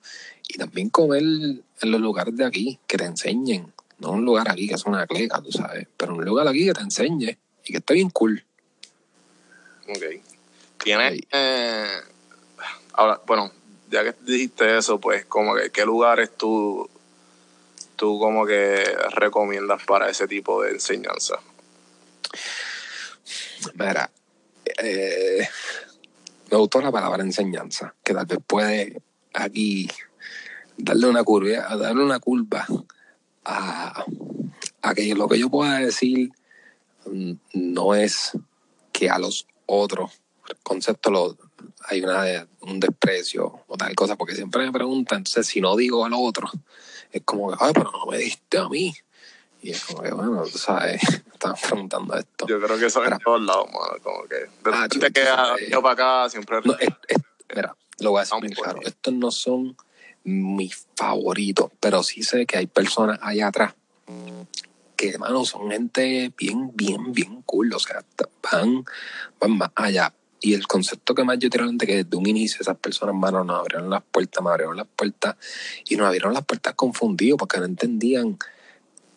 y 0.47 0.57
también 0.57 0.89
comer 0.89 1.21
en 1.21 1.91
los 1.91 2.01
lugares 2.01 2.35
de 2.35 2.45
aquí, 2.45 2.79
que 2.87 2.97
te 2.97 3.05
enseñen, 3.05 3.73
no 3.99 4.11
un 4.11 4.25
lugar 4.25 4.49
aquí 4.49 4.67
que 4.67 4.75
es 4.75 4.85
una 4.85 5.05
cleca, 5.07 5.41
tú 5.41 5.51
sabes, 5.51 5.87
pero 5.97 6.15
un 6.15 6.25
lugar 6.25 6.47
aquí 6.47 6.65
que 6.65 6.73
te 6.73 6.81
enseñe 6.81 7.37
y 7.65 7.71
que 7.71 7.77
esté 7.77 7.93
bien 7.93 8.09
cool. 8.09 8.43
Ok. 9.87 10.03
Tienes, 10.83 11.21
eh, 11.31 12.01
ahora, 12.93 13.21
bueno, 13.25 13.51
ya 13.89 14.03
que 14.03 14.13
dijiste 14.21 14.77
eso, 14.77 14.99
pues 14.99 15.25
como 15.25 15.55
que 15.55 15.69
qué 15.71 15.85
lugares 15.85 16.31
tú, 16.37 16.89
tú 17.95 18.19
como 18.19 18.45
que 18.45 18.83
recomiendas 19.11 19.83
para 19.85 20.09
ese 20.09 20.27
tipo 20.27 20.61
de 20.63 20.71
enseñanza. 20.71 21.39
Mira, 23.73 24.11
eh, 24.83 25.47
me 26.51 26.57
gustó 26.57 26.81
la 26.81 26.91
palabra 26.91 27.23
enseñanza, 27.23 27.93
que 28.03 28.13
tal 28.13 28.25
vez 28.25 28.39
puede 28.45 29.01
aquí 29.33 29.89
darle 30.77 31.07
una 31.07 31.23
curva, 31.23 31.75
darle 31.75 32.03
una 32.03 32.19
curva 32.19 32.65
a, 33.43 34.05
a 34.81 34.93
que 34.93 35.15
lo 35.15 35.27
que 35.27 35.39
yo 35.39 35.49
pueda 35.49 35.79
decir 35.79 36.31
no 37.53 37.95
es 37.95 38.31
que 38.91 39.09
a 39.09 39.19
los 39.19 39.47
otros 39.65 40.11
conceptos 40.63 41.11
lo, 41.11 41.37
hay 41.87 42.01
una, 42.01 42.47
un 42.61 42.79
desprecio 42.79 43.61
o 43.67 43.77
tal 43.77 43.93
cosa, 43.95 44.15
porque 44.15 44.35
siempre 44.35 44.65
me 44.65 44.71
preguntan, 44.71 45.19
entonces 45.19 45.47
si 45.47 45.61
no 45.61 45.75
digo 45.75 46.05
al 46.05 46.13
otro, 46.13 46.49
es 47.11 47.21
como 47.23 47.49
que, 47.49 47.57
ay, 47.59 47.71
pero 47.73 47.91
no 47.91 48.05
me 48.11 48.17
diste 48.17 48.57
a 48.57 48.69
mí. 48.69 48.93
Y 49.65 49.71
es 49.71 49.83
como 49.83 50.03
que, 50.03 50.11
bueno, 50.11 50.43
tú 50.43 50.59
sabes, 50.59 51.01
estaban 51.33 51.57
preguntando 51.59 52.15
esto. 52.15 52.45
Yo 52.47 52.61
creo 52.61 52.77
que 52.77 52.85
eso 52.85 53.03
es 53.03 53.11
en 53.11 53.17
todos 53.17 53.41
lados, 53.41 53.65
mano. 53.73 53.97
Como 54.03 54.23
que 54.27 54.35
de 54.35 54.49
ah, 54.71 54.87
te 54.87 55.11
queda 55.11 55.55
yo 55.71 55.81
para 55.81 55.93
acá, 55.93 56.29
siempre. 56.29 56.59
No, 56.63 56.73
es, 56.77 56.89
es, 57.07 57.17
mira, 57.55 57.75
lo 57.97 58.11
voy 58.11 58.19
a 58.19 58.21
decir 58.21 58.37
muy 58.39 58.49
claro. 58.51 58.79
Estos 58.83 59.13
no 59.15 59.31
son 59.31 59.75
mis 60.23 60.85
favoritos, 60.95 61.71
pero 61.79 62.03
sí 62.03 62.21
sé 62.21 62.45
que 62.45 62.57
hay 62.57 62.67
personas 62.67 63.17
allá 63.23 63.47
atrás 63.47 63.73
que, 64.95 65.09
hermano, 65.09 65.45
son 65.45 65.71
gente 65.71 66.31
bien, 66.37 66.71
bien, 66.75 67.11
bien 67.11 67.41
cool. 67.41 67.73
O 67.73 67.79
sea, 67.79 68.05
van, 68.51 68.85
van 69.39 69.57
más 69.57 69.71
allá. 69.73 70.13
Y 70.41 70.53
el 70.53 70.67
concepto 70.67 71.15
que 71.15 71.23
más 71.23 71.39
yo 71.39 71.49
tiré 71.49 71.65
que 71.79 72.03
desde 72.03 72.15
un 72.15 72.27
inicio 72.27 72.61
esas 72.61 72.77
personas, 72.77 73.15
hermano, 73.15 73.43
nos 73.43 73.61
abrieron 73.61 73.89
las 73.89 74.03
puertas, 74.03 74.43
me 74.43 74.51
abrieron 74.51 74.77
las 74.77 74.85
puertas 74.95 75.37
y 75.89 75.95
nos 75.95 76.05
abrieron 76.05 76.33
las 76.33 76.45
puertas 76.45 76.75
confundidos 76.75 77.39
porque 77.39 77.57
no 77.57 77.65
entendían 77.65 78.37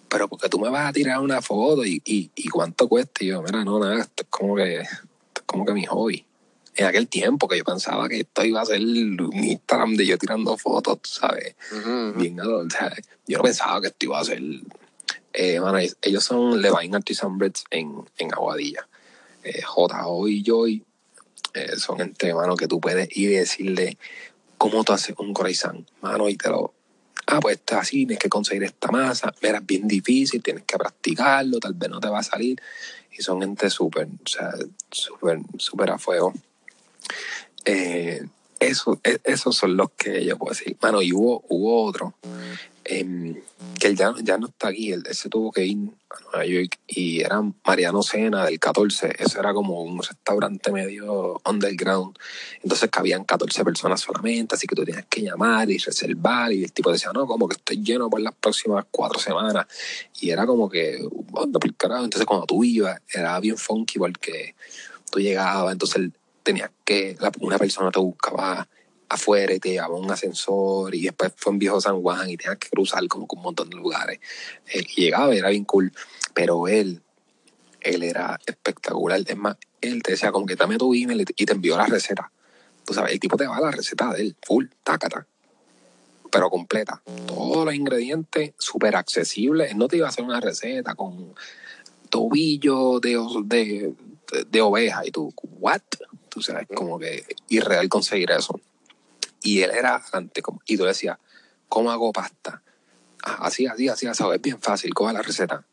pero 0.09 0.29
porque 0.29 0.49
tú 0.49 0.59
me 0.59 0.71
vas 0.71 0.88
a 0.88 0.92
tirar 0.92 1.21
una 1.21 1.42
foto 1.42 1.85
y, 1.85 2.03
y, 2.05 2.31
y 2.35 2.49
cuánto 2.49 2.88
cuesta. 2.88 3.25
Y 3.25 3.29
yo, 3.29 3.42
mira, 3.42 3.64
no, 3.64 3.79
nada, 3.79 4.01
esto 4.01 4.23
es 4.23 4.29
como 4.29 4.57
que, 4.57 4.81
esto 4.81 5.01
es 5.35 5.42
como 5.47 5.64
que 5.64 5.73
mi 5.73 5.85
hobby. 5.87 6.25
En 6.75 6.87
aquel 6.87 7.09
tiempo 7.09 7.49
que 7.49 7.59
yo 7.59 7.64
pensaba 7.64 8.09
que 8.09 8.21
esto 8.21 8.44
iba 8.44 8.61
a 8.61 8.66
ser 8.66 8.81
un 8.81 9.44
Instagram 9.44 9.97
de 9.97 10.07
yo 10.07 10.16
tirando 10.16 10.57
fotos, 10.57 10.99
¿sabes? 11.03 11.57
Uh-huh. 11.73 12.12
Bien, 12.14 12.40
o 12.40 12.71
sea, 12.71 12.94
yo 13.27 13.38
no 13.38 13.44
pensaba 13.44 13.81
que 13.81 13.88
esto 13.88 14.07
iba 14.07 14.21
a 14.21 14.25
ser. 14.25 14.40
Eh, 15.33 15.61
ellos 16.03 16.25
son 16.25 16.62
Levine 16.62 16.97
Artisan 16.97 17.37
Breads 17.37 17.64
en, 17.71 18.05
en 18.16 18.33
Aguadilla. 18.33 18.88
Eh, 19.42 19.62
J.O. 19.62 20.29
y 20.29 20.42
Joy 20.44 20.85
eh, 21.55 21.77
son 21.77 21.99
gente, 21.99 22.33
mano, 22.33 22.57
que 22.57 22.68
tú 22.68 22.81
puedes 22.81 23.09
ir 23.16 23.31
y 23.31 23.35
decirle 23.35 23.99
cómo 24.57 24.85
tú 24.85 24.92
haces 24.92 25.14
un 25.18 25.33
croissant, 25.33 25.88
mano, 26.01 26.29
y 26.29 26.37
te 26.37 26.49
lo, 26.49 26.75
ah, 27.29 27.41
pues 27.41 27.57
está 27.57 27.81
así, 27.81 28.07
tienes 28.07 28.19
que 28.19 28.29
conseguir 28.29 28.64
esta 28.64 28.91
masa, 28.91 29.35
era 29.41 29.61
bien 29.61 29.87
difícil, 29.87 30.43
tienes 30.43 30.64
que 30.64 30.79
practicarlo, 30.79 31.59
tal 31.59 31.75
vez 31.75 31.91
no 31.91 32.01
te 32.01 32.09
va 32.09 32.21
a 32.21 32.23
salir. 32.23 32.61
Y 33.17 33.23
son 33.23 33.41
gente 33.41 33.69
súper, 33.69 34.07
o 34.07 34.29
sea, 34.29 34.51
súper, 34.91 35.41
súper 35.59 35.91
a 35.91 35.99
fuego. 35.99 36.33
Eh, 37.64 38.27
eso, 38.61 38.99
e, 39.05 39.19
esos 39.25 39.57
son 39.57 39.77
los 39.77 39.91
que 39.91 40.25
yo 40.25 40.38
puedo 40.38 40.55
decir. 40.55 40.77
Mano, 40.81 41.03
y 41.03 41.12
hubo, 41.12 41.45
hubo 41.49 41.85
otro 41.85 42.14
eh, 42.90 43.42
que 43.79 43.87
él 43.87 43.96
ya, 43.96 44.14
ya, 44.22 44.38
no 44.38 44.46
está 44.46 44.68
aquí, 44.68 44.92
él, 44.92 45.03
él, 45.07 45.14
se 45.14 45.29
tuvo 45.29 45.53
que 45.53 45.66
ir 45.66 45.77
a 46.09 46.20
Nueva 46.22 46.46
York 46.46 46.79
y 46.87 47.20
era 47.20 47.42
Mariano 47.66 48.03
Sena 48.03 48.46
del 48.46 48.59
14, 48.59 49.14
eso 49.18 49.38
era 49.38 49.53
como 49.53 49.83
un 49.83 50.03
restaurante 50.03 50.72
medio 50.72 51.38
underground, 51.44 52.16
entonces 52.62 52.88
cabían 52.88 53.24
14 53.24 53.62
personas 53.62 54.01
solamente, 54.01 54.55
así 54.55 54.66
que 54.66 54.74
tú 54.74 54.87
tienes 54.87 55.05
que 55.05 55.20
llamar 55.20 55.70
y 55.70 55.77
reservar 55.77 56.51
y 56.53 56.64
el 56.64 56.72
tipo 56.72 56.90
decía, 56.90 57.11
no, 57.12 57.27
como 57.27 57.46
que 57.46 57.57
estoy 57.57 57.83
lleno 57.83 58.09
por 58.09 58.22
las 58.22 58.35
próximas 58.35 58.87
cuatro 58.90 59.20
semanas 59.20 59.66
y 60.18 60.31
era 60.31 60.46
como 60.46 60.70
que, 60.70 61.07
bueno, 61.31 61.61
por 61.61 61.74
carajo, 61.77 62.05
entonces 62.05 62.27
cuando 62.27 62.46
tú 62.46 62.64
ibas 62.64 62.98
era 63.12 63.38
bien 63.38 63.59
funky 63.59 63.98
porque 63.98 64.55
tú 65.11 65.20
llegabas, 65.20 65.72
entonces 65.72 66.11
tenías 66.42 66.70
que, 66.87 67.18
una 67.40 67.59
persona 67.59 67.90
te 67.90 68.01
buscaba 68.01 68.66
afuera 69.09 69.55
y 69.55 69.61
te 69.61 69.71
llevaba 69.71 69.97
un 69.97 70.11
ascensor 70.11 70.94
y 70.94 71.03
después 71.03 71.33
fue 71.37 71.53
en 71.53 71.59
Viejo 71.59 71.81
San 71.81 72.01
Juan 72.03 72.29
y 72.29 72.37
tenías 72.37 72.59
que 72.59 72.68
cruzar 72.68 73.07
como 73.09 73.27
con 73.27 73.38
un 73.38 73.44
montón 73.44 73.71
de 73.71 73.77
lugares. 73.77 74.21
Eh, 74.73 74.85
y 74.97 75.03
llegaba 75.03 75.35
y 75.35 75.38
era 75.38 75.49
bien 75.51 75.64
cool, 75.64 75.92
pero 76.35 76.68
él, 76.68 77.01
él 77.81 78.03
era 78.03 78.38
espectacular. 78.47 79.21
Es 79.27 79.37
más, 79.37 79.57
él 79.81 80.03
te 80.03 80.12
decía 80.12 80.33
dame 80.57 80.79
tu 80.79 80.94
email 80.94 81.25
y 81.37 81.47
te 81.47 81.53
envió 81.53 81.77
la 81.77 81.87
receta. 81.87 82.31
Tú 82.85 82.94
sabes, 82.94 83.12
el 83.12 83.21
tipo 83.21 83.37
te 83.37 83.47
va 83.47 83.57
a 83.57 83.61
la 83.61 83.71
receta 83.71 84.12
de 84.12 84.23
él, 84.23 84.37
full, 84.42 84.66
tacata, 84.83 85.27
pero 86.31 86.51
completa. 86.51 87.03
Todos 87.27 87.64
los 87.64 87.75
ingredientes 87.75 88.53
súper 88.59 88.97
accesibles. 88.97 89.71
Él 89.71 89.79
no 89.79 89.88
te 89.88 89.99
iba 89.99 90.07
a 90.07 90.11
hacer 90.11 90.25
una 90.25 90.40
receta 90.40 90.94
con 90.94 91.35
tobillo 92.09 92.99
de, 93.01 93.18
de, 93.44 93.94
de, 94.33 94.44
de 94.44 94.61
oveja 94.62 95.07
y 95.07 95.11
tú, 95.11 95.35
¿what? 95.61 95.83
Tú 96.31 96.40
sabes, 96.40 96.66
como 96.75 96.99
que 96.99 97.25
irreal 97.49 97.88
conseguir 97.88 98.31
eso. 98.31 98.59
Y 99.42 99.62
él 99.62 99.70
era 99.70 100.03
antes, 100.12 100.42
como, 100.42 100.61
y 100.66 100.77
tú 100.77 100.83
le 100.83 100.90
decías, 100.90 101.18
¿cómo 101.68 101.90
hago 101.90 102.12
pasta? 102.12 102.62
Ah, 103.22 103.38
así, 103.42 103.66
así, 103.66 103.88
así, 103.88 104.07
así, 104.07 104.24
es 104.33 104.42
bien 104.42 104.61
fácil, 104.61 104.94
coja 104.94 105.12
la 105.12 105.22
receta. 105.22 105.64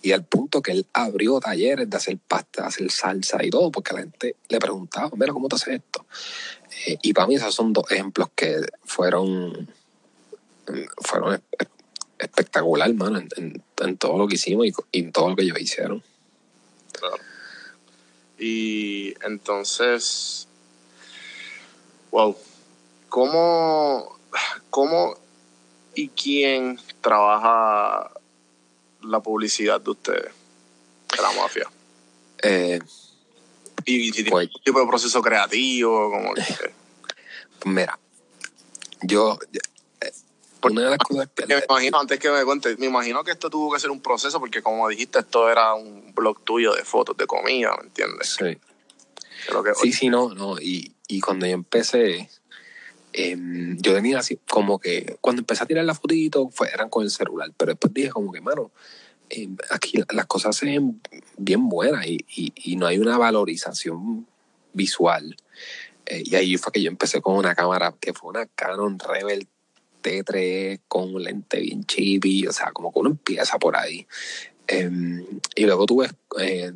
Y 0.00 0.12
al 0.12 0.24
punto 0.24 0.62
que 0.62 0.72
él 0.72 0.86
abrió 0.92 1.40
talleres 1.40 1.90
de 1.90 1.96
hacer 1.96 2.18
pasta, 2.18 2.66
hacer 2.66 2.90
salsa 2.90 3.44
y 3.44 3.50
todo, 3.50 3.70
porque 3.70 3.92
la 3.94 4.00
gente 4.00 4.36
le 4.48 4.58
preguntaba, 4.58 5.10
mira, 5.16 5.32
¿cómo 5.32 5.48
te 5.48 5.56
haces 5.56 5.74
esto? 5.74 6.06
Eh, 6.86 6.98
y 7.02 7.12
para 7.12 7.26
mí 7.26 7.34
esos 7.34 7.54
son 7.54 7.72
dos 7.72 7.90
ejemplos 7.90 8.28
que 8.34 8.60
fueron, 8.84 9.68
fueron 10.98 11.42
espectacular, 12.18 12.92
mano, 12.94 13.20
en, 13.36 13.96
todo 13.96 14.18
lo 14.18 14.28
que 14.28 14.36
hicimos 14.36 14.66
y, 14.66 14.72
y, 14.92 15.00
en 15.00 15.12
todo 15.12 15.30
lo 15.30 15.36
que 15.36 15.42
ellos 15.42 15.60
hicieron. 15.60 16.02
Claro. 16.92 17.16
Y 18.38 19.14
entonces, 19.24 20.46
wow, 22.12 22.36
¿Cómo, 23.08 24.18
¿cómo 24.70 25.16
y 25.94 26.08
quién 26.10 26.78
trabaja 27.00 28.10
la 29.02 29.20
publicidad 29.20 29.80
de 29.80 29.90
ustedes, 29.90 30.32
de 31.16 31.22
la 31.22 31.32
mafia? 31.32 31.68
Eh, 32.42 32.80
Y, 33.84 34.20
y 34.20 34.24
Pues- 34.24 34.50
tipo 34.64 34.80
de 34.80 34.86
proceso 34.86 35.22
creativo, 35.22 36.10
como 36.10 36.34
que... 36.34 36.42
pues 37.60 37.74
mira, 37.74 37.98
yo. 39.02 39.38
eh, 40.02 40.12
una 40.62 40.82
de 40.82 40.90
las 40.90 40.98
cosas 40.98 41.28
que. 41.34 41.46
me 41.46 41.62
imagino, 41.66 41.98
antes 42.00 42.18
que 42.18 42.28
me 42.30 42.44
cuentes, 42.44 42.78
me 42.78 42.86
imagino 42.86 43.24
que 43.24 43.30
esto 43.30 43.48
tuvo 43.48 43.72
que 43.72 43.80
ser 43.80 43.90
un 43.90 44.00
proceso 44.02 44.40
porque 44.40 44.60
como 44.62 44.88
dijiste, 44.88 45.20
esto 45.20 45.48
era 45.50 45.72
un 45.74 46.12
blog 46.14 46.42
tuyo 46.44 46.74
de 46.74 46.84
fotos 46.84 47.16
de 47.16 47.26
comida, 47.26 47.74
¿me 47.80 47.84
entiendes? 47.86 48.36
Sí. 48.38 48.58
Que 49.46 49.74
Sí, 49.80 49.92
sí, 49.92 50.08
no, 50.10 50.34
no. 50.34 50.60
Y, 50.60 50.94
y 51.06 51.20
cuando 51.20 51.46
yo 51.46 51.52
empecé, 51.52 52.28
em, 53.18 53.76
yo 53.78 53.94
tenía 53.94 54.18
así, 54.18 54.38
como 54.48 54.78
que 54.78 55.16
cuando 55.20 55.40
empecé 55.40 55.64
a 55.64 55.66
tirar 55.66 55.84
la 55.84 55.94
fotito, 55.94 56.50
eran 56.72 56.88
con 56.88 57.04
el 57.04 57.10
celular, 57.10 57.50
pero 57.56 57.72
después 57.72 57.92
dije 57.92 58.10
como 58.10 58.32
que, 58.32 58.40
mano, 58.40 58.70
em, 59.30 59.56
aquí 59.70 60.00
las 60.12 60.26
cosas 60.26 60.56
se 60.56 60.66
ven 60.66 61.00
bien 61.36 61.68
buenas 61.68 62.06
y, 62.06 62.76
no 62.76 62.86
hay 62.86 62.98
una 62.98 63.18
valorización 63.18 64.26
visual. 64.72 65.36
Eh, 66.06 66.22
y 66.24 66.34
ahí 66.36 66.56
fue 66.56 66.72
que 66.72 66.82
yo 66.82 66.88
empecé 66.88 67.20
con 67.20 67.36
una 67.36 67.54
cámara 67.54 67.94
que 68.00 68.14
fue 68.14 68.30
una 68.30 68.46
Canon 68.46 68.98
Rebel 68.98 69.48
T3 70.02 70.80
con 70.88 71.14
un 71.14 71.22
lente 71.24 71.60
bien 71.60 71.84
chippy, 71.84 72.46
o 72.46 72.52
sea, 72.52 72.72
como 72.72 72.92
que 72.92 73.00
uno 73.00 73.10
empieza 73.10 73.58
por 73.58 73.76
ahí. 73.76 74.06
Em, 74.70 75.24
y 75.54 75.64
luego 75.64 75.86
tuve 75.86 76.10
eh, 76.38 76.72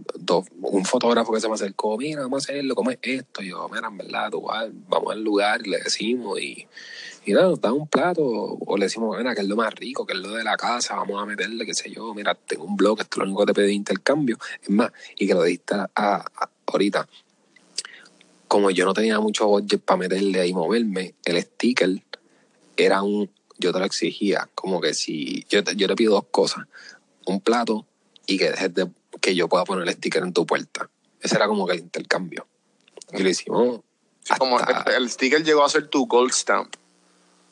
un 0.62 0.84
fotógrafo 0.86 1.30
que 1.30 1.40
se 1.40 1.48
me 1.48 1.54
acercó, 1.54 1.98
mira, 1.98 2.22
vamos 2.22 2.42
a 2.48 2.52
hacerlo, 2.52 2.74
¿cómo 2.74 2.90
es 2.90 2.98
esto? 3.02 3.42
Y 3.42 3.50
yo, 3.50 3.68
mira, 3.68 3.88
en 3.88 3.98
verdad, 3.98 4.30
tú 4.30 4.40
vamos 4.88 5.12
al 5.12 5.22
lugar 5.22 5.60
y 5.62 5.68
le 5.68 5.78
decimos 5.78 6.40
y, 6.40 6.66
y 7.26 7.32
nada, 7.34 7.48
nos 7.48 7.60
da 7.60 7.70
un 7.70 7.86
plato 7.86 8.22
o 8.24 8.76
le 8.78 8.86
decimos, 8.86 9.16
mira, 9.18 9.34
que 9.34 9.42
es 9.42 9.46
lo 9.46 9.56
más 9.56 9.74
rico, 9.74 10.06
que 10.06 10.14
es 10.14 10.18
lo 10.20 10.30
de 10.30 10.42
la 10.42 10.56
casa, 10.56 10.96
vamos 10.96 11.22
a 11.22 11.26
meterle, 11.26 11.66
qué 11.66 11.74
sé 11.74 11.90
yo, 11.90 12.14
mira, 12.14 12.34
tengo 12.34 12.64
un 12.64 12.76
blog, 12.76 12.98
esto 13.00 13.16
es 13.16 13.18
lo 13.18 13.24
único 13.24 13.40
que 13.44 13.52
te 13.52 13.54
pedí 13.54 13.66
de 13.66 13.72
intercambio. 13.74 14.38
Es 14.62 14.70
más, 14.70 14.90
y 15.18 15.26
que 15.26 15.34
lo 15.34 15.42
diste 15.42 15.74
a, 15.74 15.90
a- 15.94 16.48
ahorita, 16.66 17.06
como 18.48 18.70
yo 18.70 18.86
no 18.86 18.94
tenía 18.94 19.20
mucho 19.20 19.48
budget 19.48 19.82
para 19.82 19.98
meterle 19.98 20.40
ahí 20.40 20.50
y 20.50 20.54
moverme, 20.54 21.14
el 21.26 21.42
sticker 21.42 22.02
era 22.78 23.02
un, 23.02 23.30
yo 23.58 23.70
te 23.70 23.78
lo 23.78 23.84
exigía, 23.84 24.48
como 24.54 24.80
que 24.80 24.94
si, 24.94 25.44
yo 25.50 25.62
te, 25.62 25.76
yo 25.76 25.86
te 25.88 25.94
pido 25.94 26.14
dos 26.14 26.24
cosas, 26.30 26.66
un 27.26 27.40
plato 27.40 27.86
y 28.26 28.38
que 28.38 28.50
dejes 28.50 28.74
de, 28.74 28.90
que 29.20 29.34
yo 29.34 29.48
pueda 29.48 29.64
poner 29.64 29.86
el 29.88 29.94
sticker 29.94 30.22
en 30.22 30.32
tu 30.32 30.46
puerta. 30.46 30.88
Ese 31.20 31.36
era 31.36 31.46
como 31.46 31.66
que 31.66 31.74
el 31.74 31.80
intercambio. 31.80 32.46
Y 33.12 33.22
lo 33.22 33.28
hicimos. 33.28 33.80
Sí, 34.24 34.34
como 34.38 34.58
hasta- 34.58 34.90
el, 34.96 35.02
el 35.04 35.10
sticker 35.10 35.42
llegó 35.44 35.64
a 35.64 35.68
ser 35.68 35.88
tu 35.88 36.06
gold 36.06 36.32
stamp. 36.32 36.74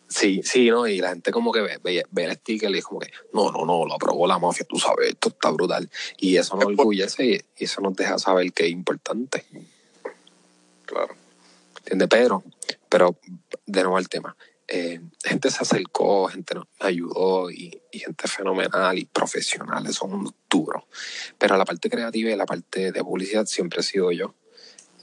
Sí, 0.09 0.41
sí, 0.45 0.69
¿no? 0.71 0.89
Y 0.89 0.99
la 0.99 1.11
gente 1.11 1.31
como 1.31 1.53
que 1.53 1.61
ve, 1.61 1.79
ve, 1.85 2.05
ve 2.11 2.25
el 2.25 2.33
sticker 2.33 2.69
y 2.75 2.79
es 2.79 2.85
como 2.85 2.99
que, 2.99 3.13
no, 3.33 3.53
no, 3.53 3.65
no, 3.65 3.85
lo 3.87 3.95
aprobó 3.95 4.27
la 4.27 4.41
mafia, 4.41 4.67
tú 4.69 4.77
sabes, 4.77 5.11
esto 5.11 5.29
está 5.29 5.51
brutal. 5.51 5.89
Y 6.19 6.37
eso 6.37 6.57
nos 6.57 6.65
orgullece 6.67 7.25
y, 7.27 7.35
y 7.59 7.65
eso 7.65 7.81
nos 7.81 7.95
deja 7.95 8.19
saber 8.19 8.53
que 8.53 8.65
es 8.67 8.73
importante, 8.73 9.45
Claro. 10.85 11.15
¿entiendes? 11.79 12.09
Pero, 12.09 12.43
pero, 12.89 13.17
de 13.67 13.83
nuevo 13.83 13.97
al 13.97 14.09
tema, 14.09 14.37
eh, 14.73 15.01
gente 15.25 15.51
se 15.51 15.59
acercó, 15.63 16.29
gente 16.29 16.55
nos 16.55 16.69
ayudó 16.79 17.51
y, 17.51 17.83
y 17.91 17.99
gente 17.99 18.29
fenomenal 18.29 18.97
y 18.97 19.05
profesionales, 19.05 19.97
son 19.97 20.15
unos 20.15 20.33
duros. 20.49 20.85
Pero 21.39 21.57
la 21.57 21.65
parte 21.65 21.91
creativa 21.91 22.31
y 22.31 22.37
la 22.37 22.47
parte 22.47 22.93
de 22.93 23.03
publicidad 23.03 23.47
siempre 23.47 23.81
he 23.81 23.83
sido 23.83 24.13
yo. 24.13 24.33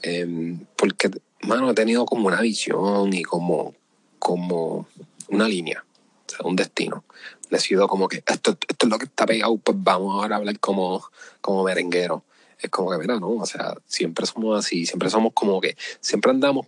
Eh, 0.02 0.56
porque, 0.74 1.10
mano, 1.42 1.70
he 1.70 1.74
tenido 1.74 2.06
como 2.06 2.28
una 2.28 2.40
visión 2.40 3.12
y 3.12 3.22
como, 3.22 3.74
como 4.18 4.88
una 5.28 5.46
línea, 5.46 5.84
o 6.26 6.30
sea, 6.30 6.46
un 6.46 6.56
destino. 6.56 7.04
He 7.50 7.58
sido 7.58 7.88
como 7.88 8.08
que 8.08 8.22
esto, 8.26 8.56
esto 8.66 8.86
es 8.86 8.90
lo 8.90 8.98
que 8.98 9.04
está 9.04 9.26
pegado, 9.26 9.54
pues 9.58 9.76
vamos 9.78 10.14
ahora 10.14 10.36
a 10.36 10.38
hablar 10.38 10.58
como, 10.60 11.04
como 11.42 11.64
merenguero. 11.64 12.24
Es 12.58 12.70
como 12.70 12.90
que, 12.90 12.96
mira, 12.96 13.20
no, 13.20 13.32
o 13.32 13.46
sea, 13.46 13.74
siempre 13.84 14.24
somos 14.24 14.64
así, 14.64 14.86
siempre 14.86 15.10
somos 15.10 15.34
como 15.34 15.60
que, 15.60 15.76
siempre 16.00 16.30
andamos 16.30 16.66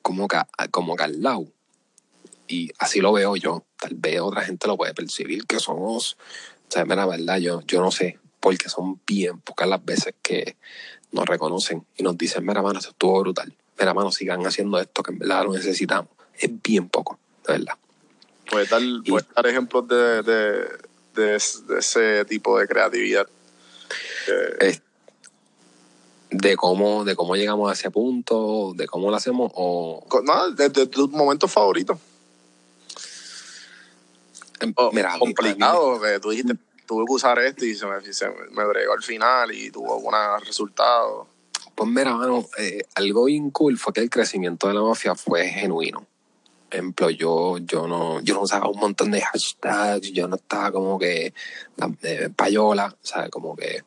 como 0.00 0.26
que, 0.26 0.38
como 0.70 0.96
que 0.96 1.04
al 1.04 1.22
lado. 1.22 1.46
Y 2.50 2.72
así 2.80 3.00
lo 3.00 3.12
veo 3.12 3.36
yo. 3.36 3.64
Tal 3.78 3.94
vez 3.94 4.20
otra 4.20 4.42
gente 4.42 4.66
lo 4.66 4.76
puede 4.76 4.92
percibir 4.92 5.46
que 5.46 5.60
somos, 5.60 6.16
o 6.68 6.72
sea, 6.72 6.84
mira, 6.84 7.06
verdad, 7.06 7.38
yo, 7.38 7.60
yo 7.62 7.80
no 7.80 7.92
sé, 7.92 8.18
porque 8.40 8.68
son 8.68 9.00
bien 9.06 9.40
pocas 9.40 9.68
las 9.68 9.84
veces 9.84 10.14
que 10.20 10.56
nos 11.12 11.26
reconocen 11.26 11.86
y 11.96 12.02
nos 12.02 12.18
dicen, 12.18 12.44
mira, 12.44 12.60
mano, 12.60 12.80
eso 12.80 12.90
estuvo 12.90 13.20
brutal. 13.20 13.56
Mira, 13.78 13.94
mano, 13.94 14.10
sigan 14.10 14.44
haciendo 14.46 14.80
esto 14.80 15.02
que 15.04 15.12
en 15.12 15.20
verdad 15.20 15.44
lo 15.44 15.52
necesitamos. 15.52 16.10
Es 16.36 16.50
bien 16.60 16.88
poco, 16.88 17.20
de 17.46 17.52
verdad. 17.52 17.74
Puedes 18.50 18.68
dar, 18.68 18.82
puedes 19.06 19.28
dar 19.32 19.46
ejemplos 19.46 19.86
de, 19.86 20.22
de, 20.24 20.68
de, 21.14 21.36
es- 21.36 21.64
de 21.68 21.78
ese 21.78 22.24
tipo 22.24 22.58
de 22.58 22.66
creatividad. 22.66 23.28
Eh, 24.60 24.80
de 26.32 26.56
cómo, 26.56 27.04
de 27.04 27.14
cómo 27.16 27.36
llegamos 27.36 27.70
a 27.70 27.74
ese 27.74 27.90
punto, 27.90 28.72
de 28.74 28.86
cómo 28.86 29.10
lo 29.10 29.16
hacemos, 29.16 29.50
o 29.54 30.04
no, 30.24 30.50
de 30.50 30.70
tus 30.86 31.10
momentos 31.10 31.50
favoritos. 31.50 31.98
Em, 34.60 34.72
O 34.76 34.92
mira, 34.92 35.18
complicado, 35.18 36.00
que 36.00 36.20
tú 36.20 36.30
dijiste, 36.30 36.54
tuve 36.90 37.04
que 37.06 37.12
usar 37.12 37.38
esto 37.38 37.64
y 37.64 37.76
se 37.76 37.86
me, 37.86 38.00
se 38.12 38.28
me, 38.28 38.64
bregó 38.64 38.92
al 38.94 39.02
final 39.02 39.54
y 39.54 39.70
tuvo 39.70 40.00
buenos 40.00 40.44
resultados. 40.44 41.28
Pues 41.74 41.88
mira, 41.88 42.16
mano, 42.16 42.44
eh, 42.58 42.82
algo 42.96 43.26
bien 43.26 43.50
cool 43.52 43.78
fue 43.78 43.92
que 43.92 44.00
el 44.00 44.10
crecimiento 44.10 44.66
de 44.66 44.74
la 44.74 44.82
mafia 44.82 45.14
fue 45.14 45.46
genuino. 45.48 46.04
Ejemplo, 46.68 47.10
yo, 47.10 47.58
yo 47.58 47.86
no, 47.86 48.20
yo 48.22 48.34
no 48.34 48.42
usaba 48.42 48.68
un 48.68 48.78
montón 48.78 49.12
de 49.12 49.20
hashtags, 49.20 50.12
yo 50.12 50.26
no 50.26 50.36
estaba 50.36 50.72
como 50.72 50.98
que 50.98 51.32
eh, 52.02 52.30
payola, 52.34 52.96
¿sabes? 53.02 53.30
Como 53.30 53.54
que 53.54 53.84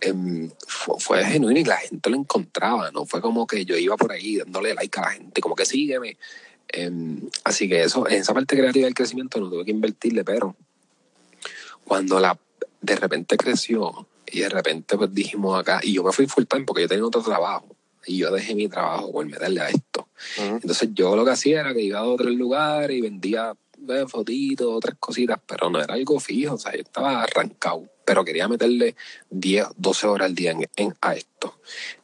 em, 0.00 0.50
fue, 0.68 1.00
fue 1.00 1.24
genuino 1.24 1.58
y 1.58 1.64
la 1.64 1.78
gente 1.78 2.10
lo 2.10 2.16
encontraba, 2.16 2.92
no 2.92 3.06
fue 3.06 3.20
como 3.20 3.46
que 3.46 3.64
yo 3.64 3.76
iba 3.76 3.96
por 3.96 4.12
ahí 4.12 4.36
dándole 4.36 4.74
like 4.74 5.00
a 5.00 5.02
la 5.02 5.10
gente, 5.10 5.40
como 5.40 5.56
que 5.56 5.64
sígueme. 5.64 6.16
Em, 6.72 7.28
así 7.44 7.68
que 7.68 7.82
eso, 7.82 8.08
en 8.08 8.14
esa 8.20 8.34
parte 8.34 8.56
creativa 8.56 8.84
del 8.84 8.94
crecimiento 8.94 9.40
no 9.40 9.50
tuve 9.50 9.64
que 9.64 9.70
invertirle, 9.70 10.24
pero 10.24 10.56
cuando 11.84 12.20
la 12.20 12.38
de 12.80 12.96
repente 12.96 13.36
creció 13.36 14.06
y 14.30 14.40
de 14.40 14.48
repente 14.48 14.96
pues 14.96 15.12
dijimos 15.12 15.58
acá, 15.58 15.80
y 15.82 15.94
yo 15.94 16.04
me 16.04 16.12
fui 16.12 16.26
full 16.26 16.44
time 16.44 16.64
porque 16.64 16.82
yo 16.82 16.88
tenía 16.88 17.04
otro 17.04 17.22
trabajo, 17.22 17.66
y 18.06 18.18
yo 18.18 18.30
dejé 18.32 18.54
mi 18.54 18.68
trabajo 18.68 19.12
por 19.12 19.26
meterle 19.26 19.60
a 19.60 19.68
esto. 19.68 20.08
Entonces 20.38 20.90
yo 20.94 21.16
lo 21.16 21.24
que 21.24 21.32
hacía 21.32 21.60
era 21.60 21.74
que 21.74 21.82
iba 21.82 21.98
a 21.98 22.04
otros 22.04 22.32
lugares 22.32 22.96
y 22.96 23.00
vendía 23.00 23.54
eh, 23.88 24.04
fotitos, 24.06 24.68
otras 24.70 24.96
cositas, 24.98 25.38
pero 25.46 25.68
no 25.68 25.80
era 25.82 25.94
algo 25.94 26.20
fijo, 26.20 26.54
o 26.54 26.58
sea, 26.58 26.72
yo 26.72 26.82
estaba 26.82 27.22
arrancado, 27.22 27.84
pero 28.04 28.24
quería 28.24 28.46
meterle 28.48 28.94
10, 29.30 29.66
12 29.76 30.06
horas 30.06 30.26
al 30.26 30.34
día 30.34 30.52
en, 30.52 30.68
en- 30.76 30.94
a 31.00 31.14
esto. 31.14 31.56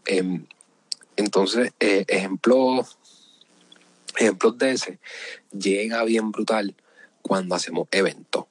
Em, 0.04 0.44
entonces, 1.16 1.72
eh, 1.80 2.04
ejemplos 2.08 2.95
ejemplos 4.16 4.58
de 4.58 4.72
ese, 4.72 4.98
llega 5.52 6.02
bien 6.04 6.32
brutal 6.32 6.74
cuando 7.22 7.54
hacemos 7.54 7.88
eventos. 7.90 8.46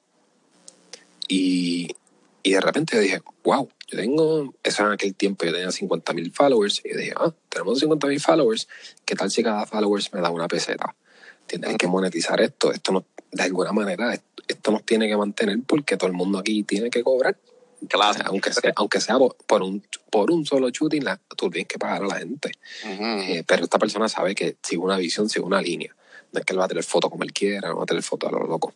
Y, 1.28 1.96
y 2.42 2.52
de 2.52 2.60
repente 2.60 2.96
yo 2.96 3.02
dije, 3.02 3.22
wow, 3.44 3.68
yo 3.88 3.98
tengo, 3.98 4.54
eso 4.62 4.86
en 4.86 4.92
aquel 4.92 5.14
tiempo 5.14 5.44
yo 5.44 5.52
tenía 5.52 5.70
50 5.70 6.12
mil 6.12 6.32
followers, 6.32 6.80
y 6.84 6.90
yo 6.90 6.96
dije, 6.98 7.12
ah, 7.16 7.34
tenemos 7.48 7.78
50 7.80 8.06
mil 8.06 8.20
followers, 8.20 8.68
¿qué 9.04 9.14
tal 9.14 9.30
si 9.30 9.42
cada 9.42 9.66
followers 9.66 10.12
me 10.12 10.20
da 10.20 10.30
una 10.30 10.48
peseta? 10.48 10.94
¿Entiendes? 11.42 11.70
Hay 11.70 11.76
que 11.76 11.86
monetizar 11.86 12.40
esto, 12.40 12.72
esto 12.72 12.92
no, 12.92 13.04
de 13.32 13.42
alguna 13.42 13.72
manera, 13.72 14.12
esto, 14.14 14.42
esto 14.48 14.70
nos 14.70 14.84
tiene 14.84 15.08
que 15.08 15.16
mantener 15.16 15.58
porque 15.66 15.96
todo 15.96 16.08
el 16.08 16.16
mundo 16.16 16.38
aquí 16.38 16.62
tiene 16.62 16.90
que 16.90 17.02
cobrar. 17.02 17.36
O 17.82 17.86
Claro. 17.88 18.14
sea, 18.14 18.26
aunque 18.26 18.52
sea, 18.52 18.72
aunque 18.76 19.00
sea 19.00 19.18
por, 19.18 19.62
un, 19.62 19.84
por 20.10 20.30
un 20.30 20.44
solo 20.46 20.70
shooting, 20.70 21.04
la- 21.04 21.20
tú 21.36 21.50
tienes 21.50 21.68
que 21.68 21.78
pagar 21.78 22.02
a 22.02 22.06
la 22.06 22.18
gente. 22.18 22.50
Eh, 22.84 23.44
pero 23.46 23.64
esta 23.64 23.78
persona 23.78 24.08
sabe 24.08 24.34
que 24.34 24.56
sigue 24.62 24.78
una 24.80 24.96
visión, 24.96 25.28
sigue 25.28 25.44
una 25.44 25.60
línea. 25.60 25.94
No 26.32 26.40
es 26.40 26.44
que 26.46 26.52
él 26.54 26.58
va 26.60 26.64
a 26.64 26.68
tener 26.68 26.84
fotos 26.84 27.10
como 27.10 27.22
él 27.22 27.32
quiera, 27.32 27.68
no 27.68 27.76
va 27.78 27.82
a 27.84 27.86
tener 27.86 28.02
fotos 28.02 28.28
a 28.30 28.32
lo 28.32 28.46
loco. 28.46 28.74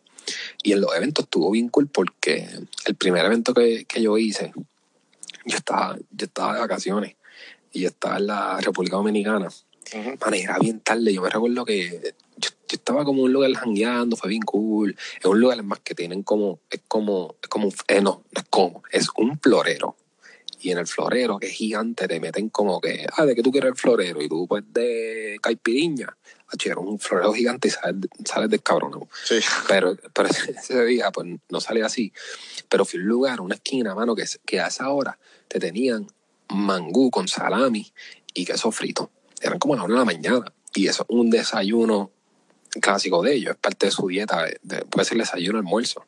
Y 0.63 0.71
en 0.73 0.81
los 0.81 0.95
eventos 0.95 1.25
estuvo 1.25 1.49
bien 1.51 1.69
cool 1.69 1.87
porque 1.87 2.47
el 2.85 2.95
primer 2.95 3.25
evento 3.25 3.53
que, 3.53 3.85
que 3.85 4.01
yo 4.01 4.17
hice, 4.17 4.53
yo 5.45 5.57
estaba, 5.57 5.97
yo 6.11 6.25
estaba 6.25 6.53
de 6.53 6.59
vacaciones 6.61 7.15
y 7.73 7.81
yo 7.81 7.87
estaba 7.89 8.17
en 8.17 8.27
la 8.27 8.59
República 8.61 8.95
Dominicana. 8.97 9.47
Ujú. 9.47 10.17
Man, 10.21 10.33
era 10.35 10.57
bien 10.59 10.79
tarde. 10.79 11.11
Yo 11.13 11.21
me 11.23 11.29
recuerdo 11.29 11.65
que 11.65 12.13
yo, 12.37 12.49
yo 12.71 12.77
estaba 12.77 13.03
como 13.03 13.19
en 13.19 13.25
un 13.25 13.33
lugar 13.33 13.53
jangueando, 13.53 14.15
fue 14.15 14.29
bien 14.29 14.43
cool. 14.43 14.95
Es 15.19 15.25
un 15.25 15.41
lugar 15.41 15.61
más 15.63 15.79
que 15.79 15.93
tienen 15.93 16.23
como, 16.23 16.61
es 16.69 16.79
como, 16.87 17.35
es 17.41 17.49
como, 17.49 17.67
eh, 17.87 18.01
no, 18.01 18.23
no 18.31 18.41
es 18.41 18.47
como, 18.49 18.83
es 18.91 19.07
un 19.17 19.37
florero. 19.39 19.97
Y 20.61 20.71
en 20.71 20.77
el 20.77 20.87
florero, 20.87 21.37
que 21.37 21.47
es 21.47 21.53
gigante, 21.53 22.07
te 22.07 22.19
meten 22.19 22.49
como 22.49 22.79
que, 22.79 23.05
ah, 23.17 23.25
¿de 23.25 23.35
qué 23.35 23.41
tú 23.41 23.51
quieres 23.51 23.71
el 23.71 23.75
florero? 23.75 24.21
Y 24.21 24.29
tú, 24.29 24.47
pues, 24.47 24.63
de 24.71 25.37
caipiriña. 25.41 26.15
Era 26.63 26.79
un 26.79 26.99
florero 26.99 27.33
gigante 27.33 27.69
y 27.69 27.71
sales, 27.71 28.09
sales 28.23 28.49
del 28.49 28.61
cabrón. 28.61 28.91
Sí. 29.25 29.39
Pero, 29.67 29.97
pero 30.13 30.29
ese 30.57 30.85
día, 30.85 31.11
pues, 31.11 31.27
no 31.49 31.59
salía 31.59 31.87
así. 31.87 32.13
Pero 32.69 32.85
fui 32.85 32.99
a 32.99 33.03
un 33.03 33.09
lugar, 33.09 33.41
una 33.41 33.55
esquina, 33.55 33.95
mano, 33.95 34.15
que, 34.15 34.23
que 34.45 34.61
a 34.61 34.67
esa 34.67 34.89
hora 34.89 35.17
te 35.47 35.59
tenían 35.59 36.07
mangú 36.49 37.09
con 37.09 37.27
salami 37.27 37.91
y 38.33 38.45
queso 38.45 38.71
frito. 38.71 39.11
Eran 39.41 39.59
como 39.59 39.73
a 39.73 39.77
la 39.77 39.83
una 39.83 39.93
de 39.93 39.99
la 39.99 40.05
mañana. 40.05 40.53
Y 40.73 40.87
eso 40.87 41.03
es 41.03 41.09
un 41.09 41.29
desayuno 41.29 42.11
clásico 42.79 43.21
de 43.21 43.33
ellos, 43.35 43.51
es 43.55 43.57
parte 43.59 43.87
de 43.87 43.91
su 43.91 44.07
dieta, 44.07 44.43
de- 44.43 44.59
de- 44.63 44.85
puede 44.85 45.05
ser 45.05 45.17
desayuno, 45.17 45.59
almuerzo. 45.59 46.05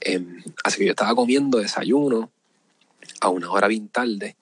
Em, 0.00 0.42
así 0.64 0.78
que 0.78 0.86
yo 0.86 0.90
estaba 0.92 1.14
comiendo 1.14 1.58
desayuno 1.58 2.30
a 3.20 3.28
una 3.28 3.50
hora 3.50 3.68
bien 3.68 3.88
tarde 3.88 4.36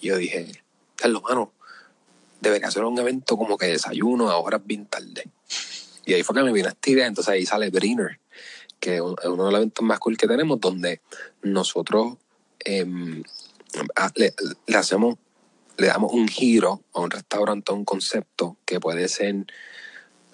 y 0.00 0.08
yo 0.08 0.16
dije, 0.16 0.62
Carlos, 0.96 1.22
mano, 1.22 1.52
debería 2.40 2.70
ser 2.70 2.84
un 2.84 2.98
evento 2.98 3.36
como 3.36 3.56
que 3.56 3.66
desayuno 3.66 4.30
a 4.30 4.38
horas 4.38 4.60
bien 4.64 4.86
tarde. 4.86 5.30
Y 6.04 6.14
ahí 6.14 6.22
fue 6.22 6.34
que 6.34 6.42
me 6.42 6.52
vino 6.52 6.68
esta 6.68 6.90
idea, 6.90 7.06
entonces 7.06 7.32
ahí 7.32 7.46
sale 7.46 7.70
Brinner, 7.70 8.20
que 8.80 8.96
es 8.96 9.00
un- 9.00 9.16
es 9.20 9.26
uno 9.28 9.46
de 9.46 9.52
los 9.52 9.58
eventos 9.60 9.84
más 9.84 9.98
cool 9.98 10.16
que 10.16 10.26
tenemos, 10.28 10.60
donde 10.60 11.00
nosotros 11.42 12.16
em, 12.64 13.22
le 14.16 14.76
hacemos, 14.76 15.16
le 15.76 15.86
damos 15.86 16.12
un 16.12 16.26
giro 16.28 16.82
a 16.92 17.00
un 17.00 17.10
restaurante, 17.10 17.70
a 17.70 17.74
un 17.74 17.84
concepto 17.84 18.56
que 18.64 18.80
puede 18.80 19.08
ser 19.08 19.46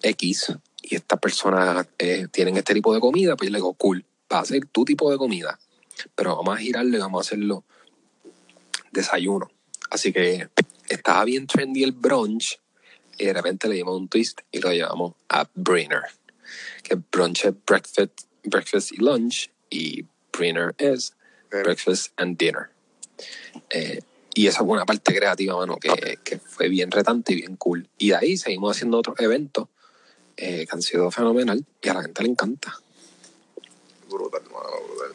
X, 0.04 0.52
y 0.82 0.96
estas 0.96 1.18
personas 1.18 1.88
eh, 1.98 2.28
tienen 2.30 2.56
este 2.58 2.74
tipo 2.74 2.92
de 2.92 3.00
comida, 3.00 3.36
pues 3.36 3.48
yo 3.48 3.52
le 3.52 3.58
digo, 3.58 3.72
cool, 3.74 4.04
va 4.30 4.40
a 4.40 4.44
ser 4.44 4.66
tu 4.66 4.84
tipo 4.84 5.10
de 5.10 5.16
comida, 5.16 5.58
pero 6.14 6.36
vamos 6.36 6.56
a 6.56 6.60
girarlo 6.60 6.96
y 6.96 7.00
vamos 7.00 7.20
a 7.20 7.26
hacerlo 7.26 7.64
desayuno. 8.92 9.50
Así 9.90 10.12
que 10.12 10.48
estaba 10.88 11.24
bien 11.24 11.46
trendy 11.46 11.84
el 11.84 11.92
brunch 11.92 12.60
y 13.18 13.24
de 13.24 13.32
repente 13.32 13.68
le 13.68 13.76
dimos 13.76 13.96
un 13.96 14.08
twist 14.08 14.40
y 14.52 14.60
lo 14.60 14.72
llevamos 14.72 15.14
a 15.30 15.48
Brinner. 15.54 16.02
Que 16.82 16.96
brunch 16.96 17.46
es 17.46 17.54
breakfast, 17.66 18.26
breakfast 18.44 18.92
y 18.92 18.96
lunch 18.96 19.50
y 19.70 20.04
Brinner 20.36 20.74
es 20.76 21.14
breakfast 21.50 22.12
and 22.16 22.36
dinner. 22.36 22.68
Eh, 23.70 24.00
y 24.34 24.48
esa 24.48 24.58
fue 24.58 24.74
una 24.74 24.84
parte 24.84 25.14
creativa, 25.14 25.56
mano, 25.56 25.76
que, 25.76 26.18
que 26.24 26.38
fue 26.40 26.68
bien 26.68 26.90
retante 26.90 27.32
y 27.32 27.36
bien 27.36 27.56
cool. 27.56 27.88
Y 27.96 28.08
de 28.08 28.16
ahí 28.16 28.36
seguimos 28.36 28.76
haciendo 28.76 28.98
otros 28.98 29.18
eventos 29.20 29.68
eh, 30.36 30.66
que 30.66 30.74
han 30.74 30.82
sido 30.82 31.10
fenomenal 31.10 31.64
y 31.82 31.88
a 31.88 31.94
la 31.94 32.02
gente 32.02 32.22
le 32.22 32.28
encanta. 32.30 32.74
Brutal, 34.08 34.42
mano, 34.52 34.68
brutal. 34.88 35.14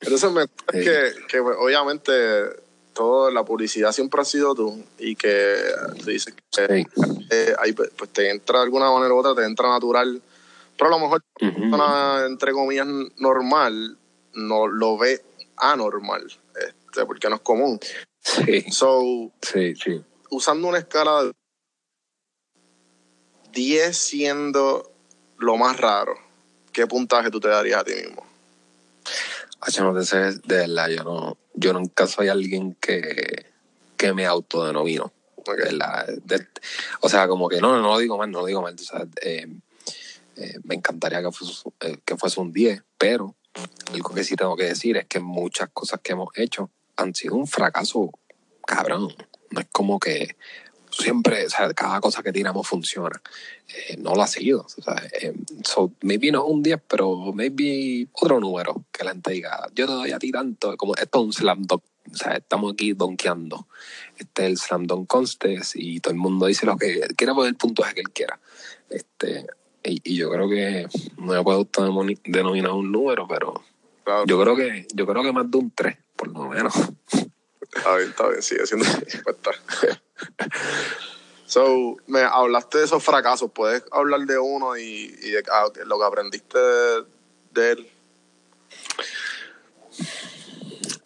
Entonces, 0.00 0.30
me, 0.32 0.42
Sí. 0.44 0.84
que, 0.84 1.12
que 1.28 1.40
obviamente 1.40 2.12
toda 2.92 3.30
la 3.30 3.44
publicidad 3.44 3.92
siempre 3.92 4.20
ha 4.20 4.24
sido 4.24 4.54
tú 4.54 4.82
y 4.98 5.14
que 5.16 5.56
tú 5.98 6.06
dices 6.06 6.34
que 6.34 6.66
Sí. 6.66 6.86
eh, 7.30 7.54
ahí, 7.58 7.72
pues 7.72 7.90
pues, 7.96 8.10
te 8.10 8.30
entra 8.30 8.58
de 8.58 8.64
alguna 8.64 8.90
manera 8.90 9.14
u 9.14 9.18
otra, 9.18 9.34
te 9.34 9.44
entra 9.46 9.68
natural, 9.68 10.20
pero 10.76 10.88
a 10.88 10.98
lo 10.98 10.98
mejor 11.00 11.22
persona, 11.38 12.24
entre 12.26 12.52
comillas, 12.52 12.86
normal, 13.18 13.96
no 14.34 14.66
lo 14.66 14.96
ve 14.98 15.22
anormal, 15.56 16.24
este, 16.54 17.04
porque 17.06 17.28
no 17.28 17.36
es 17.36 17.42
común. 17.42 17.78
Sí, 18.20 18.64
So, 18.70 19.30
sí, 19.42 19.74
sí. 19.76 20.02
usando 20.30 20.68
una 20.68 20.78
escala 20.78 21.30
10 23.52 23.96
siendo 23.96 24.90
lo 25.38 25.56
más 25.56 25.78
raro, 25.78 26.14
¿qué 26.72 26.86
puntaje 26.86 27.30
tú 27.30 27.40
te 27.40 27.48
darías 27.48 27.80
a 27.80 27.84
ti 27.84 27.94
mismo? 27.94 28.26
Hacho, 29.60 29.84
no 29.84 29.98
te 29.98 30.04
sé, 30.04 30.16
de 30.16 30.56
verdad, 30.56 30.88
yo 30.88 31.04
no, 31.04 31.36
yo 31.54 31.72
nunca 31.72 32.06
soy 32.06 32.28
alguien 32.28 32.76
que, 32.80 33.46
que 33.96 34.12
me 34.12 34.26
autodenomino. 34.26 35.12
O 37.00 37.08
sea, 37.08 37.26
como 37.26 37.48
que 37.48 37.60
no, 37.60 37.80
no 37.80 37.88
lo 37.88 37.98
digo 37.98 38.18
mal, 38.18 38.30
no 38.30 38.40
lo 38.40 38.46
digo 38.46 38.62
mal. 38.62 38.76
Eh, 39.22 39.46
eh, 40.36 40.58
me 40.64 40.74
encantaría 40.74 41.22
que 41.22 41.28
eh, 41.80 41.98
que 42.04 42.16
fuese 42.16 42.40
un 42.40 42.52
10, 42.52 42.82
pero 42.96 43.34
algo 43.92 44.14
que 44.14 44.24
sí 44.24 44.36
tengo 44.36 44.56
que 44.56 44.64
decir 44.64 44.96
es 44.96 45.06
que 45.06 45.20
muchas 45.20 45.70
cosas 45.72 46.00
que 46.02 46.12
hemos 46.12 46.28
hecho 46.36 46.70
han 46.96 47.14
sido 47.14 47.34
un 47.34 47.46
fracaso 47.46 48.12
cabrón. 48.66 49.08
No 49.50 49.60
es 49.60 49.66
como 49.72 49.98
que 49.98 50.36
siempre, 50.98 51.46
o 51.46 51.50
sea, 51.50 51.72
cada 51.74 52.00
cosa 52.00 52.22
que 52.22 52.32
tiramos 52.32 52.66
funciona. 52.66 53.20
Eh, 53.68 53.96
no 53.98 54.14
lo 54.14 54.22
ha 54.22 54.26
sido. 54.26 54.62
O 54.62 54.82
sea, 54.82 55.02
eh, 55.20 55.34
so, 55.64 55.92
maybe 56.02 56.32
no 56.32 56.44
es 56.44 56.52
un 56.52 56.62
10, 56.62 56.80
pero 56.88 57.32
maybe 57.32 58.06
otro 58.12 58.40
número 58.40 58.84
que 58.92 59.04
la 59.04 59.12
gente 59.12 59.32
diga, 59.32 59.66
yo 59.74 59.86
te 59.86 59.92
doy 59.92 60.12
a 60.12 60.18
ti 60.18 60.30
tanto, 60.30 60.76
como 60.76 60.94
esto 60.94 61.20
es 61.20 61.24
un 61.24 61.32
slam 61.32 61.62
dunk. 61.62 61.82
O 62.10 62.16
sea, 62.16 62.36
estamos 62.36 62.72
aquí 62.72 62.94
donkeando. 62.94 63.66
Este 64.16 64.44
es 64.44 64.50
el 64.50 64.58
slam 64.58 64.86
dunk 64.86 65.06
contest 65.06 65.76
y 65.76 66.00
todo 66.00 66.12
el 66.12 66.18
mundo 66.18 66.46
dice 66.46 66.64
lo 66.64 66.76
que 66.76 67.00
quiera 67.16 67.34
poner 67.34 67.50
el 67.50 67.56
puntaje 67.56 67.94
que 67.94 68.00
él 68.00 68.10
quiera. 68.10 68.40
Este, 68.88 69.46
y, 69.84 70.00
y 70.02 70.16
yo 70.16 70.30
creo 70.30 70.48
que 70.48 70.88
no 71.18 71.34
me 71.34 71.42
puedo 71.42 71.68
denominar 72.24 72.72
un 72.72 72.90
número, 72.90 73.28
pero 73.28 73.62
Claro, 74.08 74.24
yo 74.24 74.40
creo 74.40 74.56
que 74.56 74.86
yo 74.94 75.06
creo 75.06 75.22
que 75.22 75.32
más 75.32 75.50
de 75.50 75.58
un 75.58 75.70
3, 75.70 75.98
por 76.16 76.28
lo 76.28 76.48
menos. 76.48 76.72
está 77.78 77.96
bien, 77.96 78.10
está 78.10 78.28
bien, 78.28 78.42
sigue 78.42 78.66
siendo 78.66 78.84
respuesta. 79.12 79.50
So, 81.46 81.96
me 82.06 82.20
hablaste 82.20 82.78
de 82.78 82.84
esos 82.84 83.02
fracasos, 83.02 83.50
¿puedes 83.52 83.82
hablar 83.90 84.20
de 84.26 84.38
uno 84.38 84.76
y, 84.76 84.82
y 85.22 85.30
de 85.30 85.42
ah, 85.50 85.64
lo 85.86 85.98
que 85.98 86.04
aprendiste 86.04 86.58
de, 86.58 87.04
de 87.52 87.70
él? 87.72 87.90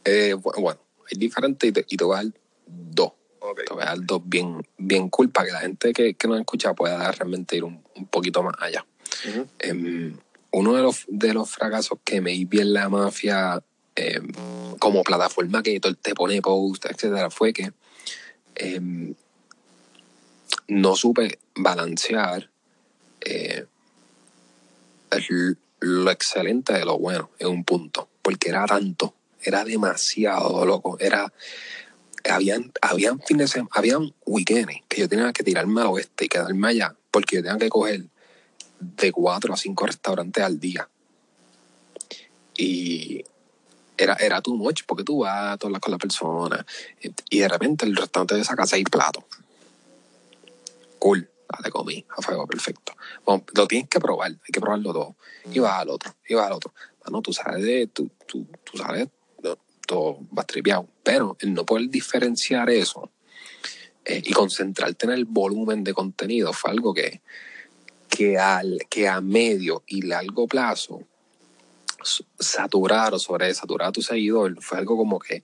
Eh, 0.05 0.35
bu- 0.35 0.61
bueno, 0.61 0.81
hay 1.11 1.19
diferentes 1.19 1.69
y 1.69 1.73
te, 1.73 1.85
y 1.89 1.97
te 1.97 2.05
voy 2.05 2.19
a 2.19 2.23
dar 2.25 2.33
dos. 2.67 3.13
Ok. 3.41 3.61
Te 3.67 3.75
voy 3.75 3.83
a 3.83 3.87
dar 3.87 3.99
dos 4.05 4.21
bien, 4.25 4.67
bien 4.79 5.09
cool 5.11 5.31
para 5.31 5.47
que 5.47 5.53
la 5.53 5.61
gente 5.61 5.93
que, 5.93 6.15
que 6.15 6.29
nos 6.29 6.39
escucha 6.41 6.75
pueda 6.75 7.11
realmente 7.13 7.57
ir 7.57 7.65
un, 7.65 7.83
un 7.95 8.07
poquito 8.09 8.43
más 8.43 8.55
allá. 8.61 8.85
Em, 9.61 10.17
uno 10.51 10.75
de 10.75 10.83
los, 10.83 11.05
de 11.07 11.35
los 11.35 11.51
fracasos 11.51 11.99
que 12.05 12.21
me 12.21 12.33
vi 12.33 12.61
en 12.61 12.73
la 12.73 12.89
mafia 12.89 13.63
em, 13.95 14.33
como 14.79 15.03
plataforma 15.03 15.63
que 15.63 15.81
te 15.81 16.15
pone 16.15 16.43
post, 16.43 16.87
etcétera, 16.87 17.31
fue 17.31 17.53
que 17.53 17.73
em, 18.55 19.15
no 20.69 20.97
supe 20.97 21.39
balancear 21.55 22.51
eh, 23.21 23.67
lo 25.81 26.11
excelente 26.11 26.73
de 26.73 26.85
lo 26.85 26.99
bueno 26.99 27.31
en 27.39 27.49
un 27.49 27.65
punto, 27.65 28.09
porque 28.23 28.49
era 28.49 28.65
tanto, 28.67 29.15
era 29.43 29.65
demasiado 29.65 30.65
loco, 30.65 30.97
era 30.99 31.33
habían, 32.31 32.73
habían 32.81 33.21
fines 33.21 33.51
de 33.51 33.55
semana, 33.55 33.71
habían 33.75 34.15
weekends 34.25 34.83
que 34.89 35.01
yo 35.01 35.09
tenía 35.09 35.33
que 35.33 35.43
tirarme 35.43 35.81
al 35.81 35.89
oeste 35.89 36.27
y 36.27 36.29
quedarme 36.29 36.69
allá, 36.69 36.95
porque 37.11 37.37
yo 37.37 37.43
tenía 37.43 37.59
que 37.59 37.69
coger 37.69 38.05
de 38.79 39.13
cuatro 39.13 39.55
a 39.55 39.57
cinco 39.57 39.87
restaurantes 39.87 40.43
al 40.43 40.59
día. 40.59 40.89
Y 42.57 43.25
era, 44.03 44.15
era 44.15 44.41
too 44.41 44.57
much, 44.57 44.83
porque 44.87 45.05
tú 45.05 45.19
vas, 45.19 45.59
tú 45.59 45.67
hablas 45.67 45.81
con 45.81 45.93
la 45.93 45.99
persona, 45.99 46.65
y 47.31 47.39
de 47.39 47.49
repente 47.49 47.87
el 47.87 47.97
restaurante 47.97 48.37
te 48.37 48.45
saca 48.45 48.67
seis 48.67 48.85
platos. 48.91 49.25
Cool, 50.99 51.29
dale, 51.49 51.71
comí, 51.71 52.05
a 52.17 52.23
fuego, 52.23 52.47
perfecto. 52.47 52.95
Bueno, 53.25 53.45
lo 53.55 53.67
tienes 53.67 53.89
que 53.89 54.01
probar, 54.01 54.31
hay 54.31 54.53
que 54.53 54.61
probarlo 54.61 54.93
todo. 54.93 55.17
Y 55.53 55.59
vas 55.59 55.81
al 55.81 55.91
otro, 55.91 56.15
y 56.29 56.35
vas 56.35 56.47
al 56.47 56.53
otro. 56.53 56.73
Mano, 57.05 57.23
tú 57.23 57.33
sales 57.33 57.65
de, 57.65 57.87
tú, 57.89 58.11
tú, 58.27 58.47
tú 58.65 58.79
sales, 58.79 59.09
no, 59.43 59.59
todo 59.87 60.19
vas 60.31 60.47
tripeado. 60.47 60.87
Pero 61.03 61.37
el 61.41 61.53
no 61.55 61.67
poder 61.67 61.89
diferenciar 61.89 62.71
eso 62.71 63.11
eh, 64.05 64.23
y 64.25 64.33
concentrarte 64.33 65.07
en 65.07 65.13
el 65.13 65.25
volumen 65.25 65.83
de 65.85 65.95
contenido 65.95 66.53
fue 66.53 66.71
algo 66.71 66.95
que, 66.95 67.23
que, 68.09 68.39
al, 68.39 68.79
que 68.89 69.09
a 69.09 69.21
medio 69.21 69.83
y 69.87 70.03
largo 70.03 70.47
plazo 70.47 71.03
saturar 72.39 73.15
o 73.15 73.19
sobresaturar 73.19 73.89
a 73.89 73.93
tu 73.93 74.03
seguidor 74.03 74.57
fue 74.61 74.79
algo 74.79 74.97
como 74.97 75.19
que 75.19 75.43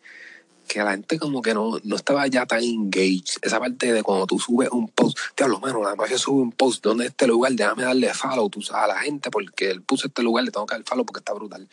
que 0.68 0.78
la 0.84 0.92
gente 0.92 1.18
como 1.18 1.42
que 1.42 1.54
no, 1.54 1.80
no 1.82 1.96
estaba 1.96 2.26
ya 2.28 2.46
tan 2.46 2.62
engaged. 2.62 3.40
Esa 3.42 3.58
parte 3.58 3.92
de 3.92 4.02
cuando 4.04 4.26
tú 4.26 4.38
subes 4.38 4.68
un 4.70 4.88
post, 4.88 5.18
diablo, 5.36 5.58
mano, 5.58 5.82
la 5.82 5.96
magia 5.96 6.18
sube 6.18 6.42
un 6.42 6.52
post, 6.52 6.84
¿dónde 6.84 7.06
es 7.06 7.10
este 7.10 7.26
lugar? 7.26 7.52
Déjame 7.52 7.82
darle 7.82 8.12
follow 8.14 8.50
a 8.72 8.86
la 8.86 9.00
gente 9.00 9.30
porque 9.30 9.70
él 9.70 9.82
puso 9.82 10.06
este 10.06 10.22
lugar, 10.22 10.44
le 10.44 10.52
tengo 10.52 10.66
que 10.66 10.74
dar 10.74 10.84
follow 10.84 11.04
porque 11.04 11.20
está 11.20 11.32
brutal. 11.32 11.66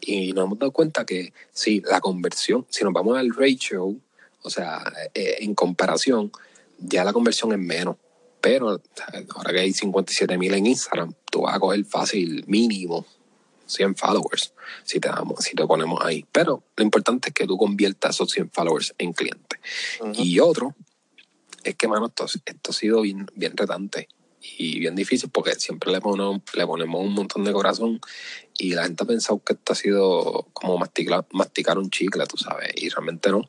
Y 0.00 0.32
nos 0.32 0.44
hemos 0.44 0.58
dado 0.58 0.72
cuenta 0.72 1.06
que 1.06 1.32
sí, 1.52 1.82
la 1.86 2.00
conversión, 2.00 2.66
si 2.68 2.84
nos 2.84 2.92
vamos 2.92 3.16
al 3.16 3.32
ratio, 3.34 3.94
o 4.42 4.50
sea, 4.50 4.82
eh, 5.14 5.36
en 5.40 5.54
comparación, 5.54 6.32
ya 6.78 7.04
la 7.04 7.12
conversión 7.12 7.52
es 7.52 7.58
menos. 7.58 7.96
Pero 8.40 8.80
ahora 9.34 9.52
que 9.52 9.60
hay 9.60 9.72
57 9.72 10.36
mil 10.38 10.54
en 10.54 10.66
Instagram, 10.66 11.14
tú 11.30 11.42
vas 11.42 11.54
a 11.54 11.60
coger 11.60 11.84
fácil 11.84 12.44
mínimo 12.46 13.06
100 13.70 13.96
followers 13.96 14.54
si 14.84 15.00
te, 15.00 15.08
damos, 15.08 15.44
si 15.44 15.54
te 15.54 15.66
ponemos 15.66 16.00
ahí. 16.04 16.24
Pero 16.30 16.64
lo 16.76 16.84
importante 16.84 17.28
es 17.28 17.34
que 17.34 17.46
tú 17.46 17.56
conviertas 17.56 18.16
esos 18.16 18.30
100 18.30 18.50
followers 18.50 18.94
en 18.98 19.12
clientes. 19.12 19.60
Ujú. 20.00 20.12
Y 20.16 20.40
otro 20.40 20.74
es 21.64 21.74
que, 21.76 21.88
mano, 21.88 22.06
esto, 22.06 22.26
esto 22.26 22.70
ha 22.70 22.74
sido 22.74 23.02
bien, 23.02 23.26
bien 23.34 23.56
retante 23.56 24.08
y 24.58 24.78
bien 24.78 24.96
difícil 24.96 25.30
porque 25.30 25.54
siempre 25.54 25.92
le 25.92 26.00
ponemos, 26.00 26.40
le 26.54 26.66
ponemos 26.66 27.04
un 27.04 27.12
montón 27.12 27.44
de 27.44 27.52
corazón 27.52 28.00
y 28.56 28.74
la 28.74 28.84
gente 28.84 29.04
ha 29.04 29.06
pensado 29.06 29.42
que 29.44 29.52
esto 29.52 29.72
ha 29.72 29.76
sido 29.76 30.48
como 30.52 30.78
masticar, 30.78 31.26
masticar 31.32 31.78
un 31.78 31.90
chicle, 31.90 32.26
tú 32.26 32.36
sabes, 32.36 32.72
y 32.76 32.88
realmente 32.88 33.30
no. 33.30 33.46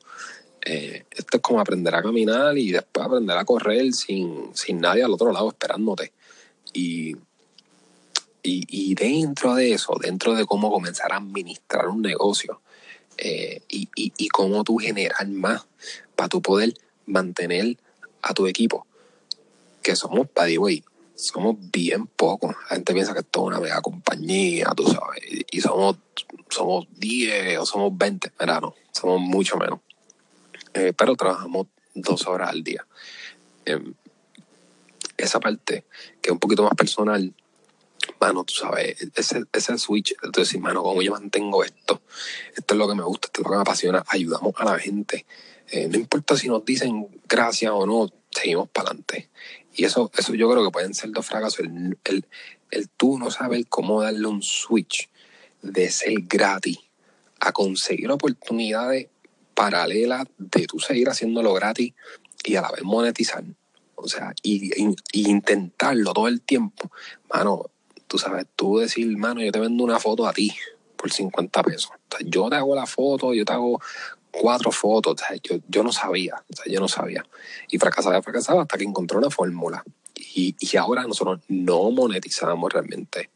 Eh, 0.63 1.05
esto 1.11 1.37
es 1.37 1.43
como 1.43 1.59
aprender 1.59 1.95
a 1.95 2.03
caminar 2.03 2.57
y 2.57 2.71
después 2.71 3.05
aprender 3.05 3.37
a 3.37 3.45
correr 3.45 3.93
sin, 3.93 4.51
sin 4.53 4.79
nadie 4.79 5.03
al 5.03 5.11
otro 5.11 5.31
lado 5.31 5.49
esperándote. 5.49 6.13
Y, 6.73 7.15
y, 8.43 8.65
y 8.69 8.95
dentro 8.95 9.55
de 9.55 9.73
eso, 9.73 9.95
dentro 10.01 10.33
de 10.33 10.45
cómo 10.45 10.71
comenzar 10.71 11.13
a 11.13 11.17
administrar 11.17 11.87
un 11.87 12.01
negocio 12.01 12.61
eh, 13.17 13.61
y, 13.67 13.89
y, 13.95 14.29
cómo 14.29 14.63
tú 14.63 14.77
generar 14.77 15.27
más 15.27 15.67
para 16.15 16.29
tú 16.29 16.41
poder 16.41 16.73
mantener 17.05 17.77
a 18.21 18.33
tu 18.33 18.47
equipo, 18.47 18.87
que 19.83 19.95
somos, 19.95 20.27
by 20.33 20.51
the 20.51 20.57
way, 20.57 20.83
somos 21.15 21.55
bien 21.71 22.07
pocos. 22.07 22.55
La 22.69 22.75
gente 22.75 22.93
piensa 22.93 23.13
que 23.13 23.19
esto 23.19 23.41
es 23.41 23.47
una 23.47 23.59
mega 23.59 23.81
compañía, 23.81 24.71
tú 24.75 24.87
sabes, 24.87 25.21
y, 25.51 25.61
somos, 25.61 25.97
somos 26.49 26.87
10 26.97 27.59
o 27.59 27.65
somos 27.65 27.95
20. 27.95 28.31
Mira, 28.39 28.59
no, 28.59 28.73
somos 28.91 29.21
mucho 29.21 29.57
menos. 29.57 29.79
Eh, 30.73 30.93
pero 30.97 31.15
trabajamos 31.15 31.67
dos 31.93 32.25
horas 32.27 32.49
al 32.49 32.63
día. 32.63 32.85
Em, 33.65 33.93
esa 35.17 35.39
parte, 35.39 35.85
que 36.21 36.29
es 36.29 36.31
un 36.31 36.39
poquito 36.39 36.63
más 36.63 36.73
personal, 36.73 37.33
mano, 38.21 38.43
tú 38.43 38.53
sabes, 38.53 38.95
ese, 39.15 39.43
ese 39.51 39.77
switch, 39.79 40.13
entonces, 40.23 40.59
mano, 40.61 40.83
como 40.83 41.01
yo 41.01 41.11
mantengo 41.11 41.63
esto, 41.63 42.01
esto 42.55 42.73
es 42.75 42.77
lo 42.77 42.87
que 42.87 42.95
me 42.95 43.03
gusta, 43.03 43.27
esto 43.27 43.41
es 43.41 43.43
lo 43.45 43.49
que 43.51 43.55
me 43.57 43.61
apasiona, 43.63 44.03
ayudamos 44.07 44.53
a 44.57 44.65
la 44.65 44.77
gente. 44.79 45.25
Eh, 45.71 45.87
no 45.87 45.97
importa 45.97 46.37
si 46.37 46.47
nos 46.47 46.63
dicen 46.63 47.07
gracias 47.27 47.71
o 47.73 47.85
no, 47.85 48.09
seguimos 48.29 48.69
para 48.69 48.89
adelante. 48.89 49.29
Y 49.73 49.85
eso, 49.85 50.11
eso 50.15 50.33
yo 50.35 50.49
creo 50.51 50.63
que 50.65 50.71
pueden 50.71 50.93
ser 50.93 51.11
dos 51.11 51.25
fracasos. 51.25 51.59
El, 51.61 51.97
el, 52.05 52.25
el 52.71 52.89
tú 52.89 53.17
no 53.17 53.31
saber 53.31 53.65
cómo 53.67 54.01
darle 54.03 54.27
un 54.27 54.43
switch 54.43 55.09
de 55.61 55.89
ser 55.89 56.13
gratis 56.27 56.77
a 57.39 57.51
conseguir 57.53 58.11
oportunidades 58.11 59.07
paralelas 59.55 60.25
de 60.37 60.67
tú 60.67 60.79
seguir 60.79 61.09
haciéndolo 61.09 61.53
gratis 61.53 61.93
y 62.43 62.55
a 62.55 62.61
la 62.61 62.71
vez 62.71 62.83
monetizar. 62.83 63.43
O 63.95 64.07
sea, 64.07 64.33
y, 64.43 64.73
y- 64.79 64.95
y 65.13 65.29
intentarlo 65.29 66.13
todo 66.13 66.27
el 66.27 66.41
tiempo. 66.41 66.91
Mano, 67.33 67.69
tú 68.11 68.17
sabes, 68.17 68.45
tú 68.57 68.79
decir, 68.79 69.07
mano, 69.17 69.41
yo 69.41 69.53
te 69.53 69.59
vendo 69.61 69.85
una 69.85 69.97
foto 69.97 70.27
a 70.27 70.33
ti 70.33 70.53
por 70.97 71.09
50 71.11 71.63
pesos. 71.63 71.91
O 71.91 72.17
sea, 72.17 72.27
yo 72.27 72.49
te 72.49 72.57
hago 72.57 72.75
la 72.75 72.85
foto, 72.85 73.33
yo 73.33 73.45
te 73.45 73.53
hago 73.53 73.79
cuatro 74.31 74.69
fotos. 74.73 75.13
O 75.13 75.17
sea, 75.17 75.33
yo, 75.41 75.55
yo 75.69 75.81
no 75.81 75.93
sabía, 75.93 76.35
o 76.51 76.53
sea, 76.53 76.65
yo 76.71 76.81
no 76.81 76.89
sabía. 76.89 77.25
Y 77.69 77.77
fracasaba, 77.77 78.21
fracasaba 78.21 78.63
hasta 78.63 78.77
que 78.77 78.83
encontré 78.83 79.17
una 79.17 79.29
fórmula. 79.29 79.81
Y, 80.35 80.55
y 80.59 80.75
ahora 80.77 81.03
nosotros 81.03 81.39
no 81.47 81.89
monetizamos 81.91 82.71
realmente 82.73 83.29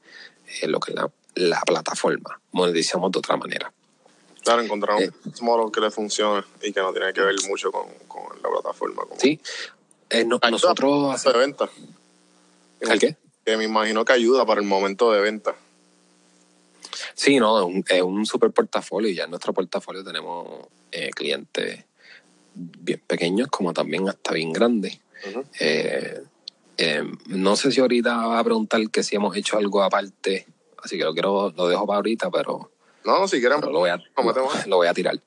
eh, 0.62 0.68
lo 0.68 0.82
que 0.82 0.92
es 0.92 0.96
la, 0.98 1.10
la 1.36 1.62
plataforma. 1.62 2.40
Monetizamos 2.52 3.12
de 3.14 3.20
otra 3.20 3.38
manera. 3.38 3.72
Claro, 4.44 4.62
encontrar 4.62 5.02
Eh. 5.02 5.10
un 5.40 5.46
modelo 5.46 5.72
que 5.72 5.80
le 5.80 5.90
funcione 5.90 6.44
y 6.62 6.74
que 6.74 6.82
no 6.82 6.92
tiene 6.92 7.14
que 7.14 7.22
ver 7.22 7.36
mucho 7.48 7.72
con, 7.72 7.88
con 8.10 8.24
la 8.44 8.50
plataforma. 8.50 9.04
Como 9.04 9.20
Sí, 9.22 9.40
eh, 10.10 10.26
no- 10.26 10.40
nosotros 10.52 11.24
de 11.24 11.32
venta. 11.34 11.70
¿El 12.82 13.00
qué? 13.00 13.18
Que 13.46 13.58
me 13.58 13.64
imagino 13.66 14.04
que 14.04 14.14
ayuda 14.14 14.46
para 14.46 14.60
el 14.60 14.68
momento 14.68 15.12
de 15.12 15.22
venta. 15.22 15.56
Sí, 17.14 17.40
no, 17.40 17.60
es 17.60 17.66
un, 17.66 17.86
es 17.88 18.02
un 18.02 18.26
super 18.26 18.52
portafolio 18.52 19.10
y 19.10 19.16
ya 19.16 19.26
en 19.26 19.30
nuestro 19.30 19.54
portafolio 19.54 20.04
tenemos 20.04 20.68
eh, 20.92 21.12
clientes 21.12 21.86
bien 22.56 23.02
pequeños 23.06 23.50
como 23.50 23.74
también 23.74 24.08
hasta 24.10 24.34
bien 24.34 24.52
grandes. 24.52 25.00
Eh, 25.60 26.22
eh, 26.78 27.04
no 27.28 27.56
sé 27.56 27.72
si 27.72 27.82
ahorita 27.82 28.16
va 28.28 28.40
a 28.40 28.44
preguntar 28.44 28.82
que 28.90 29.04
si 29.04 29.16
hemos 29.16 29.36
hecho 29.36 29.58
algo 29.58 29.84
aparte, 29.84 30.46
así 30.84 30.98
que 30.98 31.04
lo 31.04 31.14
quiero, 31.14 31.54
lo 31.56 31.68
dejo 31.68 31.86
para 31.86 31.98
ahorita, 31.98 32.30
pero, 32.32 32.72
No, 33.06 33.28
si 33.28 33.40
quieren, 33.40 33.62
lo 34.68 34.78
voy 34.78 34.88
a 34.88 34.94
tirar. 34.94 35.20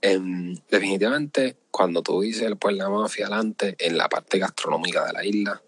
Em, 0.00 0.54
definitivamente, 0.70 1.56
cuando 1.70 2.02
tú 2.02 2.20
dices 2.20 2.52
pues 2.58 2.76
la 2.76 2.88
mafia 2.88 3.26
adelante, 3.26 3.74
en 3.78 3.96
la 3.96 4.08
parte 4.08 4.38
gastronómica 4.38 5.04
de 5.06 5.12
la 5.12 5.24
isla, 5.24 5.62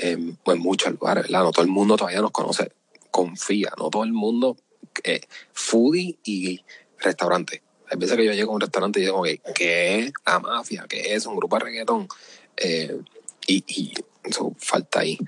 em, 0.00 0.36
pues 0.42 0.56
en 0.56 0.62
muchos 0.62 0.92
lugares. 0.92 1.30
No 1.30 1.50
todo 1.52 1.64
el 1.64 1.70
mundo 1.70 1.96
todavía 1.96 2.22
nos 2.22 2.30
conoce, 2.30 2.72
confía, 3.10 3.70
no 3.78 3.90
todo 3.90 4.04
el 4.04 4.12
mundo, 4.12 4.56
eh, 5.04 5.20
foodie 5.52 6.18
y 6.24 6.64
restaurante. 6.98 7.62
Hay 7.90 7.98
veces 7.98 8.16
que 8.16 8.24
yo 8.24 8.32
llego 8.32 8.52
a 8.52 8.54
un 8.54 8.60
restaurante 8.60 9.00
y 9.00 9.02
digo, 9.02 9.18
"Ok, 9.18 9.28
¿qué 9.54 9.98
es 9.98 10.12
la 10.24 10.38
mafia? 10.38 10.86
¿Qué 10.88 11.14
es 11.14 11.26
un 11.26 11.36
grupo 11.36 11.56
de 11.56 11.64
reggaetón? 11.64 12.08
Eh, 12.56 12.98
y, 13.46 13.92
eso 14.22 14.54
falta 14.58 15.00
ahí. 15.00 15.18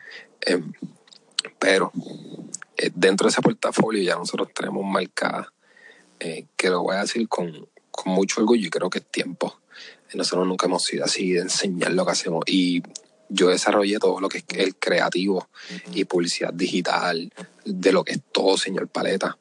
Em, 0.40 0.72
pero 1.58 1.92
eh, 2.76 2.90
dentro 2.94 3.26
de 3.26 3.30
ese 3.30 3.42
portafolio 3.42 4.02
ya 4.02 4.16
nosotros 4.16 4.48
tenemos 4.54 4.84
marcadas, 4.84 5.48
eh, 6.20 6.46
que 6.56 6.70
lo 6.70 6.82
voy 6.82 6.96
a 6.96 7.00
decir 7.00 7.28
con, 7.28 7.68
con 7.90 8.12
mucho 8.12 8.40
orgullo 8.40 8.66
y 8.66 8.70
creo 8.70 8.90
que 8.90 8.98
es 8.98 9.06
tiempo. 9.06 9.60
Eh, 10.10 10.16
Nosotros 10.16 10.46
nunca 10.46 10.66
hemos 10.66 10.84
sido 10.84 11.04
así 11.04 11.32
de 11.32 11.40
enseñar 11.40 11.92
lo 11.92 12.04
que 12.04 12.12
hacemos 12.12 12.44
y 12.46 12.82
yo 13.32 13.48
desarrollé 13.48 13.98
todo 13.98 14.20
lo 14.20 14.28
que 14.28 14.38
es 14.38 14.44
el 14.56 14.76
creativo 14.76 15.48
y 15.94 16.04
publicidad 16.04 16.52
digital, 16.52 17.32
de 17.64 17.92
lo 17.92 18.04
que 18.04 18.12
es 18.12 18.20
todo 18.32 18.56
señor 18.58 18.88
paleta. 18.88 19.38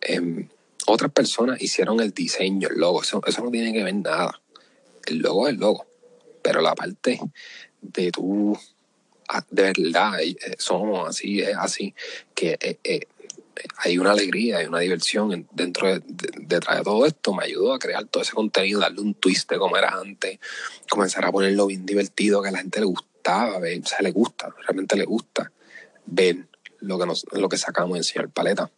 Em, 0.00 0.48
otras 0.86 1.12
personas 1.12 1.60
hicieron 1.62 2.00
el 2.00 2.12
diseño, 2.12 2.68
el 2.68 2.78
logo, 2.78 3.02
eso, 3.02 3.20
eso 3.26 3.44
no 3.44 3.50
tiene 3.50 3.72
que 3.72 3.84
ver 3.84 3.94
nada. 3.94 4.40
El 5.06 5.18
logo 5.18 5.46
es 5.46 5.54
el 5.54 5.60
logo, 5.60 5.86
pero 6.42 6.60
la 6.60 6.74
parte 6.74 7.20
de 7.82 8.10
tú, 8.10 8.58
ah, 9.28 9.44
de 9.50 9.62
verdad, 9.72 10.20
eh, 10.20 10.36
somos 10.58 11.08
así, 11.08 11.40
es 11.40 11.56
así, 11.56 11.94
que 12.34 12.56
eh, 12.60 12.78
eh, 12.84 13.06
hay 13.76 13.98
una 13.98 14.12
alegría, 14.12 14.58
hay 14.58 14.66
una 14.66 14.78
diversión 14.80 15.32
en- 15.32 15.48
dentro 15.52 15.86
de, 15.88 16.00
de- 16.06 16.32
detrás 16.46 16.78
de 16.78 16.82
todo 16.84 17.04
esto. 17.06 17.34
Me 17.34 17.44
ayudó 17.44 17.74
a 17.74 17.78
crear 17.78 18.06
todo 18.06 18.22
ese 18.22 18.32
contenido, 18.32 18.80
darle 18.80 19.00
un 19.02 19.14
twist 19.14 19.50
de 19.50 19.58
como 19.58 19.76
era 19.76 19.90
antes, 20.00 20.38
comenzar 20.88 21.24
a 21.26 21.32
ponerlo 21.32 21.66
bien 21.66 21.84
divertido, 21.84 22.40
que 22.42 22.48
a 22.48 22.52
la 22.52 22.58
gente 22.58 22.80
le 22.80 22.86
gustaba, 23.30 23.58
o 23.58 23.86
sea, 23.86 23.98
le 24.02 24.10
gusta, 24.10 24.54
realmente 24.62 24.96
le 24.96 25.04
gusta 25.04 25.50
ver 26.06 26.46
lo 26.80 26.98
que, 26.98 27.06
nos, 27.06 27.26
lo 27.32 27.48
que 27.48 27.56
sacamos 27.56 27.96
en 27.96 28.04
Señor 28.04 28.30
Paleta. 28.30 28.70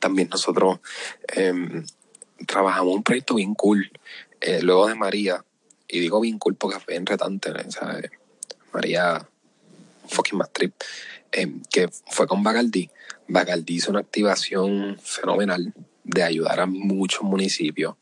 También 0.00 0.28
nosotros 0.28 0.80
em, 1.28 1.84
trabajamos 2.46 2.94
un 2.94 3.02
proyecto 3.02 3.34
bien 3.34 3.54
cool, 3.54 3.90
eh, 4.40 4.62
luego 4.62 4.88
de 4.88 4.94
María, 4.94 5.44
y 5.86 6.00
digo 6.00 6.20
bien 6.20 6.38
cool 6.38 6.54
porque 6.54 6.80
fue 6.80 6.94
bien 6.94 7.06
retante, 7.06 7.50
eh, 7.50 8.10
María, 8.72 9.26
fucking 10.08 10.38
más 10.38 10.52
trip, 10.52 10.74
em, 11.32 11.62
que 11.70 11.88
fue 12.10 12.26
con 12.26 12.42
Bagaldi. 12.42 12.90
Bagaldi 13.28 13.74
hizo 13.74 13.90
una 13.90 14.00
activación 14.00 14.98
fenomenal 15.02 15.72
de 16.04 16.22
ayudar 16.22 16.60
a 16.60 16.66
muchos 16.66 17.22
municipios, 17.22 17.96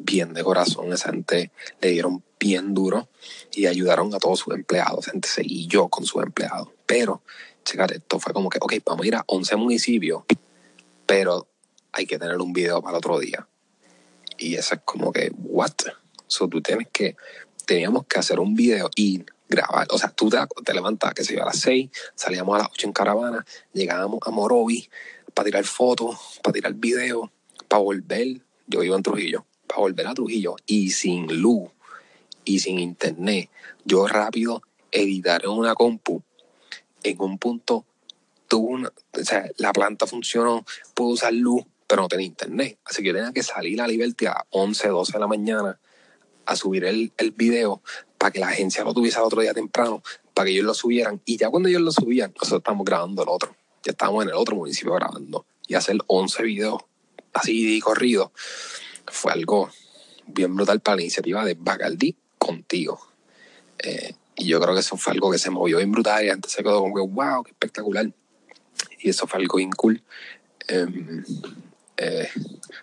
bien 0.00 0.32
de 0.32 0.42
corazón, 0.42 0.92
esa 0.92 1.10
gente 1.10 1.52
le 1.80 1.90
dieron 1.90 2.22
bien 2.38 2.74
duro 2.74 3.08
y 3.52 3.66
ayudaron 3.66 4.14
a 4.14 4.18
todos 4.18 4.40
sus 4.40 4.54
empleados, 4.54 5.06
gente 5.06 5.28
seguí 5.28 5.66
yo 5.66 5.88
con 5.88 6.04
sus 6.04 6.22
empleados, 6.22 6.68
pero, 6.86 7.22
checate, 7.64 7.96
esto 7.96 8.18
fue 8.18 8.32
como 8.32 8.48
que, 8.48 8.58
ok, 8.60 8.74
vamos 8.84 9.04
a 9.04 9.06
ir 9.06 9.14
a 9.14 9.24
11 9.26 9.56
municipios, 9.56 10.24
pero 11.06 11.46
hay 11.92 12.06
que 12.06 12.18
tener 12.18 12.38
un 12.38 12.52
video 12.52 12.80
para 12.80 12.92
el 12.92 12.98
otro 12.98 13.18
día. 13.18 13.46
Y 14.38 14.54
eso 14.54 14.74
es 14.74 14.80
como 14.84 15.12
que, 15.12 15.30
what? 15.36 15.74
So 16.26 16.48
tú 16.48 16.62
tienes 16.62 16.88
que, 16.92 17.16
teníamos 17.66 18.06
que 18.06 18.18
hacer 18.18 18.40
un 18.40 18.54
video 18.54 18.88
y 18.96 19.24
grabar. 19.48 19.86
O 19.90 19.98
sea, 19.98 20.10
tú 20.10 20.30
te, 20.30 20.38
te 20.64 20.74
levantas, 20.74 21.12
que 21.12 21.24
se 21.24 21.34
iba 21.34 21.42
a 21.42 21.46
las 21.46 21.60
6, 21.60 21.90
salíamos 22.14 22.54
a 22.54 22.62
las 22.62 22.68
8 22.72 22.86
en 22.86 22.92
caravana, 22.92 23.46
llegábamos 23.72 24.20
a 24.24 24.30
Morovi 24.30 24.88
para 25.34 25.46
tirar 25.46 25.64
fotos, 25.64 26.40
para 26.42 26.54
tirar 26.54 26.74
video, 26.74 27.30
para 27.68 27.82
volver. 27.82 28.40
Yo 28.66 28.80
vivo 28.80 28.96
en 28.96 29.02
Trujillo, 29.02 29.44
para 29.70 29.82
volver 29.82 30.06
a 30.08 30.14
Trujillo 30.14 30.56
y 30.66 30.90
sin 30.90 31.40
luz 31.40 31.70
y 32.44 32.58
sin 32.58 32.80
internet. 32.80 33.48
Yo 33.84 34.08
rápido 34.08 34.62
editar 34.90 35.44
en 35.44 35.50
una 35.50 35.74
compu 35.74 36.22
en 37.04 37.20
un 37.20 37.38
punto 37.38 37.86
tuvo 38.48 38.70
una, 38.70 38.88
o 38.88 39.24
sea, 39.24 39.48
la 39.58 39.72
planta 39.72 40.06
funcionó, 40.06 40.66
pudo 40.92 41.10
usar 41.10 41.32
luz, 41.32 41.62
pero 41.86 42.02
no 42.02 42.08
tenía 42.08 42.26
internet. 42.26 42.78
Así 42.84 43.00
que 43.00 43.08
yo 43.08 43.14
tenía 43.14 43.32
que 43.32 43.44
salir 43.44 43.80
a 43.80 43.86
Liberty 43.86 44.26
a 44.26 44.44
11, 44.50 44.88
12 44.88 45.12
de 45.12 45.18
la 45.20 45.28
mañana 45.28 45.78
a 46.46 46.56
subir 46.56 46.84
el, 46.84 47.12
el 47.16 47.30
video 47.30 47.80
para 48.18 48.32
que 48.32 48.40
la 48.40 48.48
agencia 48.48 48.82
lo 48.82 48.92
tuviese 48.92 49.18
al 49.18 49.24
otro 49.24 49.40
día 49.40 49.54
temprano, 49.54 50.02
para 50.34 50.46
que 50.46 50.52
ellos 50.52 50.64
lo 50.64 50.74
subieran. 50.74 51.20
Y 51.24 51.36
ya 51.36 51.48
cuando 51.48 51.68
ellos 51.68 51.82
lo 51.82 51.92
subían, 51.92 52.32
nosotros 52.32 52.58
estábamos 52.58 52.84
grabando 52.84 53.22
el 53.22 53.28
otro. 53.28 53.54
Ya 53.84 53.92
estábamos 53.92 54.24
en 54.24 54.30
el 54.30 54.34
otro 54.34 54.56
municipio 54.56 54.94
grabando. 54.94 55.46
Y 55.68 55.74
hacer 55.74 55.96
11 56.08 56.42
videos 56.42 56.82
así 57.32 57.80
corridos 57.80 58.32
fue 59.10 59.32
algo 59.32 59.70
bien 60.26 60.54
brutal 60.54 60.80
para 60.80 60.96
la 60.96 61.02
iniciativa 61.02 61.44
de 61.44 61.54
Bagaldi 61.54 62.16
contigo. 62.38 63.00
Eh, 63.78 64.14
y 64.36 64.46
yo 64.46 64.60
creo 64.60 64.74
que 64.74 64.80
eso 64.80 64.96
fue 64.96 65.12
algo 65.12 65.30
que 65.30 65.38
se 65.38 65.50
movió 65.50 65.78
bien 65.78 65.92
brutal 65.92 66.24
y 66.24 66.30
antes 66.30 66.52
se 66.52 66.62
quedó 66.62 66.80
como 66.80 66.94
que, 66.94 67.02
wow, 67.02 67.42
qué 67.44 67.50
espectacular. 67.50 68.10
Y 69.00 69.10
eso 69.10 69.26
fue 69.26 69.40
algo 69.40 69.58
bien 69.58 69.70
cool. 69.72 70.02
Em, 70.68 71.24
eh, 71.96 72.28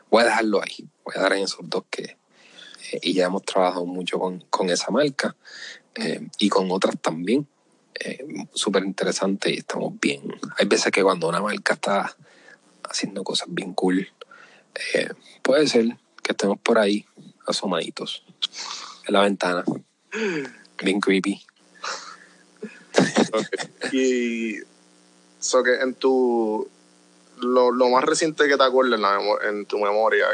voy 0.10 0.24
a 0.24 0.26
dejarlo 0.26 0.62
ahí. 0.62 0.88
Voy 1.04 1.16
a 1.18 1.22
dar 1.22 1.34
en 1.34 1.44
esos 1.44 1.68
dos 1.70 1.84
que... 1.90 2.04
eh, 2.04 3.00
y 3.02 3.14
ya 3.14 3.26
hemos 3.26 3.44
trabajado 3.44 3.86
mucho 3.86 4.20
con, 4.20 4.42
con 4.50 4.70
esa 4.70 4.92
marca 4.92 5.36
y 6.38 6.48
con 6.50 6.70
otras 6.70 6.96
también. 7.02 7.48
Súper 8.54 8.84
interesante 8.84 9.52
y 9.52 9.58
estamos 9.58 10.00
bien. 10.00 10.22
Hay 10.60 10.68
veces 10.68 10.92
que 10.92 11.02
cuando 11.02 11.28
una 11.28 11.42
marca 11.42 11.74
está 11.74 12.16
haciendo 12.84 13.24
cosas 13.24 13.48
bien 13.50 13.74
cool, 13.74 14.08
puede 15.42 15.66
ser 15.66 15.98
que 16.28 16.34
estemos 16.34 16.60
por 16.60 16.78
ahí 16.78 17.06
asomaditos 17.48 18.24
en 19.08 19.14
la 19.14 19.22
ventana. 19.22 19.64
Bien 20.84 21.00
creepy. 21.00 21.42
Ok. 23.32 23.94
Y 23.94 24.58
so 25.40 25.64
que 25.64 25.76
en 25.76 25.94
tu 25.94 26.68
lo, 27.38 27.72
lo 27.72 27.90
más 27.90 28.04
reciente 28.04 28.48
que 28.48 28.58
te 28.58 28.64
acuerdas 28.64 29.00
en, 29.48 29.66
tu 29.66 29.80
memoria, 29.80 30.28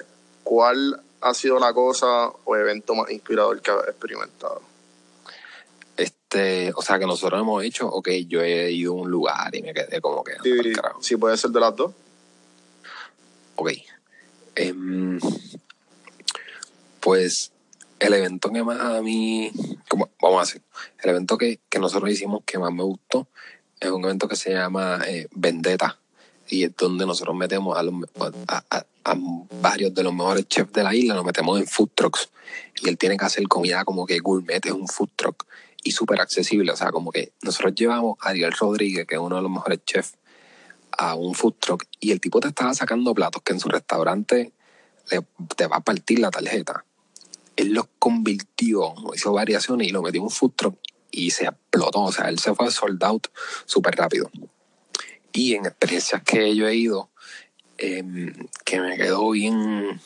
¿cuál 0.44 1.00
ha 1.22 1.34
sido 1.36 1.60
la 1.60 1.74
cosa 1.74 2.32
o 2.44 2.56
evento 2.56 2.96
más 2.96 3.12
inspirador 3.12 3.62
que 3.62 3.70
has 3.70 3.88
experimentado? 3.88 4.62
Este, 5.96 6.74
o 6.76 6.82
sea, 6.82 6.98
que 6.98 7.06
nosotros 7.06 7.39
hemos 7.39 7.64
hecho, 7.64 7.88
ok, 7.88 8.10
yo 8.28 8.41
he 8.41 8.72
ido 8.72 8.94
a 8.94 8.96
un 8.96 9.12
lugar 9.12 9.54
y 9.56 9.62
me 9.62 9.74
quedé 9.74 10.02
como 10.02 10.24
que. 10.24 10.34
Sí, 10.41 10.74
carajo. 10.74 11.04
sí, 11.04 11.18
puede 11.18 11.38
ser 11.38 11.52
de 11.52 11.60
las 11.60 11.76
dos. 11.76 11.91
Ok. 13.56 13.72
Em, 14.56 15.20
pues 17.04 17.51
el 17.99 18.14
evento 18.14 18.49
que 18.51 18.64
más 18.64 18.80
a 18.80 19.01
mí, 19.01 19.51
como, 19.89 20.10
vamos 20.22 20.38
a 20.38 20.45
decir, 20.45 20.62
el 21.01 21.10
evento 21.10 21.38
que, 21.38 21.60
que 21.70 21.80
nosotros 21.80 22.10
hicimos 22.12 22.43
que 22.45 22.58
más 22.58 22.72
me 22.72 22.84
gustó 22.84 23.28
es 23.80 23.89
un 23.91 24.04
evento 24.06 24.28
que 24.28 24.36
se 24.36 24.51
llama 24.51 25.01
eh, 25.08 25.28
Vendetta. 25.32 25.99
Y 26.49 26.66
es 26.66 26.76
donde 26.76 27.06
nosotros 27.06 27.36
metemos 27.36 27.78
a, 27.78 27.84
los, 27.84 27.93
varios 29.62 29.93
de 29.93 30.04
los 30.04 30.14
mejores 30.14 30.47
chefs 30.47 30.74
de 30.74 30.84
la 30.84 30.93
isla, 30.93 31.16
nos 31.16 31.26
metemos 31.26 31.60
en 31.60 31.66
food 31.68 31.89
trucks. 31.95 32.30
Y 32.82 32.89
él 32.89 32.97
tiene 32.97 33.18
que 33.18 33.26
hacer 33.26 33.47
comida 33.47 33.86
como 33.86 34.06
que 34.06 34.20
gourmet, 34.20 34.66
es 34.66 34.72
un 34.72 34.88
food 34.88 35.10
truck. 35.16 35.45
Y 35.84 35.91
súper 35.91 36.22
accesible, 36.22 36.72
o 36.72 36.76
sea, 36.76 36.91
como 36.91 37.12
que 37.12 37.34
nosotros 37.41 37.74
llevamos 37.76 38.18
a 38.22 38.30
Ariel 38.30 38.54
Rodríguez, 38.54 39.06
que 39.08 39.16
es 39.16 39.22
uno 39.22 39.36
de 39.38 39.41
los 39.41 39.51
mejores 39.51 39.80
chefs, 39.86 40.16
a 40.97 41.16
un 41.16 41.34
food 41.34 41.56
truck. 41.60 41.86
Y 41.99 42.12
el 42.12 42.20
tipo 42.22 42.39
te 42.39 42.49
estaba 42.49 42.74
sacando 42.74 43.14
platos 43.14 43.41
que 43.43 43.54
en 43.54 43.60
su 43.60 43.70
restaurante 43.70 44.54
le- 45.12 45.26
te 45.56 45.68
va 45.68 45.78
a 45.78 45.82
partir 45.82 46.20
la 46.20 46.30
tarjeta. 46.30 46.86
Él 47.56 47.74
los 47.74 47.86
convirtió, 47.99 48.93
hizo 49.14 49.34
variaciones 49.34 49.88
y 49.88 49.91
lo 49.91 50.01
metió 50.01 50.20
en 50.20 50.26
un 50.26 50.32
food 50.32 50.54
truck 50.56 50.78
y 51.12 51.32
se 51.32 51.45
explotó. 51.45 52.01
O 52.01 52.12
sea, 52.12 52.30
él 52.30 52.39
se 52.39 52.54
fue 52.56 52.72
sold 52.72 53.04
out 53.04 53.28
súper 53.66 53.95
rápido. 53.95 54.30
Y 55.32 55.54
en 55.56 55.66
experiencias 55.66 56.22
que 56.24 56.56
yo 56.56 56.68
he 56.68 56.76
ido, 56.76 57.10
em, 57.78 58.34
que 58.66 58.80
me 58.80 58.97
quedó 58.97 59.32
bien, 59.32 59.99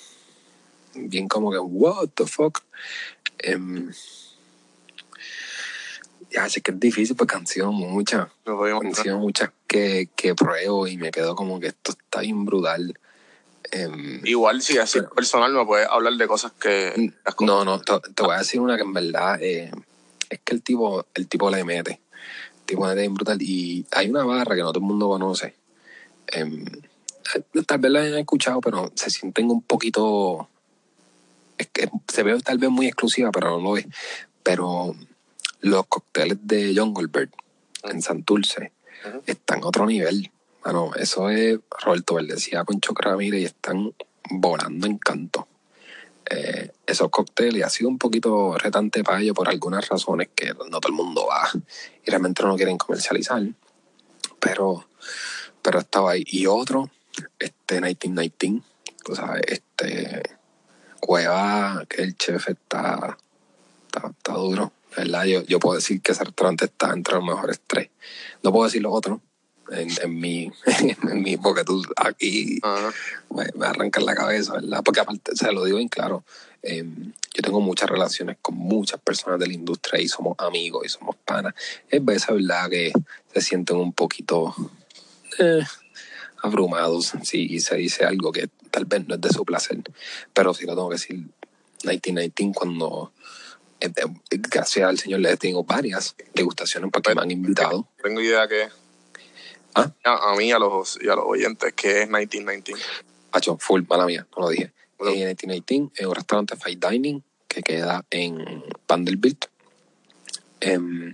bien 0.95 1.27
como 1.27 1.51
que, 1.51 1.59
what 1.59 2.09
the 2.15 2.25
fuck. 2.25 2.63
Em, 3.39 3.91
ya, 6.31 6.43
así 6.43 6.61
que 6.61 6.71
es 6.71 6.79
difícil 6.79 7.15
porque 7.15 7.35
han 7.35 7.47
sido 7.47 7.71
muchas 7.71 8.27
han 8.45 8.95
sido 8.95 9.17
muchas 9.17 9.51
que, 9.67 10.09
que 10.15 10.35
pruebo 10.35 10.87
y 10.87 10.97
me 10.97 11.11
quedo 11.11 11.35
como 11.35 11.59
que 11.59 11.67
esto 11.67 11.91
está 11.91 12.21
bien 12.21 12.45
brutal. 12.45 12.99
Em, 13.71 14.25
Igual, 14.25 14.61
si 14.61 14.77
es 14.77 14.97
personal, 15.15 15.53
me 15.53 15.65
puedes 15.65 15.87
hablar 15.87 16.13
de 16.13 16.27
cosas 16.27 16.51
que. 16.53 17.11
no, 17.41 17.65
no, 17.65 17.79
te, 17.81 17.93
te 18.13 18.23
voy 18.23 18.35
a 18.35 18.39
decir 18.39 18.61
una 18.61 18.75
que 18.75 18.83
en 18.83 18.93
verdad 18.93 19.41
eh, 19.41 19.71
es 20.29 20.39
que 20.43 20.53
el 20.53 20.61
tipo, 20.61 21.05
el 21.13 21.27
tipo 21.27 21.49
le 21.49 21.63
mete. 21.63 21.99
El 22.59 22.65
tipo 22.65 22.87
le 22.87 22.95
mete 22.95 23.09
brutal. 23.09 23.41
Y 23.41 23.85
hay 23.91 24.09
una 24.09 24.23
barra 24.23 24.55
que 24.55 24.61
no 24.61 24.71
todo 24.71 24.79
el 24.79 24.87
mundo 24.87 25.07
conoce. 25.07 25.55
Em, 26.27 26.65
eh, 27.35 27.63
tal 27.65 27.79
vez 27.79 27.91
la 27.91 28.01
hayan 28.01 28.19
escuchado, 28.19 28.61
pero 28.61 28.91
se 28.95 29.09
sienten 29.09 29.49
un 29.49 29.61
poquito. 29.61 30.47
Es 31.57 31.67
que 31.67 31.89
se 32.07 32.23
ve 32.23 32.39
tal 32.41 32.57
vez 32.59 32.69
muy 32.69 32.87
exclusiva, 32.87 33.31
pero 33.31 33.57
no 33.57 33.61
lo 33.61 33.77
es. 33.77 33.85
Pero 34.43 34.95
los 35.61 35.87
cócteles 35.87 36.37
de 36.41 36.73
Jungle 36.75 37.07
Bird 37.07 37.31
en 37.83 38.01
Santurce 38.01 38.71
Ujú. 39.07 39.23
están 39.25 39.63
a 39.63 39.67
otro 39.67 39.85
nivel. 39.85 40.31
Bueno, 40.67 40.91
eso 40.97 41.29
es 41.29 41.59
Roberto 41.81 42.15
Verdecía 42.15 42.65
con 42.65 42.81
Choc 42.81 42.99
Ramírez 42.99 43.39
y 43.39 43.45
están 43.45 43.93
volando 44.29 44.85
en 44.85 44.97
canto. 44.97 45.47
Eh, 46.29 46.73
esos 46.85 47.09
cócteles 47.09 47.63
ha 47.63 47.69
sido 47.69 47.89
un 47.89 47.97
poquito 47.97 48.57
retante 48.57 49.01
para 49.01 49.21
ellos 49.21 49.33
por 49.33 49.47
algunas 49.47 49.87
razones 49.87 50.27
que 50.35 50.47
no 50.47 50.81
todo 50.81 50.89
el 50.89 50.93
mundo 50.93 51.25
va 51.25 51.49
y 52.05 52.11
realmente 52.11 52.43
no 52.43 52.57
quieren 52.57 52.77
comercializar. 52.77 53.43
Pero, 54.41 54.89
pero 55.61 55.79
estaba 55.79 56.11
ahí. 56.11 56.25
Y 56.27 56.47
otro, 56.47 56.89
este 57.39 57.75
1919, 57.75 58.61
tú 59.05 59.15
sabes, 59.15 59.43
este 59.47 60.21
Cueva, 60.99 61.85
que 61.87 62.01
el 62.01 62.17
chef 62.17 62.49
está, 62.49 63.17
está, 63.85 64.09
está 64.09 64.33
duro. 64.33 64.73
¿verdad? 64.97 65.23
Yo, 65.23 65.43
yo 65.43 65.59
puedo 65.61 65.77
decir 65.77 66.01
que 66.01 66.11
ese 66.11 66.25
restaurante 66.25 66.65
está 66.65 66.91
entre 66.91 67.15
los 67.15 67.23
mejores 67.23 67.61
tres. 67.65 67.89
No 68.43 68.51
puedo 68.51 68.65
decir 68.65 68.81
los 68.81 68.93
otros 68.93 69.21
en, 69.71 69.89
en 70.01 70.19
mi, 70.19 70.51
en 71.09 71.21
mi, 71.21 71.37
porque 71.37 71.63
tú 71.63 71.83
aquí 71.95 72.59
Ajá. 72.61 72.93
me, 73.29 73.45
me 73.55 73.65
arranca 73.65 73.99
la 74.01 74.15
cabeza, 74.15 74.53
¿verdad? 74.53 74.81
Porque 74.83 74.99
aparte, 74.99 75.35
se 75.35 75.51
lo 75.51 75.63
digo 75.65 75.77
bien 75.77 75.89
claro, 75.89 76.23
eh, 76.63 76.83
yo 77.33 77.41
tengo 77.41 77.61
muchas 77.61 77.89
relaciones 77.89 78.37
con 78.41 78.55
muchas 78.55 78.99
personas 78.99 79.39
de 79.39 79.47
la 79.47 79.53
industria 79.53 80.01
y 80.01 80.07
somos 80.07 80.35
amigos 80.39 80.85
y 80.85 80.89
somos 80.89 81.15
panas. 81.17 81.53
Es 81.89 82.03
veces, 82.03 82.27
¿verdad? 82.29 82.69
Que 82.69 82.91
se 83.33 83.41
sienten 83.41 83.77
un 83.77 83.93
poquito 83.93 84.55
eh, 85.39 85.63
abrumados 86.41 87.13
si 87.23 87.59
se 87.59 87.75
dice 87.75 88.05
algo 88.05 88.31
que 88.31 88.49
tal 88.71 88.85
vez 88.85 89.07
no 89.07 89.15
es 89.15 89.21
de 89.21 89.29
su 89.29 89.45
placer. 89.45 89.77
Pero 90.33 90.53
sí 90.53 90.65
lo 90.65 90.73
tengo 90.75 90.89
que 90.89 90.95
decir, 90.95 91.15
1919 91.83 92.53
cuando... 92.55 93.11
eh, 93.79 93.91
eh, 93.95 94.05
gracias 94.29 94.89
al 94.89 94.97
Señor 94.97 95.19
le 95.19 95.37
tengo 95.37 95.63
varias 95.63 96.15
degustaciones 96.33 96.89
porque 96.91 97.13
me 97.13 97.21
han 97.21 97.31
invitado. 97.31 97.87
Tengo 98.01 98.21
idea 98.21 98.47
que. 98.47 98.67
¿Ah? 99.77 99.93
A, 100.03 100.31
a 100.31 100.35
mí 100.35 100.51
a, 100.51 100.59
los, 100.59 100.97
y 101.01 101.09
a 101.09 101.15
los 101.15 101.25
oyentes, 101.25 101.73
que 101.73 102.01
es 102.01 102.07
1919. 102.07 102.83
Hacho, 103.31 103.57
full, 103.59 103.83
mala 103.87 104.05
mía, 104.05 104.25
no 104.35 104.43
lo 104.43 104.49
dije. 104.49 104.71
Bueno. 104.97 105.13
En 105.13 105.19
1918 105.19 105.91
es 105.95 106.05
un 106.05 106.15
restaurante 106.15 106.55
fine 106.55 106.89
dining 106.89 107.23
que 107.47 107.61
queda 107.61 108.05
en 108.09 108.63
Vanderbilt. 108.87 109.45
Em, 110.59 111.13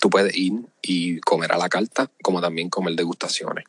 tú 0.00 0.10
puedes 0.10 0.34
ir 0.36 0.52
y 0.82 1.20
comer 1.20 1.52
a 1.52 1.58
la 1.58 1.68
carta, 1.68 2.10
como 2.22 2.40
también 2.40 2.68
comer 2.68 2.94
degustaciones. 2.94 3.64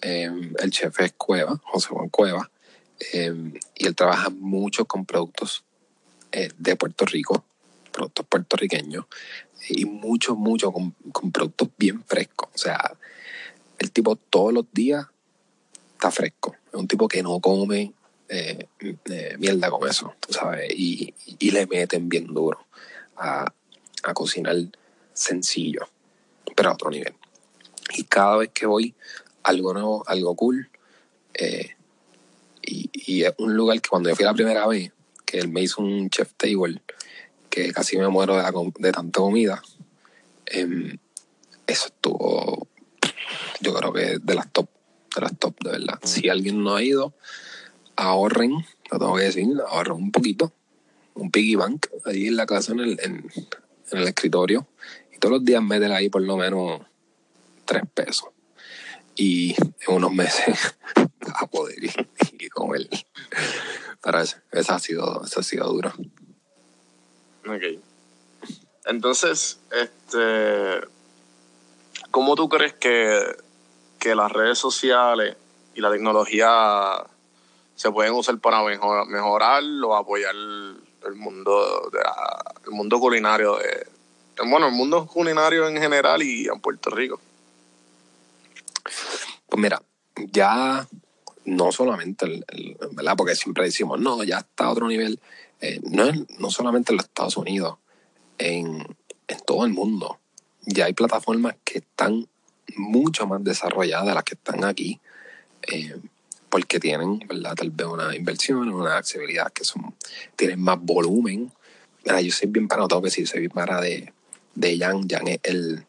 Em, 0.00 0.52
el 0.58 0.70
chef 0.70 1.00
es 1.00 1.12
Cueva, 1.12 1.60
José 1.64 1.88
Juan 1.88 2.08
Cueva, 2.08 2.50
em, 3.12 3.54
y 3.74 3.86
él 3.86 3.94
trabaja 3.94 4.30
mucho 4.30 4.84
con 4.84 5.06
productos 5.06 5.64
eh, 6.32 6.50
de 6.58 6.76
Puerto 6.76 7.04
Rico, 7.04 7.44
productos 7.92 8.26
puertorriqueños, 8.26 9.04
y 9.68 9.84
mucho, 9.84 10.34
mucho 10.34 10.72
con, 10.72 10.92
con 11.12 11.30
productos 11.30 11.68
bien 11.78 12.02
frescos. 12.04 12.48
O 12.54 12.58
sea, 12.58 12.96
el 13.82 13.90
tipo 13.90 14.16
todos 14.16 14.52
los 14.52 14.66
días 14.72 15.06
está 15.94 16.10
fresco. 16.10 16.56
Es 16.68 16.74
un 16.74 16.88
tipo 16.88 17.08
que 17.08 17.22
no 17.22 17.40
come 17.40 17.92
eh, 18.28 18.66
mierda 19.38 19.70
con 19.70 19.88
eso, 19.88 20.14
sabes, 20.28 20.72
y, 20.74 21.12
le 21.50 21.66
meten 21.66 22.08
bien 22.08 22.26
duro 22.28 22.64
a, 23.16 23.52
cocinar 24.14 24.56
sencillo, 25.12 25.86
pero 26.56 26.70
a 26.70 26.72
otro 26.72 26.90
nivel. 26.90 27.14
Y 27.94 28.04
cada 28.04 28.38
vez 28.38 28.50
que 28.54 28.66
voy, 28.66 28.94
algo 29.42 29.74
nuevo, 29.74 30.04
algo 30.06 30.34
cool. 30.34 30.70
eh, 31.34 31.76
y, 32.62 33.24
es 33.24 33.34
un 33.38 33.54
lugar 33.54 33.80
que 33.80 33.88
cuando 33.88 34.08
yo 34.08 34.16
fui 34.16 34.24
la 34.24 34.32
primera 34.32 34.66
vez, 34.66 34.92
que 35.26 35.38
él 35.38 35.48
me 35.48 35.60
hizo 35.60 35.82
un 35.82 36.08
chef 36.08 36.32
table, 36.36 36.80
que 37.50 37.72
casi 37.72 37.98
me 37.98 38.08
muero 38.08 38.36
de 38.36 38.92
tanta 38.92 39.20
comida, 39.20 39.62
em, 40.46 40.96
eso 41.66 41.86
estuvo, 41.88 42.61
yo 43.62 43.74
creo 43.74 43.92
que 43.92 44.18
de 44.18 44.34
las 44.34 44.50
top, 44.52 44.68
de 45.14 45.20
las 45.20 45.38
top, 45.38 45.54
de 45.62 45.70
verdad. 45.72 45.98
Si 46.02 46.28
alguien 46.28 46.62
no 46.62 46.76
ha 46.76 46.82
ido, 46.82 47.14
ahorren, 47.96 48.52
lo 48.90 48.98
tengo 48.98 49.16
que 49.16 49.22
decir, 49.22 49.46
ahorren 49.68 49.96
un 49.96 50.12
poquito, 50.12 50.52
un 51.14 51.30
piggy 51.30 51.54
bank 51.54 51.86
ahí 52.04 52.26
en 52.26 52.36
la 52.36 52.46
casa, 52.46 52.72
en 52.72 52.80
el, 52.80 53.00
en, 53.00 53.30
el 53.92 54.08
escritorio, 54.08 54.66
y 55.14 55.18
todos 55.18 55.34
los 55.34 55.44
días 55.44 55.62
métele 55.62 55.94
ahí 55.94 56.08
por 56.08 56.22
lo 56.22 56.36
menos 56.36 56.80
tres 57.64 57.82
pesos. 57.94 58.28
Y 59.14 59.54
en 59.86 59.94
unos 59.94 60.12
meses 60.12 60.56
a 61.34 61.46
poder 61.46 61.84
ir 61.84 62.08
y 62.38 62.48
comer. 62.48 62.88
Pero 64.02 64.20
eso, 64.20 64.38
eso 64.50 64.72
ha 64.72 64.78
sido, 64.78 65.22
eso 65.24 65.40
ha 65.40 65.42
sido 65.42 65.68
duro. 65.68 65.92
Ok. 67.46 67.82
Entonces, 68.86 69.60
este, 69.70 70.88
¿cómo 72.10 72.34
tú 72.34 72.48
crees 72.48 72.72
que, 72.74 73.36
que 74.02 74.16
las 74.16 74.32
redes 74.32 74.58
sociales 74.58 75.36
y 75.76 75.80
la 75.80 75.88
tecnología 75.88 77.04
se 77.76 77.88
pueden 77.92 78.14
usar 78.14 78.36
para 78.40 78.60
mejor, 78.64 79.06
mejorar 79.06 79.62
o 79.84 79.94
apoyar 79.94 80.34
el 80.34 81.14
mundo 81.14 81.88
de 81.92 81.98
la- 82.00 82.54
el 82.64 82.72
mundo 82.72 82.98
culinario 82.98 83.58
de 83.58 83.86
bueno 84.44 84.66
el 84.66 84.72
mundo 84.72 85.06
culinario 85.06 85.68
en 85.68 85.76
general 85.76 86.20
y 86.20 86.48
en 86.48 86.60
Puerto 86.60 86.90
Rico? 86.90 87.20
Pues 89.48 89.62
mira, 89.62 89.80
ya 90.16 90.88
no 91.44 91.70
solamente, 91.70 92.44
¿verdad? 92.90 93.14
Porque 93.16 93.36
siempre 93.36 93.64
decimos, 93.64 94.00
no, 94.00 94.24
ya 94.24 94.38
está 94.38 94.64
a 94.64 94.72
otro 94.72 94.88
nivel. 94.88 95.20
Eh, 95.60 95.80
no, 95.84 96.06
no 96.40 96.50
solamente 96.50 96.92
en 96.92 96.96
los 96.96 97.06
Estados 97.06 97.36
Unidos, 97.36 97.78
en, 98.38 98.84
en 99.28 99.40
todo 99.46 99.64
el 99.64 99.72
mundo. 99.72 100.18
Ya 100.62 100.86
hay 100.86 100.92
plataformas 100.92 101.54
que 101.62 101.78
están 101.78 102.26
mucho 102.76 103.26
más 103.26 103.42
desarrolladas 103.42 104.06
de 104.06 104.14
las 104.14 104.24
que 104.24 104.34
están 104.34 104.64
aquí, 104.64 105.00
eh, 105.62 105.96
porque 106.48 106.80
tienen. 106.80 107.20
Tal 107.56 107.70
vez 107.70 107.86
una 107.86 108.14
inversión, 108.14 108.68
una 108.68 108.98
accesibilidad 108.98 109.52
que 109.52 109.64
son, 109.64 109.94
tienen 110.36 110.60
más 110.60 110.78
volumen. 110.80 111.50
Mira, 112.04 112.20
yo 112.20 112.32
soy 112.32 112.48
bien 112.48 112.68
para, 112.68 112.86
que 112.86 113.00
decir, 113.02 113.26
soy 113.26 113.40
bien 113.40 113.52
para 113.52 113.80
de, 113.80 114.12
de 114.54 114.78
Jan. 114.78 115.08
Jan 115.08 115.28
es 115.28 115.40
el, 115.44 115.84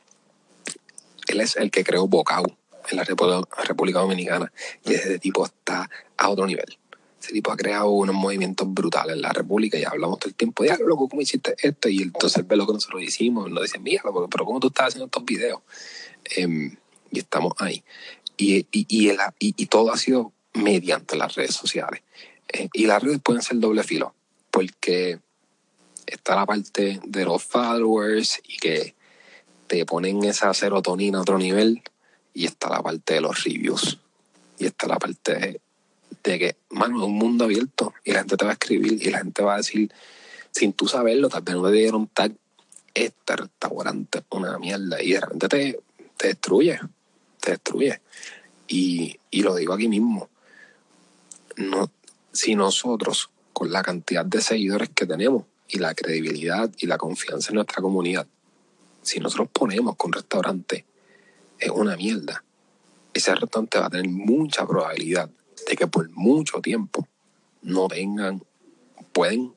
él 1.28 1.42
es 1.42 1.56
el 1.56 1.72
que 1.72 1.84
creó 1.84 2.08
Bocao 2.08 2.46
en 2.90 2.98
la 2.98 3.04
República 3.04 4.00
Dominicana 4.00 4.52
y 4.86 4.94
ese 4.94 5.20
tipo 5.20 5.46
está 5.46 5.90
a 6.18 6.30
otro 6.30 6.46
nivel. 6.46 6.78
Ese 7.22 7.32
tipo 7.32 7.52
ha 7.54 7.58
creado 7.58 7.90
unos 7.90 8.16
movimientos 8.16 8.72
brutales 8.74 9.16
en 9.16 9.22
la 9.22 9.32
República 9.32 9.78
y 9.78 9.86
hablamos 9.86 10.20
todo 10.20 10.28
el 10.30 10.36
tiempo, 10.36 10.66
ya, 10.66 10.78
loco, 10.78 11.08
¿cómo 11.08 11.22
hiciste 11.22 11.56
esto? 11.58 11.88
Y 11.88 12.02
entonces 12.02 12.46
ve 12.46 12.58
lo 12.58 12.68
que 12.68 12.74
nosotros 12.74 13.02
hicimos, 13.02 13.50
nos 13.50 13.64
dice, 13.64 13.80
mira, 13.80 14.04
pero 14.30 14.46
¿cómo 14.46 14.60
tú 14.60 14.68
estás 14.68 14.88
haciendo 14.88 15.06
estos 15.06 15.24
videos? 15.24 15.62
Em, 16.26 16.76
y 17.12 17.20
estamos 17.20 17.54
ahí. 17.60 17.84
Y, 18.38 18.66
y, 18.72 18.86
y, 18.88 19.10
el- 19.10 19.20
y 19.40 19.66
todo 19.68 19.92
ha 19.92 19.98
sido 19.98 20.32
mediante 20.54 21.16
las 21.16 21.36
redes 21.36 21.56
sociales. 21.56 22.02
Eh, 22.52 22.70
y 22.74 22.86
las 22.86 23.02
redes 23.02 23.20
pueden 23.24 23.42
ser 23.42 23.60
doble 23.60 23.84
filo, 23.84 24.14
porque 24.52 25.20
está 26.06 26.36
la 26.36 26.46
parte 26.46 27.00
de 27.04 27.26
los 27.26 27.44
followers 27.44 28.42
y 28.48 28.58
que 28.58 28.96
te 29.68 29.86
ponen 29.86 30.24
esa 30.24 30.54
serotonina 30.54 31.20
a 31.20 31.22
otro 31.22 31.38
nivel, 31.38 31.82
y 32.34 32.46
está 32.46 32.70
la 32.70 32.82
parte 32.82 33.16
de 33.16 33.22
los 33.22 33.44
reviews, 33.44 34.00
y 34.60 34.66
está 34.66 34.88
la 34.88 34.98
parte 34.98 35.36
de, 35.36 35.62
de 36.24 36.40
que, 36.40 36.56
mano, 36.70 36.98
es 36.98 37.04
un 37.06 37.14
mundo 37.16 37.46
abierto, 37.46 37.94
y 38.04 38.12
la 38.12 38.20
gente 38.20 38.38
te 38.38 38.46
va 38.46 38.52
a 38.52 38.54
escribir, 38.54 39.02
y 39.02 39.10
la 39.10 39.20
gente 39.20 39.42
va 39.42 39.56
a 39.56 39.58
decir, 39.58 39.92
sin 40.52 40.74
tú 40.74 40.88
saberlo, 40.88 41.30
tal 41.30 41.42
vez 41.44 41.56
no 41.56 41.66
te 41.66 41.72
dieron 41.72 42.08
tag, 42.08 42.34
este 42.94 43.36
restaurante 43.36 44.20
es 44.20 44.26
una 44.30 44.60
mierda, 44.60 45.02
y 45.02 45.14
de 45.14 45.22
repente 45.22 45.48
te, 45.48 45.80
te 46.18 46.28
destruye, 46.28 46.80
te 47.40 47.52
destruye. 47.52 48.02
Y, 48.68 49.20
y 49.30 49.42
lo 49.42 49.56
digo 49.56 49.74
aquí 49.74 49.88
mismo, 49.88 50.30
no, 51.58 51.92
si 52.32 52.56
nosotros, 52.56 53.30
con 53.52 53.72
la 53.72 53.84
cantidad 53.84 54.26
de 54.26 54.42
seguidores 54.42 54.90
que 54.90 55.06
tenemos 55.06 55.46
y 55.68 55.80
la 55.80 55.94
credibilidad 55.94 56.72
y 56.78 56.88
la 56.88 56.98
confianza 56.98 57.50
en 57.50 57.56
nuestra 57.56 57.82
comunidad, 57.82 58.28
si 59.02 59.20
nosotros 59.20 59.50
ponemos 59.52 59.96
un 60.04 60.14
restaurante 60.14 60.86
es 61.60 61.70
una 61.70 61.96
mierda, 61.96 62.44
ese 63.14 63.36
restaurante 63.36 63.80
va 63.80 63.88
a 63.88 63.90
tener 63.90 64.10
mucha 64.10 64.66
probabilidad 64.66 65.30
de 65.68 65.76
que 65.76 65.88
por 65.88 66.10
mucho 66.10 66.60
tiempo 66.62 67.08
no 67.62 67.88
tengan, 67.88 68.44
pueden, 69.12 69.54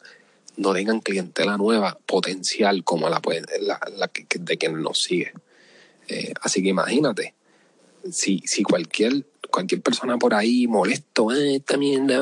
no 0.56 0.72
tengan 0.72 1.00
clientela 1.00 1.56
nueva 1.56 1.98
potencial 2.06 2.84
como 2.84 3.08
la, 3.08 3.20
la, 3.60 3.80
la 3.96 4.10
de 4.38 4.58
quien 4.58 4.82
nos 4.82 5.02
sigue. 5.02 5.32
Eh, 6.08 6.32
así 6.40 6.62
que 6.62 6.68
imagínate, 6.68 7.34
si, 8.10 8.38
si 8.46 8.62
cualquier, 8.62 9.26
cualquier 9.50 9.82
persona 9.82 10.16
por 10.18 10.34
ahí 10.34 10.66
molesto, 10.66 11.32
"Eh, 11.32 11.56
esta 11.56 11.76
mierda, 11.76 12.20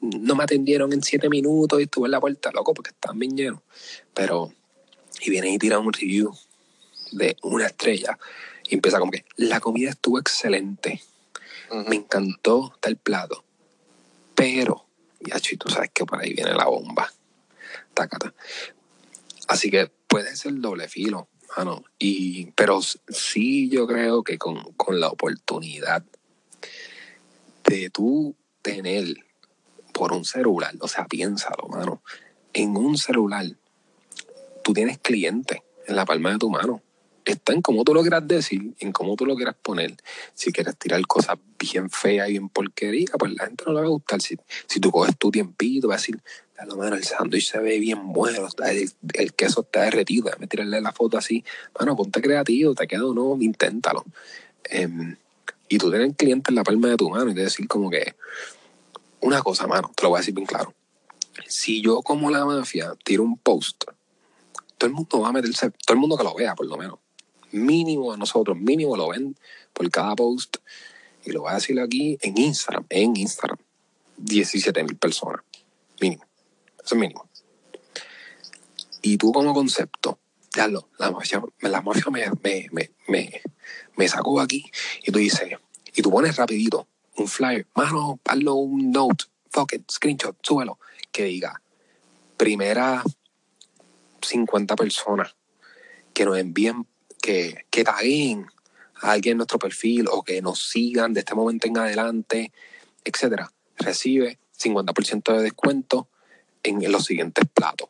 no 0.00 0.34
me 0.34 0.44
atendieron 0.44 0.92
en 0.92 1.02
siete 1.02 1.28
minutos 1.28 1.78
y 1.80 1.84
estuve 1.84 2.06
en 2.06 2.12
la 2.12 2.20
puerta, 2.20 2.50
loco, 2.52 2.74
porque 2.74 2.90
están 2.90 3.18
bien 3.18 3.36
llenos. 3.36 3.60
Pero, 4.14 4.52
y 5.20 5.30
viene 5.30 5.52
y 5.52 5.58
tira 5.58 5.78
un 5.78 5.92
review 5.92 6.32
de 7.12 7.36
una 7.42 7.66
estrella 7.66 8.18
y 8.68 8.74
empieza 8.74 8.98
como 8.98 9.12
que 9.12 9.24
la 9.36 9.60
comida 9.60 9.90
estuvo 9.90 10.18
excelente, 10.18 11.00
me 11.88 11.96
encantó 11.96 12.76
tal 12.80 12.96
plato, 12.96 13.44
pero, 14.34 14.86
ya 15.20 15.38
tú 15.58 15.68
sabes 15.68 15.90
que 15.92 16.04
por 16.04 16.20
ahí 16.20 16.32
viene 16.34 16.54
la 16.54 16.66
bomba. 16.66 17.12
Tacata. 17.94 18.32
Así 19.48 19.70
que 19.70 19.90
puede 20.06 20.36
ser 20.36 20.54
doble 20.60 20.88
filo, 20.88 21.28
mano. 21.56 21.84
Y, 21.98 22.50
pero 22.52 22.80
sí 22.82 23.68
yo 23.68 23.86
creo 23.86 24.22
que 24.22 24.38
con, 24.38 24.72
con 24.74 25.00
la 25.00 25.08
oportunidad 25.08 26.04
de 27.66 27.90
tú 27.90 28.34
tener 28.62 29.06
por 29.92 30.12
un 30.12 30.24
celular, 30.24 30.74
o 30.80 30.88
sea, 30.88 31.06
piénsalo, 31.06 31.68
mano, 31.68 32.02
en 32.52 32.76
un 32.76 32.96
celular 32.96 33.46
tú 34.62 34.72
tienes 34.72 34.98
clientes 34.98 35.60
en 35.86 35.96
la 35.96 36.04
palma 36.04 36.32
de 36.32 36.38
tu 36.38 36.50
mano. 36.50 36.82
Está 37.24 37.52
en 37.52 37.60
cómo 37.60 37.84
tú 37.84 37.92
lo 37.92 38.00
quieras 38.00 38.26
decir, 38.26 38.74
en 38.78 38.90
cómo 38.92 39.14
tú 39.16 39.26
lo 39.26 39.36
quieras 39.36 39.56
poner. 39.60 39.96
Si 40.32 40.50
quieres 40.50 40.76
tirar 40.78 41.00
cosas 41.06 41.36
bien 41.58 41.90
feas 41.90 42.28
y 42.28 42.32
bien 42.32 42.48
porquería, 42.48 43.08
pues 43.18 43.32
la 43.32 43.46
gente 43.46 43.64
no 43.66 43.72
le 43.72 43.80
va 43.80 43.86
a 43.86 43.90
gustar. 43.90 44.22
Si, 44.22 44.36
si 44.66 44.80
tú 44.80 44.90
coges 44.90 45.16
tu 45.18 45.30
tiempito, 45.30 45.88
vas 45.88 45.96
a 45.96 46.00
decir, 46.00 46.22
lo 46.66 46.76
mano, 46.76 46.96
el 46.96 47.04
sándwich 47.04 47.50
se 47.50 47.58
ve 47.58 47.78
bien 47.78 48.12
bueno, 48.12 48.48
el, 49.14 49.32
queso 49.34 49.60
está 49.62 49.82
derretido, 49.82 50.26
déjame 50.26 50.46
tirarle 50.46 50.80
la 50.80 50.92
foto 50.92 51.16
así. 51.16 51.44
Mano, 51.78 51.96
ponte 51.96 52.20
creativo, 52.20 52.74
te 52.74 52.86
queda 52.86 53.06
o 53.06 53.14
no, 53.14 53.36
inténtalo. 53.40 54.04
Em, 54.64 55.16
y 55.68 55.78
tú 55.78 55.90
tienes 55.90 56.16
clientes 56.16 56.50
en 56.50 56.56
la 56.56 56.64
palma 56.64 56.88
de 56.88 56.96
tu 56.96 57.10
mano 57.10 57.30
y 57.30 57.34
te 57.34 57.42
decir 57.42 57.68
como 57.68 57.90
que 57.90 58.16
una 59.20 59.42
cosa, 59.42 59.66
mano, 59.66 59.92
te 59.94 60.02
lo 60.02 60.10
voy 60.10 60.18
a 60.18 60.20
decir 60.20 60.34
bien 60.34 60.46
claro. 60.46 60.74
Si 61.46 61.80
yo 61.80 62.02
como 62.02 62.30
la 62.30 62.44
mafia 62.44 62.94
tiro 63.04 63.22
un 63.22 63.38
post, 63.38 63.84
todo 64.76 64.88
el 64.88 64.94
mundo 64.94 65.20
va 65.20 65.28
a 65.28 65.32
meterse, 65.32 65.70
todo 65.70 65.94
el 65.94 65.98
mundo 65.98 66.16
que 66.16 66.24
lo 66.24 66.34
vea 66.34 66.54
por 66.54 66.66
lo 66.66 66.76
menos, 66.76 66.98
mínimo 67.52 68.12
a 68.12 68.16
nosotros, 68.16 68.56
mínimo 68.56 68.96
lo 68.96 69.08
ven 69.08 69.36
por 69.72 69.88
cada 69.90 70.14
post 70.14 70.58
y 71.24 71.32
lo 71.32 71.42
voy 71.42 71.52
a 71.52 71.54
decir 71.56 71.78
aquí 71.80 72.18
en 72.22 72.38
Instagram, 72.38 72.86
en 72.88 73.16
Instagram, 73.16 73.58
17 74.16 74.84
mil 74.84 74.96
personas, 74.96 75.42
mínimo, 76.00 76.24
eso 76.88 76.94
es 76.94 77.00
mínimo. 77.00 77.28
Y 79.02 79.18
tú 79.18 79.30
como 79.30 79.52
concepto, 79.52 80.18
ya 80.56 80.68
lo, 80.68 80.88
la 80.98 81.10
mafia, 81.10 81.42
la 81.60 81.82
mafia 81.82 82.10
me, 82.10 82.24
me, 82.42 82.66
me, 82.72 82.90
me, 83.06 83.42
me 83.96 84.08
sacó 84.08 84.40
aquí 84.40 84.64
y 85.02 85.12
tú 85.12 85.18
dices, 85.18 85.50
y 85.94 86.00
tú 86.00 86.10
pones 86.10 86.36
rapidito 86.36 86.88
un 87.16 87.28
flyer, 87.28 87.66
mano, 87.74 88.18
hazlo 88.24 88.54
un 88.54 88.90
note, 88.90 89.26
fuck 89.50 89.74
it, 89.74 89.90
screenshot, 89.90 90.36
súbelo, 90.42 90.78
que 91.12 91.24
diga, 91.24 91.60
primera 92.38 93.02
50 94.22 94.74
personas 94.74 95.36
que 96.14 96.24
nos 96.24 96.38
envíen, 96.38 96.86
que, 97.20 97.66
que 97.68 97.84
taguen 97.84 98.46
a 99.02 99.12
alguien 99.12 99.32
en 99.32 99.38
nuestro 99.38 99.58
perfil 99.58 100.06
o 100.10 100.22
que 100.22 100.40
nos 100.40 100.70
sigan 100.70 101.12
de 101.12 101.20
este 101.20 101.34
momento 101.34 101.68
en 101.68 101.76
adelante, 101.76 102.50
etcétera, 103.04 103.52
recibe 103.76 104.38
50% 104.58 105.36
de 105.36 105.42
descuento 105.42 106.08
en, 106.62 106.90
los 106.90 107.04
siguientes 107.04 107.44
platos. 107.52 107.88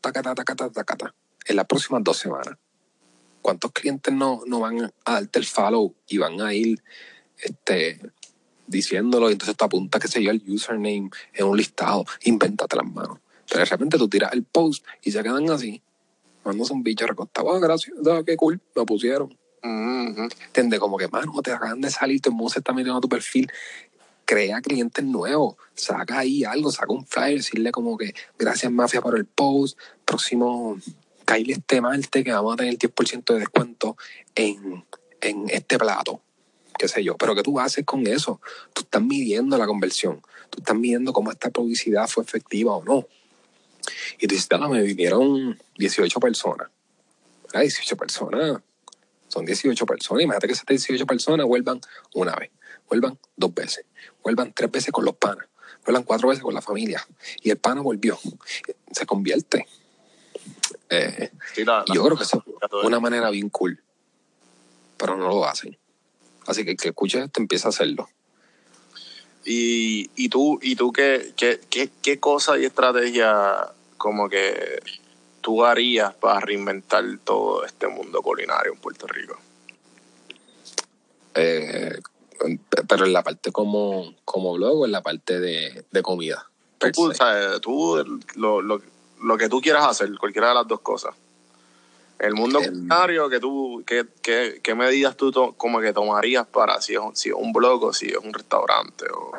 Tacata, 0.00 0.34
tacata, 0.34 0.70
tacata. 0.70 1.14
En 1.46 1.56
las 1.56 1.66
próximas 1.66 2.02
dos 2.04 2.18
semanas. 2.18 2.56
¿Cuántos 3.42 3.72
clientes 3.72 4.12
no, 4.12 4.42
no 4.46 4.60
van 4.60 4.92
a 5.04 5.12
darte 5.12 5.38
el 5.38 5.46
follow 5.46 5.94
y 6.06 6.18
van 6.18 6.40
a 6.40 6.52
ir 6.52 6.82
este, 7.38 8.00
diciéndolo? 8.66 9.30
Y 9.30 9.32
entonces 9.32 9.56
tú 9.56 9.64
apuntas, 9.64 10.00
que 10.00 10.08
sé 10.08 10.22
yo, 10.22 10.30
el 10.30 10.42
username 10.46 11.10
en 11.32 11.46
un 11.46 11.56
listado. 11.56 12.04
Invéntate 12.24 12.76
las 12.76 12.86
manos. 12.86 13.18
Pero 13.48 13.60
de 13.60 13.64
repente 13.64 13.98
tú 13.98 14.08
tiras 14.08 14.32
el 14.32 14.44
post 14.44 14.84
y 15.02 15.10
se 15.10 15.22
quedan 15.22 15.50
así. 15.50 15.82
Mandándose 16.44 16.72
un 16.72 16.82
bicho 16.82 17.06
recostado. 17.06 17.54
Ah, 17.54 17.58
gracias. 17.58 17.96
Ah, 18.06 18.22
qué 18.24 18.36
cool. 18.36 18.60
Lo 18.74 18.86
pusieron. 18.86 19.36
¿Entiendes? 19.62 20.80
Como 20.80 20.96
que, 20.96 21.08
mano, 21.08 21.32
te 21.42 21.52
acaban 21.52 21.80
de 21.80 21.90
salir, 21.90 22.20
todo 22.20 22.32
el 22.32 22.36
mundo 22.36 22.50
se 22.50 22.60
está 22.60 22.72
metiendo 22.72 22.98
a 22.98 23.00
tu 23.00 23.08
perfil. 23.08 23.50
Crea 24.30 24.60
clientes 24.60 25.04
nuevos. 25.04 25.56
Saca 25.74 26.20
ahí 26.20 26.44
algo, 26.44 26.70
saca 26.70 26.92
un 26.92 27.04
flyer, 27.04 27.38
decirle 27.38 27.72
como 27.72 27.98
que 27.98 28.14
gracias, 28.38 28.70
Mafia, 28.70 29.00
por 29.00 29.18
el 29.18 29.24
post. 29.24 29.76
Próximo, 30.04 30.78
caile 31.24 31.54
este 31.54 31.80
martes 31.80 32.22
que 32.22 32.30
vamos 32.30 32.54
a 32.54 32.58
tener 32.58 32.78
10% 32.78 33.24
de 33.24 33.40
descuento 33.40 33.96
en, 34.36 34.84
en 35.20 35.50
este 35.50 35.80
plato. 35.80 36.22
Qué 36.78 36.86
sé 36.86 37.02
yo. 37.02 37.16
Pero 37.16 37.34
¿qué 37.34 37.42
tú 37.42 37.58
haces 37.58 37.84
con 37.84 38.06
eso? 38.06 38.40
Tú 38.72 38.82
estás 38.82 39.02
midiendo 39.02 39.58
la 39.58 39.66
conversión. 39.66 40.22
Tú 40.48 40.58
estás 40.60 40.76
midiendo 40.76 41.12
cómo 41.12 41.32
esta 41.32 41.50
publicidad 41.50 42.06
fue 42.06 42.22
efectiva 42.22 42.76
o 42.76 42.84
no. 42.84 43.08
Y 44.20 44.28
tú 44.28 44.36
dices, 44.36 44.46
"Ah, 44.52 44.68
me 44.68 44.80
vinieron 44.82 45.58
18 45.76 46.20
personas. 46.20 46.68
¿Verdad? 47.46 47.62
18 47.62 47.96
personas 47.96 48.62
son 49.30 49.44
18 49.44 49.86
personas. 49.86 50.24
Imagínate 50.24 50.46
que 50.46 50.52
esas 50.52 50.66
18 50.66 51.06
personas 51.06 51.46
vuelvan 51.46 51.80
una 52.14 52.34
vez, 52.34 52.50
vuelvan 52.88 53.18
dos 53.36 53.54
veces, 53.54 53.86
vuelvan 54.22 54.52
tres 54.52 54.70
veces 54.70 54.92
con 54.92 55.04
los 55.04 55.16
panas, 55.16 55.46
vuelvan 55.84 56.02
cuatro 56.04 56.28
veces 56.28 56.42
con 56.42 56.54
la 56.54 56.62
familia. 56.62 57.06
Y 57.42 57.50
el 57.50 57.58
pana 57.58 57.80
volvió. 57.80 58.18
Se 58.92 59.06
convierte. 59.06 59.66
Eh, 60.88 61.30
Sí, 61.54 61.64
la- 61.64 61.84
y 61.86 61.94
yo 61.94 62.02
la- 62.02 62.06
creo 62.06 62.16
que 62.18 62.24
es 62.24 62.84
una 62.84 63.00
manera 63.00 63.30
bien 63.30 63.48
cool. 63.50 63.82
Pero 64.96 65.16
no 65.16 65.28
lo 65.28 65.46
hacen. 65.46 65.76
Así 66.46 66.64
que 66.64 66.72
el 66.72 66.76
que 66.76 66.88
escuche 66.88 67.22
esto 67.22 67.40
empieza 67.40 67.68
a 67.68 67.70
hacerlo. 67.70 68.08
Y, 69.44 70.10
y 70.16 70.28
tú, 70.28 70.58
y 70.62 70.76
tú 70.76 70.92
qué, 70.92 71.32
qué, 71.36 71.60
qué, 71.70 71.90
qué 72.02 72.20
cosa 72.20 72.58
y 72.58 72.66
estrategia 72.66 73.72
como 73.96 74.28
que 74.28 74.80
tú 75.40 75.64
harías 75.64 76.14
para 76.14 76.40
reinventar 76.40 77.04
todo 77.24 77.64
este 77.64 77.88
mundo 77.88 78.20
culinario 78.20 78.72
en 78.74 78.78
Puerto 78.80 79.06
Rico? 79.06 79.38
Eh, 81.34 81.98
pero 82.88 83.04
en 83.06 83.12
la 83.12 83.22
parte 83.22 83.52
como, 83.52 84.14
como 84.24 84.54
blog 84.54 84.80
o 84.80 84.86
en 84.86 84.92
la 84.92 85.02
parte 85.02 85.38
de, 85.40 85.84
de 85.90 86.02
comida. 86.02 86.46
Tú, 86.94 87.12
sabes, 87.12 87.60
tú 87.60 88.02
lo, 88.36 88.62
lo, 88.62 88.80
lo 89.22 89.36
que 89.38 89.48
tú 89.48 89.60
quieras 89.60 89.86
hacer, 89.86 90.16
cualquiera 90.18 90.48
de 90.48 90.54
las 90.54 90.66
dos 90.66 90.80
cosas. 90.80 91.14
El 92.18 92.34
mundo 92.34 92.58
Em. 92.60 92.70
culinario, 92.70 93.28
que 93.28 93.40
tú, 93.40 93.82
qué, 93.86 94.06
qué, 94.22 94.60
qué 94.62 94.74
medidas 94.74 95.16
tú 95.16 95.30
to- 95.30 95.54
como 95.56 95.80
que 95.80 95.92
tomarías 95.92 96.46
para 96.46 96.80
si 96.80 96.94
es, 96.94 96.98
un- 97.00 97.16
si 97.16 97.28
es 97.30 97.34
un 97.34 97.52
blog 97.52 97.82
o 97.84 97.92
si 97.92 98.06
es 98.08 98.16
un 98.16 98.32
restaurante 98.32 99.06
o, 99.10 99.32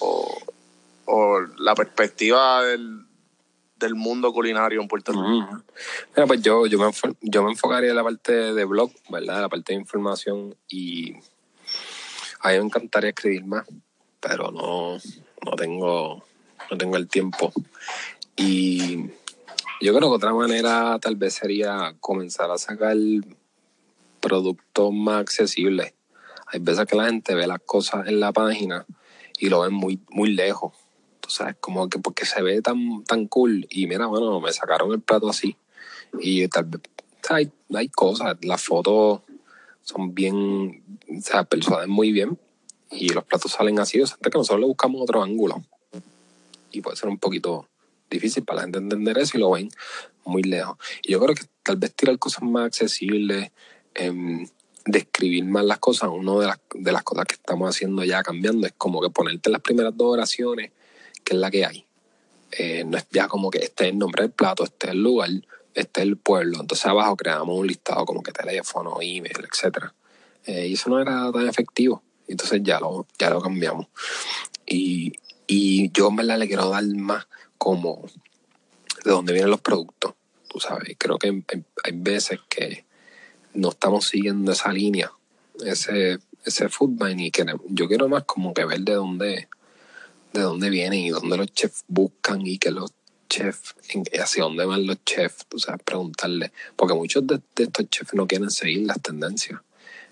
o, 0.00 0.38
o 1.06 1.40
la 1.58 1.74
perspectiva 1.74 2.62
del, 2.64 3.04
del 3.76 3.94
mundo 3.94 4.32
culinario 4.32 4.80
en 4.80 4.88
Puerto 4.88 5.12
Rico. 5.12 5.62
Mira, 6.16 6.26
pues 6.26 6.42
yo, 6.42 6.66
yo, 6.66 6.78
me, 6.78 6.90
yo 7.20 7.42
me 7.44 7.50
enfocaría 7.52 7.90
en 7.90 7.96
la 7.96 8.04
parte 8.04 8.32
de 8.54 8.64
blog, 8.64 8.90
¿verdad? 9.10 9.40
La 9.42 9.48
parte 9.48 9.72
de 9.72 9.80
información 9.80 10.56
y 10.68 11.14
a 12.44 12.50
mí 12.50 12.58
me 12.58 12.64
encantaría 12.66 13.08
escribir 13.08 13.46
más, 13.46 13.66
pero 14.20 14.50
no, 14.50 14.98
no 15.44 15.56
tengo, 15.56 16.22
no 16.70 16.76
tengo 16.76 16.96
el 16.98 17.08
tiempo. 17.08 17.50
Y 18.36 19.06
yo 19.80 19.94
creo 19.94 20.10
que 20.10 20.16
otra 20.16 20.34
manera 20.34 20.98
tal 21.00 21.16
vez 21.16 21.34
sería 21.34 21.96
comenzar 22.00 22.50
a 22.50 22.58
sacar 22.58 22.96
productos 24.20 24.92
más 24.92 25.22
accesibles. 25.22 25.94
Hay 26.48 26.60
veces 26.60 26.84
que 26.84 26.96
la 26.96 27.06
gente 27.06 27.34
ve 27.34 27.46
las 27.46 27.60
cosas 27.60 28.06
en 28.08 28.20
la 28.20 28.30
página 28.30 28.84
y 29.38 29.48
lo 29.48 29.62
ven 29.62 29.72
muy, 29.72 29.98
muy 30.10 30.34
lejos. 30.34 30.74
Tú 31.20 31.30
sabes, 31.30 31.56
como 31.58 31.88
que 31.88 31.98
porque 31.98 32.26
se 32.26 32.42
ve 32.42 32.60
tan, 32.60 33.04
tan 33.04 33.26
cool. 33.26 33.66
Y 33.70 33.86
mira, 33.86 34.04
bueno, 34.04 34.38
me 34.42 34.52
sacaron 34.52 34.92
el 34.92 35.00
plato 35.00 35.30
así. 35.30 35.56
Y 36.20 36.46
tal 36.48 36.66
vez 36.66 36.82
hay, 37.30 37.50
hay 37.74 37.88
cosas, 37.88 38.36
las 38.42 38.62
fotos 38.62 39.22
son 39.84 40.14
bien, 40.14 40.82
o 41.08 41.20
sea, 41.20 41.44
persuaden 41.44 41.90
muy 41.90 42.10
bien. 42.10 42.38
Y 42.90 43.10
los 43.10 43.24
platos 43.24 43.52
salen 43.52 43.78
así, 43.78 44.00
o 44.00 44.06
sea, 44.06 44.16
que 44.16 44.30
nosotros 44.30 44.60
le 44.60 44.66
buscamos 44.66 45.00
otro 45.02 45.22
ángulo. 45.22 45.62
Y 46.72 46.80
puede 46.80 46.96
ser 46.96 47.08
un 47.08 47.18
poquito 47.18 47.68
difícil 48.10 48.44
para 48.44 48.56
la 48.56 48.62
gente 48.62 48.78
entender 48.78 49.18
eso 49.18 49.36
y 49.36 49.40
lo 49.40 49.50
ven 49.52 49.68
muy 50.24 50.42
lejos. 50.42 50.76
Y 51.02 51.12
yo 51.12 51.20
creo 51.20 51.34
que 51.34 51.44
tal 51.62 51.76
vez 51.76 51.94
tirar 51.94 52.18
cosas 52.18 52.42
más 52.42 52.66
accesibles, 52.66 53.50
em, 53.94 54.46
describir 54.86 55.44
más 55.44 55.64
las 55.64 55.78
cosas, 55.78 56.10
una 56.12 56.38
de 56.40 56.46
las, 56.46 56.60
de 56.74 56.92
las 56.92 57.02
cosas 57.02 57.26
que 57.26 57.34
estamos 57.34 57.68
haciendo 57.68 58.04
ya 58.04 58.22
cambiando 58.22 58.66
es 58.66 58.74
como 58.76 59.00
que 59.00 59.10
ponerte 59.10 59.50
las 59.50 59.60
primeras 59.60 59.96
dos 59.96 60.12
oraciones, 60.12 60.72
que 61.24 61.34
es 61.34 61.40
la 61.40 61.50
que 61.50 61.64
hay. 61.64 61.86
Eh, 62.52 62.84
no 62.84 62.96
es 62.96 63.06
ya 63.10 63.28
como 63.28 63.50
que 63.50 63.58
este 63.58 63.84
es 63.84 63.90
el 63.90 63.98
nombre 63.98 64.22
del 64.22 64.32
plato, 64.32 64.64
este 64.64 64.86
es 64.86 64.92
el 64.92 65.02
lugar, 65.02 65.30
este 65.74 66.00
es 66.00 66.06
el 66.06 66.16
pueblo. 66.16 66.60
Entonces 66.60 66.86
abajo 66.86 67.16
creamos 67.16 67.58
un 67.58 67.66
listado 67.66 68.04
como 68.04 68.22
que 68.22 68.32
teléfono, 68.32 68.98
email, 69.00 69.36
etc. 69.44 69.86
Eh, 70.46 70.68
y 70.68 70.74
eso 70.74 70.90
no 70.90 71.00
era 71.00 71.30
tan 71.32 71.48
efectivo. 71.48 72.02
Entonces 72.28 72.60
ya 72.62 72.80
lo, 72.80 73.06
ya 73.18 73.30
lo 73.30 73.40
cambiamos. 73.40 73.86
Y, 74.66 75.12
y 75.46 75.90
yo 75.92 76.08
en 76.08 76.16
verdad 76.16 76.38
le 76.38 76.46
quiero 76.46 76.70
dar 76.70 76.84
más 76.84 77.26
como 77.58 78.04
de 79.04 79.10
dónde 79.10 79.32
vienen 79.32 79.50
los 79.50 79.60
productos. 79.60 80.14
Tú 80.48 80.60
sabes, 80.60 80.96
creo 80.98 81.18
que 81.18 81.42
hay 81.84 81.92
veces 81.92 82.38
que 82.48 82.84
no 83.54 83.70
estamos 83.70 84.06
siguiendo 84.06 84.52
esa 84.52 84.72
línea, 84.72 85.12
ese, 85.64 86.18
ese 86.44 86.68
food 86.68 87.00
y 87.16 87.30
que 87.30 87.44
yo 87.68 87.88
quiero 87.88 88.08
más 88.08 88.24
como 88.24 88.54
que 88.54 88.64
ver 88.64 88.80
de 88.80 88.94
dónde, 88.94 89.48
de 90.32 90.40
dónde 90.40 90.70
vienen 90.70 91.00
y 91.00 91.10
dónde 91.10 91.36
los 91.36 91.52
chefs 91.52 91.84
buscan 91.88 92.46
y 92.46 92.58
que 92.58 92.70
los 92.70 92.92
chefs, 93.34 93.74
hacia 94.20 94.44
dónde 94.44 94.64
van 94.64 94.86
los 94.86 95.04
chefs, 95.04 95.46
tú 95.48 95.58
sabes, 95.58 95.82
preguntarle, 95.84 96.52
porque 96.76 96.94
muchos 96.94 97.26
de, 97.26 97.40
estos 97.56 97.90
chefs 97.90 98.14
no 98.14 98.26
quieren 98.26 98.50
seguir 98.50 98.86
las 98.86 99.00
tendencias 99.02 99.60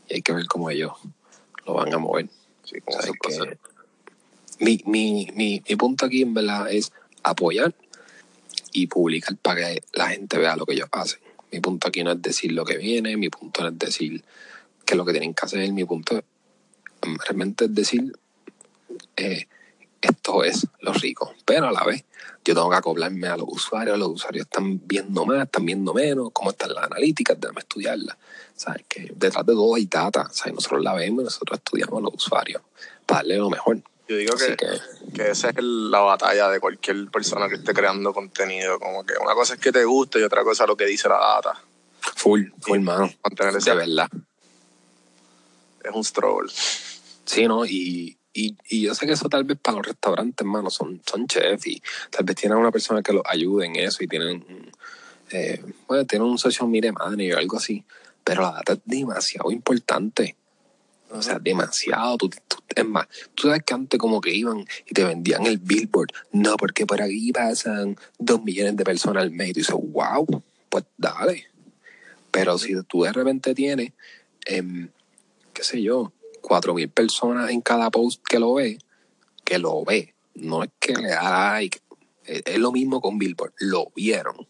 y 0.09 0.15
hay 0.15 0.23
que 0.23 0.33
ver 0.33 0.47
cómo 0.47 0.71
ellos 0.71 0.93
lo 1.65 1.75
van 1.75 1.95
a 1.95 1.99
mover. 1.99 2.29
Sí, 2.65 2.79
que, 2.81 3.59
mi, 4.59 4.81
mi, 4.87 5.29
mi, 5.35 5.63
mi 5.69 5.77
punto 5.77 6.07
aquí 6.07 6.23
en 6.23 6.35
verdad 6.35 6.73
es 6.73 6.93
apoyar 7.23 7.75
y 8.73 8.87
publicar 8.87 9.37
para 9.37 9.61
que 9.61 9.83
la 9.93 10.09
gente 10.09 10.39
vea 10.39 10.57
lo 10.57 10.67
que 10.67 10.75
ellos 10.75 10.89
hacen. 10.93 11.21
Mi 11.53 11.61
punto 11.61 11.89
aquí 11.89 12.03
no 12.03 12.13
es 12.13 12.23
decir 12.23 12.53
lo 12.53 12.65
que 12.65 12.79
viene, 12.79 13.17
mi 13.17 13.29
punto 13.29 13.63
no 13.63 13.69
es 13.69 13.79
decir 13.79 14.25
qué 14.85 14.95
es 14.95 14.97
lo 14.97 15.05
que 15.05 15.13
tienen 15.13 15.35
que 15.35 15.45
hacer, 15.45 15.73
mi 15.73 15.85
punto 15.85 16.23
realmente 17.27 17.67
es 17.67 17.75
decir 17.75 18.13
eh, 19.17 19.47
esto 20.03 20.45
es 20.45 20.67
lo 20.81 20.93
rico, 20.93 21.35
pero 21.45 21.69
a 21.69 21.73
la 21.73 21.85
vez 21.85 22.05
yo 22.45 22.55
tengo 22.55 22.71
que 22.71 22.77
acoplarme 22.77 23.29
a 23.29 23.37
los 23.37 23.47
usuarios, 23.49 23.99
los 23.99 24.09
usuarios 24.09 24.47
están 24.47 24.81
viendo 24.87 25.25
más, 25.25 25.45
están 25.45 25.65
viendo 25.65 25.95
menos, 25.95 26.31
cómo 26.33 26.51
están 26.51 26.75
las 26.75 26.85
analíticas, 26.85 27.41
déjame 27.41 27.61
estudiarlas. 27.61 28.17
¿Sabes? 28.57 28.85
Que 28.89 29.13
detrás 29.15 29.47
de 29.47 29.53
todo 29.55 29.75
hay 29.75 29.87
data, 29.87 30.29
¿sabes? 30.33 30.55
nosotros 30.55 30.83
la 30.83 30.95
vemos, 30.95 31.25
nosotros 31.25 31.59
estudiamos 31.59 31.99
a 31.99 32.03
los 32.03 32.15
usuarios 32.15 32.63
para 33.07 33.21
darle 33.21 33.37
lo 33.39 33.51
mejor. 33.51 33.81
Yo 34.09 34.17
digo 34.17 34.35
que, 34.37 34.57
que, 35.15 35.31
esa 35.31 35.51
es 35.51 35.57
la 35.59 36.01
batalla 36.01 36.49
de 36.49 36.61
cualquier 36.61 37.09
persona 37.11 37.49
que 37.49 37.55
esté 37.55 37.73
creando 37.73 38.13
contenido. 38.13 38.79
Como 38.79 39.05
que 39.05 39.15
una 39.23 39.35
cosa 39.35 39.55
es 39.55 39.61
que 39.61 39.73
te 39.73 39.85
guste 39.85 40.19
y 40.19 40.23
otra 40.23 40.43
cosa 40.43 40.65
es 40.65 40.69
lo 40.69 40.77
que 40.77 40.85
dice 40.85 41.09
la 41.09 41.19
data. 41.19 41.63
Full, 42.17 42.49
full, 42.61 42.81
mano. 42.81 43.11
de 43.31 43.75
verdad. 43.75 44.09
Es 45.83 45.95
un 45.95 46.05
struggle. 46.05 46.53
Sí, 47.25 47.47
¿no? 47.47 47.65
Y, 47.65 48.19
y, 48.33 48.57
y, 48.69 48.83
yo 48.83 48.95
sé 48.95 49.07
que 49.07 49.13
eso 49.13 49.29
tal 49.29 49.45
vez 49.45 49.59
para 49.61 49.77
los 49.79 49.87
restaurantes, 49.87 50.47
mano, 50.47 50.71
son, 50.71 51.03
son 51.07 51.27
chefs 51.27 51.67
y 51.67 51.83
tal 52.11 52.25
vez 52.25 52.37
tienen 52.37 52.59
una 52.59 52.71
persona 52.71 53.03
que 53.03 53.13
los 53.13 53.23
ayude 53.27 53.67
en 53.67 53.77
eso 53.77 54.03
y 54.03 54.09
tienen, 54.09 54.45
eh, 55.31 55.63
bueno, 55.87 56.07
tienen 56.07 56.29
un 56.29 56.39
social 56.39 56.69
media 56.69 56.93
manager 56.93 57.35
o 57.35 57.39
algo 57.39 57.57
así. 57.59 57.85
Pero 58.25 58.43
la 58.43 58.53
data 58.53 58.73
es 58.75 58.81
demasiado 58.85 59.51
importante. 59.51 60.37
O 61.11 61.21
sea, 61.21 61.39
demasiado. 61.39 62.17
Tú, 62.17 62.31
es 62.75 62.87
más, 62.87 63.07
tú 63.35 63.49
sabes 63.49 63.63
que 63.65 63.75
antes 63.75 63.99
como 63.99 64.21
que 64.21 64.35
iban 64.35 64.65
y 64.87 64.95
te 64.95 65.05
vendían 65.05 65.45
el 65.47 65.59
billboard. 65.59 66.09
No, 66.33 66.57
porque 66.57 66.87
por 66.87 67.03
aquí 67.03 67.33
pasan 67.33 67.97
dos 68.19 68.43
millones 68.43 68.77
de 68.77 68.85
personas 68.85 69.25
al 69.25 69.31
mes. 69.31 69.51
Y 69.51 69.53
tú 69.53 69.61
dices, 69.61 69.77
wow, 69.77 70.43
pues 70.71 70.85
dale. 70.97 71.47
Pero 72.31 72.57
si 72.57 72.75
tú 72.85 73.03
de 73.03 73.13
repente 73.13 73.55
tienes, 73.55 73.93
em, 74.47 74.89
qué 75.53 75.63
sé 75.63 75.83
yo, 75.83 76.13
cuatro 76.43 76.75
mil 76.75 76.91
personas 76.91 77.51
en 77.51 77.63
cada 77.63 77.91
post 77.91 78.23
que 78.29 78.39
lo 78.39 78.55
ve, 78.55 78.79
que 79.45 79.59
lo 79.59 79.85
ve, 79.85 80.15
no 80.35 80.63
es 80.63 80.71
que 80.79 80.95
le 80.95 81.09
da 81.09 81.53
like. 81.53 81.81
Es, 82.25 82.59
lo 82.59 82.71
mismo 82.73 83.01
con 83.01 83.19
Billboard, 83.19 83.55
lo 83.59 83.91
vieron. 83.97 84.47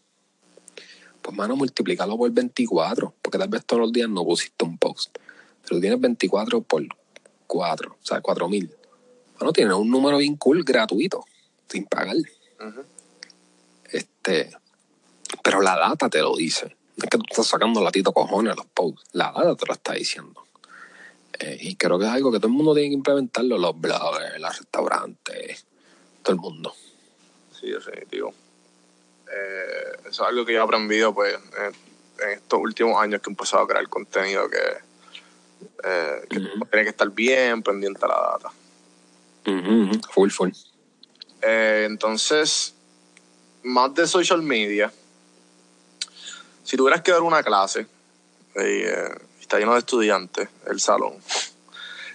Pues, 1.21 1.35
mano, 1.35 1.55
multiplícalo 1.55 2.17
por 2.17 2.29
24, 2.31 3.13
porque 3.21 3.37
tal 3.37 3.47
vez 3.47 3.65
todos 3.65 3.81
los 3.81 3.93
días 3.93 4.09
no 4.09 4.25
pusiste 4.25 4.65
un 4.65 4.77
post. 4.77 5.17
Pero 5.67 5.79
tienes 5.79 5.99
24 5.99 6.61
por 6.61 6.83
4, 7.47 7.91
o 7.91 8.05
sea, 8.05 8.21
4 8.21 8.49
mil. 8.49 8.75
Bueno, 9.39 9.53
tienes 9.53 9.73
un 9.73 9.89
número 9.89 10.17
bien 10.17 10.35
cool, 10.35 10.63
gratuito, 10.63 11.25
sin 11.69 11.85
pagar. 11.85 12.17
Este, 13.89 14.51
pero 15.41 15.61
la 15.61 15.77
data 15.77 16.09
te 16.09 16.19
lo 16.19 16.35
dice. 16.35 16.75
No 16.95 17.05
es 17.05 17.09
que 17.09 17.17
tú 17.17 17.23
estás 17.29 17.47
sacando 17.47 17.81
latito 17.81 18.11
cojones 18.11 18.53
a 18.53 18.55
los 18.55 18.65
posts. 18.67 19.03
La 19.13 19.31
data 19.31 19.55
te 19.55 19.65
lo 19.65 19.73
está 19.73 19.93
diciendo. 19.93 20.45
Eh, 21.43 21.57
y 21.59 21.75
creo 21.75 21.99
que 21.99 22.05
es 22.05 22.11
algo 22.11 22.31
que 22.31 22.37
todo 22.37 22.47
el 22.47 22.53
mundo 22.53 22.73
tiene 22.73 22.89
que 22.89 22.95
implementarlo, 22.95 23.57
los 23.57 23.79
bloggers, 23.79 24.39
los 24.39 24.57
restaurantes, 24.59 25.65
todo 26.21 26.35
el 26.35 26.39
mundo. 26.39 26.73
Sí, 27.59 27.69
definitivo. 27.69 28.33
Eh, 29.29 29.97
eso 30.09 30.23
es 30.23 30.29
algo 30.29 30.45
que 30.45 30.53
yo 30.53 30.59
he 30.59 30.63
aprendido 30.63 31.13
pues, 31.13 31.35
en, 31.35 32.29
estos 32.29 32.59
últimos 32.61 33.01
años 33.01 33.21
que 33.21 33.29
he 33.29 33.33
empezado 33.33 33.63
a 33.63 33.67
crear 33.67 33.89
contenido 33.89 34.49
que 34.49 34.57
eh, 35.83 36.25
que 36.29 36.39
tiene 36.39 36.83
que 36.83 36.89
estar 36.89 37.09
bien 37.09 37.61
pendiente 37.61 37.99
a 38.05 38.07
la 38.07 38.37
data. 38.39 38.51
Full, 40.11 40.29
full. 40.29 40.51
Eh, 41.41 41.85
entonces, 41.89 42.73
más 43.63 43.93
de 43.93 44.07
social 44.07 44.41
media, 44.41 44.93
si 46.63 46.77
tuvieras 46.77 47.01
que 47.01 47.11
dar 47.11 47.21
una 47.21 47.43
clase 47.43 47.85
eh, 48.55 49.09
está 49.53 49.59
lleno 49.59 49.73
de 49.73 49.79
estudiantes 49.79 50.49
el 50.65 50.79
salón 50.79 51.13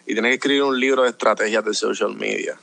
y 0.04 0.12
tienes 0.12 0.30
que 0.30 0.34
escribir 0.34 0.64
un 0.64 0.80
libro 0.80 1.04
de 1.04 1.10
estrategias 1.10 1.64
de 1.64 1.72
social 1.72 2.16
media, 2.16 2.58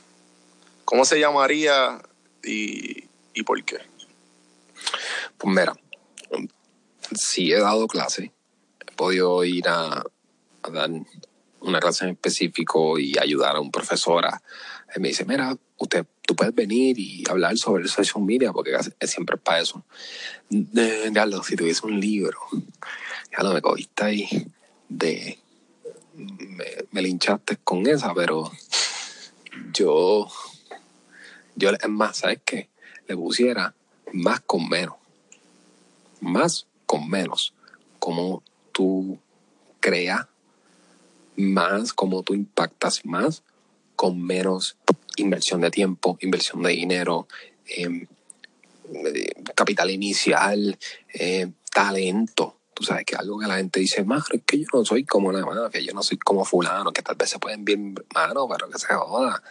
¿cómo 0.84 1.06
se 1.06 1.18
llamaría 1.18 1.98
y, 2.44 3.04
y 3.32 3.42
por 3.42 3.64
qué? 3.64 3.78
Pues 5.38 5.54
mira, 5.54 5.74
si 7.14 7.52
he 7.52 7.58
dado 7.58 7.86
clase, 7.86 8.32
he 8.86 8.92
podido 8.92 9.42
ir 9.44 9.66
a, 9.66 10.04
dar 10.70 10.90
una 11.60 11.80
clase 11.80 12.04
en 12.04 12.10
específico 12.10 12.98
y 12.98 13.16
ayudar 13.18 13.56
a 13.56 13.60
un 13.60 13.70
profesor. 13.70 14.26
Él 14.94 15.00
me 15.00 15.08
dice, 15.08 15.24
mira, 15.24 15.56
usted, 15.78 16.04
tú 16.20 16.36
puedes 16.36 16.54
venir 16.54 16.98
y 16.98 17.24
hablar 17.30 17.56
sobre 17.56 17.84
el 17.84 17.88
social 17.88 18.22
media, 18.22 18.52
porque 18.52 18.76
es 19.00 19.10
siempre 19.10 19.38
para 19.38 19.60
eso. 19.60 19.82
Ya 20.50 21.24
lo, 21.24 21.42
si 21.42 21.56
tuviese 21.56 21.86
un 21.86 21.98
libro, 21.98 22.38
ya 23.32 23.42
lo 23.42 23.54
me 23.54 23.62
cogiste 23.62 24.04
ahí 24.04 24.52
de... 24.88 25.38
Me, 26.14 27.02
linchaste 27.02 27.58
con 27.58 27.86
esa, 27.86 28.14
pero 28.14 28.50
yo, 29.72 30.28
yo 31.54 31.70
es 31.70 31.88
más, 31.88 32.18
¿sabes 32.18 32.40
qué? 32.44 32.70
Le 33.06 33.16
pusiera 33.16 33.74
más 34.12 34.40
con 34.40 34.68
menos. 34.68 34.96
Más 36.20 36.66
con 36.86 37.08
menos. 37.08 37.52
Como 37.98 38.42
tú 38.72 39.18
creas 39.80 40.26
más, 41.36 41.92
cómo 41.92 42.22
tú 42.22 42.32
impactas 42.34 43.04
más 43.04 43.42
con 43.94 44.22
menos 44.22 44.76
inversión 45.16 45.62
de 45.62 45.70
tiempo, 45.70 46.18
inversión 46.20 46.62
de 46.62 46.70
dinero, 46.70 47.26
em, 47.66 48.06
eh, 48.92 49.32
capital 49.54 49.90
inicial, 49.90 50.78
eh, 51.14 51.50
talento. 51.72 52.55
Tú 52.76 52.84
sabes 52.84 53.06
que 53.06 53.16
algo 53.16 53.38
que 53.38 53.46
la 53.46 53.56
gente 53.56 53.80
dice, 53.80 54.04
más 54.04 54.24
es 54.30 54.42
que 54.44 54.58
yo 54.58 54.66
no 54.70 54.84
soy 54.84 55.02
como 55.06 55.32
la 55.32 55.46
mafia, 55.46 55.80
yo 55.80 55.94
no 55.94 56.02
soy 56.02 56.18
como 56.18 56.44
fulano, 56.44 56.92
que 56.92 57.00
tal 57.00 57.16
vez 57.16 57.30
se 57.30 57.38
pueden 57.38 57.64
ver 57.64 57.78
mano, 58.14 58.46
pero 58.46 58.68
que 58.68 58.78
se 58.78 58.92
joda. 58.92 59.42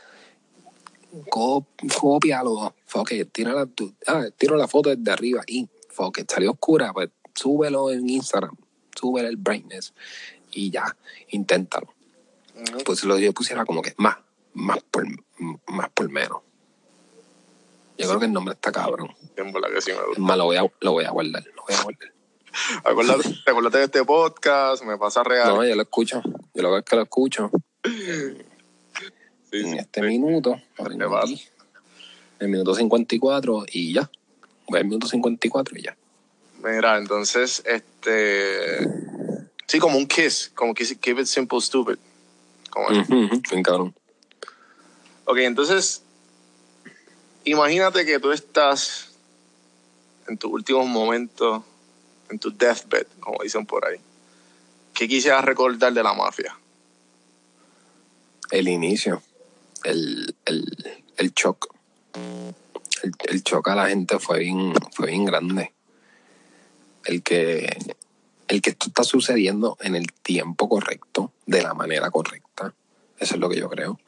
Cópialo, 1.28 2.76
foque, 2.86 3.26
tira 3.26 3.54
la, 3.54 3.68
ah, 4.06 4.26
tiro 4.38 4.56
la 4.56 4.68
foto 4.68 4.96
desde 4.96 5.12
arriba 5.12 5.42
y 5.48 5.68
foque, 5.90 6.24
salió 6.30 6.52
oscura, 6.52 6.94
pues 6.94 7.10
súbelo 7.34 7.90
en 7.90 8.08
Instagram, 8.08 8.56
súbelo 8.96 9.28
el 9.28 9.38
brightness 9.38 9.96
y 10.52 10.70
ya, 10.70 10.96
inténtalo. 11.30 11.96
Pues 12.86 13.04
lo 13.06 13.18
yo 13.18 13.34
pusiera 13.34 13.66
como 13.66 13.82
que 13.82 13.96
más, 13.98 14.18
más 14.54 14.84
por, 14.92 15.04
más 15.66 15.90
por 15.90 16.12
menos. 16.12 16.44
Yo 17.98 18.08
creo 18.08 18.20
que 18.20 18.26
el 18.28 18.34
nombre 18.34 18.54
está 18.54 18.72
cabrón. 18.72 19.16
Que 19.36 19.42
Es 19.42 20.20
más, 20.20 20.38
lo 20.38 20.46
voy 20.46 20.58
a, 20.58 20.72
lo 20.82 20.92
voy 20.92 21.06
a 21.06 21.10
guardar. 21.10 21.44
Lo 21.56 21.64
voy 21.64 21.76
a 21.76 21.82
guardar. 21.82 22.15
Acuérdate, 22.84 23.30
acuérdate 23.46 23.78
de 23.80 23.84
este 23.86 24.04
podcast, 24.06 24.84
me 24.84 24.98
pasa 24.98 25.24
real. 25.24 25.50
No, 25.56 25.64
yo 25.66 25.76
lo 25.76 25.82
escucho. 25.82 26.22
Yo 26.54 26.62
lo 26.64 26.78
es 26.78 26.84
que 26.86 26.96
lo 26.96 27.04
escucho 27.04 27.52
Sí, 27.84 29.58
en 29.60 29.72
sí. 29.72 29.78
este 29.78 30.02
minuto. 30.02 30.56
¿Qué 30.78 31.06
pasa? 31.08 31.24
aquí, 31.24 31.44
El 32.40 32.50
minuto 32.50 32.74
54 32.76 33.66
y 33.72 33.94
ya. 33.94 34.10
Voy 34.68 34.80
al 34.80 34.86
minuto 34.86 35.08
54 35.08 35.78
y 35.78 35.84
ya. 35.84 35.96
Mira, 36.64 36.98
entonces, 36.98 37.62
este. 37.66 38.80
Sí, 39.68 39.80
como 39.80 39.98
un 39.98 40.08
kiss, 40.08 40.52
como 40.56 40.74
kiss, 40.74 40.96
keep 41.00 41.20
it 41.20 41.26
simple, 41.26 41.60
stupid. 41.62 41.98
Como. 42.70 42.88
Ujú, 42.88 43.26
ujú, 43.26 43.42
Bien 43.52 43.64
cabrón. 43.64 43.96
Ok, 45.26 45.38
entonces, 45.40 46.04
imagínate 47.44 48.06
que 48.06 48.20
tú 48.20 48.32
estás 48.32 49.12
en 50.28 50.38
tus 50.38 50.52
últimos 50.52 50.88
momentos, 50.88 51.64
en 52.30 52.40
tu 52.40 52.56
deathbed, 52.56 53.08
como 53.20 53.42
dicen 53.44 53.66
por 53.66 53.86
ahí. 53.86 54.00
¿Qué 54.94 55.08
quisieras 55.08 55.44
recordar 55.44 55.94
de 55.94 56.04
la 56.04 56.14
mafia? 56.14 56.58
El 58.52 58.68
inicio. 58.68 59.22
El, 59.84 60.36
el, 60.46 61.04
el 61.18 61.34
shock. 61.34 61.74
El, 63.28 63.44
shock 63.44 63.68
a 63.68 63.76
la 63.76 63.88
gente 63.88 64.20
fue 64.20 64.40
bien, 64.40 64.74
fue 64.92 65.08
bien 65.08 65.26
grande. 65.26 65.74
El 67.04 67.22
que, 67.22 67.78
el 68.48 68.62
que 68.62 68.70
esto 68.70 68.88
está 68.88 69.04
sucediendo 69.04 69.78
en 69.82 69.96
el 69.96 70.12
tiempo 70.12 70.70
correcto, 70.70 71.34
de 71.46 71.62
la 71.62 71.74
manera 71.74 72.10
correcta. 72.10 72.74
Eso 73.20 73.36
es 73.36 73.40
lo 73.40 73.50
que 73.50 73.60
yo 73.60 73.70
creo. 73.70 74.00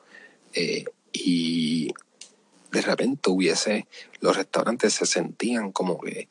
Eh, 0.53 0.85
y 1.11 1.93
de 2.71 2.81
repente 2.81 3.29
hubiese, 3.29 3.87
los 4.19 4.35
restaurantes 4.35 4.93
se 4.93 5.05
sentían 5.05 5.71
como 5.71 5.99
que 5.99 6.27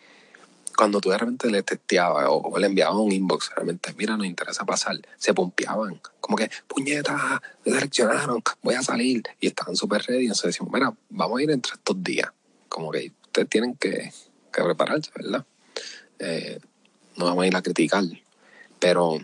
cuando 0.76 1.00
tú 1.00 1.10
de 1.10 1.18
repente 1.18 1.50
le 1.50 1.62
testeabas 1.62 2.26
o, 2.28 2.36
o 2.36 2.58
le 2.58 2.66
enviabas 2.66 2.96
un 2.96 3.12
inbox, 3.12 3.50
realmente, 3.54 3.94
mira, 3.96 4.16
nos 4.16 4.26
interesa 4.26 4.64
pasar, 4.64 4.96
se 5.16 5.34
pompeaban, 5.34 6.00
como 6.20 6.36
que, 6.36 6.50
puñeta, 6.68 7.40
me 7.64 7.72
seleccionaron, 7.72 8.42
voy 8.62 8.74
a 8.74 8.82
salir, 8.82 9.22
y 9.40 9.48
estaban 9.48 9.76
súper 9.76 10.02
ready, 10.02 10.24
entonces 10.24 10.46
decimos, 10.46 10.72
mira, 10.72 10.94
vamos 11.10 11.38
a 11.38 11.42
ir 11.42 11.50
entre 11.50 11.74
estos 11.74 12.02
días, 12.02 12.30
como 12.68 12.90
que 12.90 13.12
ustedes 13.24 13.48
tienen 13.48 13.76
que, 13.76 14.12
que 14.52 14.62
prepararse, 14.62 15.10
¿verdad? 15.14 15.44
Eh, 16.18 16.60
no 17.16 17.24
vamos 17.24 17.44
a 17.44 17.46
ir 17.46 17.56
a 17.56 17.62
criticar, 17.62 18.04
pero, 18.78 19.18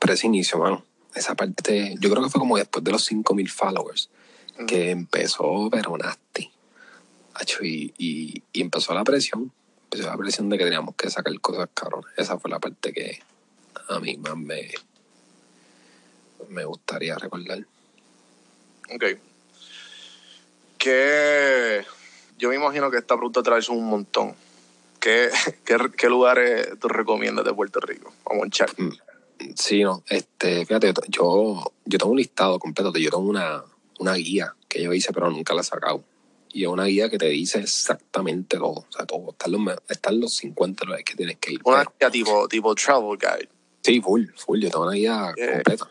pero 0.00 0.12
ese 0.12 0.26
inicio, 0.26 0.58
mano, 0.58 0.84
esa 1.14 1.34
parte, 1.34 1.94
yo 2.00 2.10
creo 2.10 2.22
que 2.22 2.30
fue 2.30 2.40
como 2.40 2.56
después 2.56 2.84
de 2.84 2.92
los 2.92 3.10
5.000 3.10 3.48
followers, 3.48 4.10
que 4.66 4.90
empezó, 4.90 5.68
pero 5.70 5.96
nasty. 5.96 6.50
Y, 7.62 8.42
y 8.52 8.60
empezó 8.60 8.94
la 8.94 9.04
presión. 9.04 9.52
Empezó 9.90 10.08
la 10.08 10.16
presión 10.18 10.50
de 10.50 10.58
que 10.58 10.64
teníamos 10.64 10.94
que 10.96 11.08
sacar 11.08 11.32
cosas 11.40 11.70
cabronas. 11.72 12.12
Esa 12.16 12.38
fue 12.38 12.50
la 12.50 12.58
parte 12.58 12.92
que 12.92 13.22
a 13.88 13.98
mí 14.00 14.18
más 14.18 14.36
me, 14.36 14.70
me 16.50 16.64
gustaría 16.64 17.16
recordar. 17.16 17.64
Ok. 18.94 19.04
Que 20.76 21.84
yo 22.36 22.50
me 22.50 22.56
imagino 22.56 22.90
que 22.90 22.98
esta 22.98 23.16
pregunta 23.16 23.42
traes 23.42 23.70
un 23.70 23.88
montón. 23.88 24.34
¿Qué, 25.00 25.30
qué, 25.64 25.78
qué 25.96 26.08
lugares 26.10 26.78
tú 26.78 26.88
recomiendas 26.88 27.46
de 27.46 27.54
Puerto 27.54 27.80
Rico? 27.80 28.12
Vamos 28.26 28.44
a 28.44 28.46
echar. 28.48 28.70
Sí, 29.54 29.82
no, 29.82 30.02
este, 30.08 30.66
fíjate, 30.66 30.92
yo, 31.08 31.72
yo 31.84 31.98
tengo 31.98 32.10
un 32.10 32.18
listado 32.18 32.58
completo, 32.58 32.92
yo 32.98 33.10
tengo 33.10 33.24
una, 33.24 33.62
una 34.00 34.14
guía 34.14 34.54
que 34.68 34.82
yo 34.82 34.92
hice, 34.92 35.12
pero 35.12 35.30
nunca 35.30 35.54
la 35.54 35.62
he 35.62 35.64
sacado. 35.64 36.02
Y 36.52 36.62
es 36.64 36.68
una 36.68 36.84
guía 36.84 37.08
que 37.10 37.18
te 37.18 37.26
dice 37.28 37.60
exactamente 37.60 38.56
todo. 38.58 38.86
O 38.88 38.90
sea, 38.90 39.04
todo. 39.06 39.30
Están 39.30 39.52
los, 39.52 39.76
están 39.88 40.20
los 40.20 40.34
50 40.36 40.84
lugares 40.86 41.04
que 41.04 41.14
tienes 41.14 41.36
que 41.38 41.52
ir. 41.52 41.60
Una 41.64 41.84
guía 42.00 42.10
tipo, 42.10 42.48
tipo 42.48 42.74
travel 42.74 43.18
guide. 43.18 43.48
Sí, 43.82 44.00
full, 44.00 44.24
full. 44.36 44.60
Yo 44.60 44.70
tengo 44.70 44.84
una 44.86 44.94
guía 44.94 45.32
Yeah. 45.36 45.52
completa. 45.54 45.88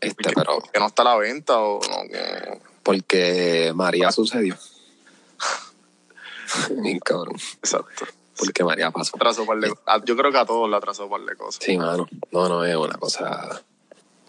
Este, 0.00 0.24
que, 0.24 0.32
pero 0.34 0.58
que 0.72 0.80
no 0.80 0.86
está 0.88 1.02
a 1.02 1.04
la 1.04 1.16
venta 1.16 1.60
o 1.60 1.80
no. 1.80 2.08
que- 2.10 2.60
porque 2.82 3.72
María 3.74 4.10
sucedió. 4.10 4.56
Bien 6.82 6.98
cabrón. 6.98 7.36
Exacto. 7.58 8.04
Porque 8.36 8.64
María 8.64 8.90
pasó. 8.90 9.16
Atrasó 9.16 9.46
par 9.46 9.58
de- 9.60 9.72
a- 9.86 10.04
yo 10.04 10.16
creo 10.16 10.32
que 10.32 10.38
a 10.38 10.44
todos 10.46 10.68
le 10.68 10.76
atrasó 10.76 11.08
par 11.08 11.20
de 11.22 11.36
cosas. 11.36 11.62
Sí, 11.64 11.76
mano. 11.78 12.08
No, 12.32 12.48
no, 12.48 12.64
es 12.64 12.74
una 12.76 12.94
cosa, 12.94 13.62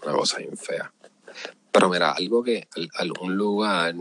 una 0.03 0.13
cosa 0.13 0.37
bien 0.37 0.55
fea. 0.57 0.91
Pero 1.71 1.89
mira, 1.89 2.11
algo 2.11 2.43
que, 2.43 2.67
al- 2.75 2.91
algún 2.95 3.35
lugar 3.35 3.95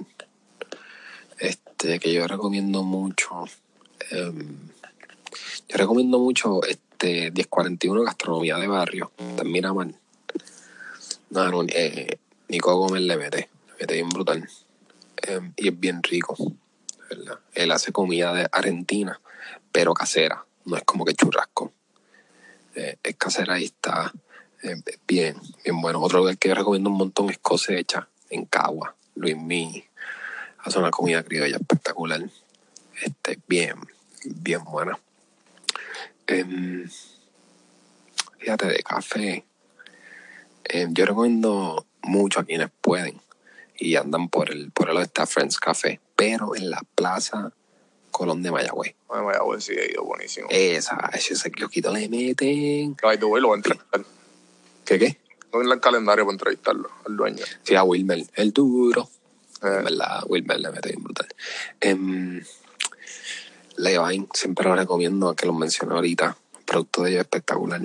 este, 1.82 1.98
que 1.98 2.12
yo 2.12 2.28
recomiendo 2.28 2.84
mucho, 2.84 3.44
em, 4.10 4.56
yo 5.68 5.76
recomiendo 5.76 6.20
mucho 6.20 6.62
este 6.62 7.32
1041 7.32 8.04
Gastronomía 8.04 8.56
de 8.56 8.68
Barrio, 8.68 9.10
está 9.18 9.42
en 9.42 9.50
Miramar. 9.50 9.88
No, 11.30 11.50
no, 11.50 11.64
eh, 11.68 12.18
Nico 12.48 12.76
Gómez 12.76 13.02
le 13.02 13.16
mete, 13.16 13.50
le 13.66 13.74
mete 13.80 13.94
bien 13.94 14.08
brutal. 14.10 14.48
Em, 15.22 15.52
y 15.56 15.68
es 15.68 15.80
bien 15.80 16.02
rico, 16.04 16.36
¿verdad? 17.10 17.40
Él 17.52 17.72
hace 17.72 17.90
comida 17.90 18.32
de 18.32 18.48
Argentina, 18.52 19.20
pero 19.72 19.92
casera, 19.92 20.44
no 20.64 20.76
es 20.76 20.84
como 20.84 21.04
que 21.04 21.14
churrasco 21.14 21.72
eh, 22.76 22.96
es 23.02 23.16
casera 23.16 23.58
y 23.58 23.64
está 23.64 24.12
eh, 24.62 24.76
bien, 25.08 25.36
bien 25.64 25.80
bueno. 25.80 26.00
Otro 26.00 26.20
lugar 26.20 26.38
que 26.38 26.48
yo 26.48 26.54
recomiendo 26.54 26.90
un 26.90 26.96
montón 26.96 27.28
es 27.28 27.38
Cosecha, 27.38 28.08
en 28.30 28.46
Cagua. 28.46 28.94
Luis 29.14 29.36
Mi 29.36 29.84
hace 30.62 30.78
una 30.78 30.90
comida 30.90 31.22
criolla 31.22 31.56
espectacular. 31.56 32.22
Este, 33.02 33.38
bien, 33.48 33.76
bien 34.24 34.64
buena. 34.64 34.98
Em, 36.26 36.88
fíjate, 38.38 38.66
de 38.66 38.82
café. 38.82 39.44
em, 40.64 40.94
yo 40.94 41.04
recomiendo 41.04 41.86
mucho 42.02 42.40
a 42.40 42.44
quienes 42.44 42.70
pueden 42.80 43.20
y 43.78 43.96
andan 43.96 44.28
por 44.28 44.50
el, 44.50 44.70
por 44.70 44.90
el 44.90 44.98
está 44.98 45.26
Friends 45.26 45.58
Café, 45.58 46.00
pero 46.14 46.54
en 46.54 46.70
la 46.70 46.82
Plaza 46.94 47.52
Colón 48.10 48.42
de 48.42 48.52
Mayagüez. 48.52 48.94
Ay, 49.10 49.24
vaya, 49.24 49.40
pues 49.40 49.64
sí, 49.64 49.72
ha 49.76 49.90
ido 49.90 50.04
buenísimo. 50.04 50.46
Esa, 50.50 51.10
ese 51.14 51.50
kiosquito 51.50 51.92
le 51.92 52.08
meten. 52.08 52.96
Way, 53.02 53.18
lo. 53.18 53.52
¿Qué 54.84 54.98
qué? 54.98 55.18
Ir 55.54 55.70
al 55.70 55.80
calendario 55.80 56.24
para 56.24 56.34
entrevistarlo, 56.34 56.90
al 57.06 57.16
dueño. 57.16 57.44
Sí, 57.62 57.74
a 57.74 57.82
Wilmer, 57.82 58.24
el 58.34 58.52
duro. 58.52 59.08
En 59.62 59.84
verdad, 59.84 60.24
Wilmer 60.26 60.60
le 60.60 60.70
mete 60.70 60.88
bien 60.88 61.02
brutal. 61.02 61.28
Um, 61.84 62.40
siempre 64.34 64.68
lo 64.68 64.74
recomiendo, 64.74 65.34
que 65.34 65.46
lo 65.46 65.54
mencioné 65.54 65.94
ahorita. 65.94 66.36
El 66.58 66.64
producto 66.64 67.02
de 67.02 67.10
ellos 67.10 67.20
es 67.20 67.26
espectacular. 67.26 67.80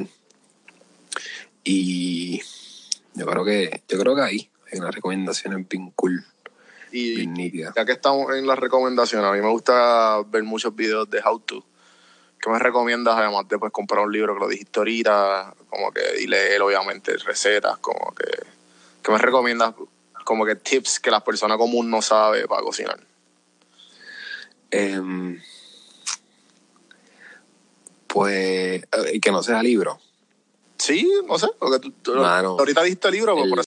Y 1.63 2.41
yo 3.13 3.25
creo 3.25 3.45
que, 3.45 3.82
yo 3.88 3.99
creo 3.99 4.15
que 4.15 4.21
ahí 4.21 4.49
hay 4.71 4.80
unas 4.80 4.95
recomendaciones 4.95 5.67
bien 5.67 5.91
cool, 5.91 6.25
y 6.91 7.15
bien 7.15 7.34
nítidas. 7.34 7.73
ya 7.75 7.86
que 7.86 7.91
estamos 7.93 8.34
en 8.36 8.47
las 8.47 8.57
recomendaciones, 8.57 9.28
a 9.28 9.34
mí 9.34 9.41
me 9.41 9.49
gusta 9.49 10.21
ver 10.28 10.43
muchos 10.43 10.75
videos 10.75 11.09
de 11.09 11.21
how 11.23 11.39
to. 11.39 11.63
¿Qué 12.39 12.49
me 12.49 12.59
recomiendas 12.59 13.17
además 13.17 13.47
de 13.47 13.57
pues, 13.57 13.71
comprar 13.71 14.05
un 14.05 14.11
libro 14.11 14.34
que 14.36 14.39
lo 14.39 14.47
dijiste 14.47 14.80
ahorita? 14.80 15.53
Como 15.69 15.91
que 15.91 16.21
y 16.21 16.28
leer, 16.28 16.61
obviamente, 16.61 17.17
recetas, 17.17 17.78
como 17.80 18.13
que... 18.15 18.25
¿Qué 19.03 19.11
me 19.11 19.17
recomiendas? 19.17 19.73
Como 20.28 20.45
que 20.45 20.57
tips 20.57 20.99
que 20.99 21.09
la 21.09 21.23
persona 21.23 21.57
común 21.57 21.89
no 21.89 22.01
sabe 22.01 22.49
para 22.49 22.61
cocinar. 22.61 22.99
Em, 24.71 25.41
pues, 28.07 28.84
eh, 28.84 29.19
que 29.21 29.32
no 29.32 29.41
sea 29.41 29.63
libro. 29.63 30.01
Sí, 30.78 31.09
no 31.25 31.39
sé, 31.39 31.47
porque 31.57 31.80
tú, 31.80 31.91
tú- 32.01 32.15
Mano, 32.15 32.57
ahorita 32.59 32.84
dijiste 32.84 33.09
libro, 33.09 33.36
pues 33.36 33.45
el- 33.45 33.49
por 33.49 33.55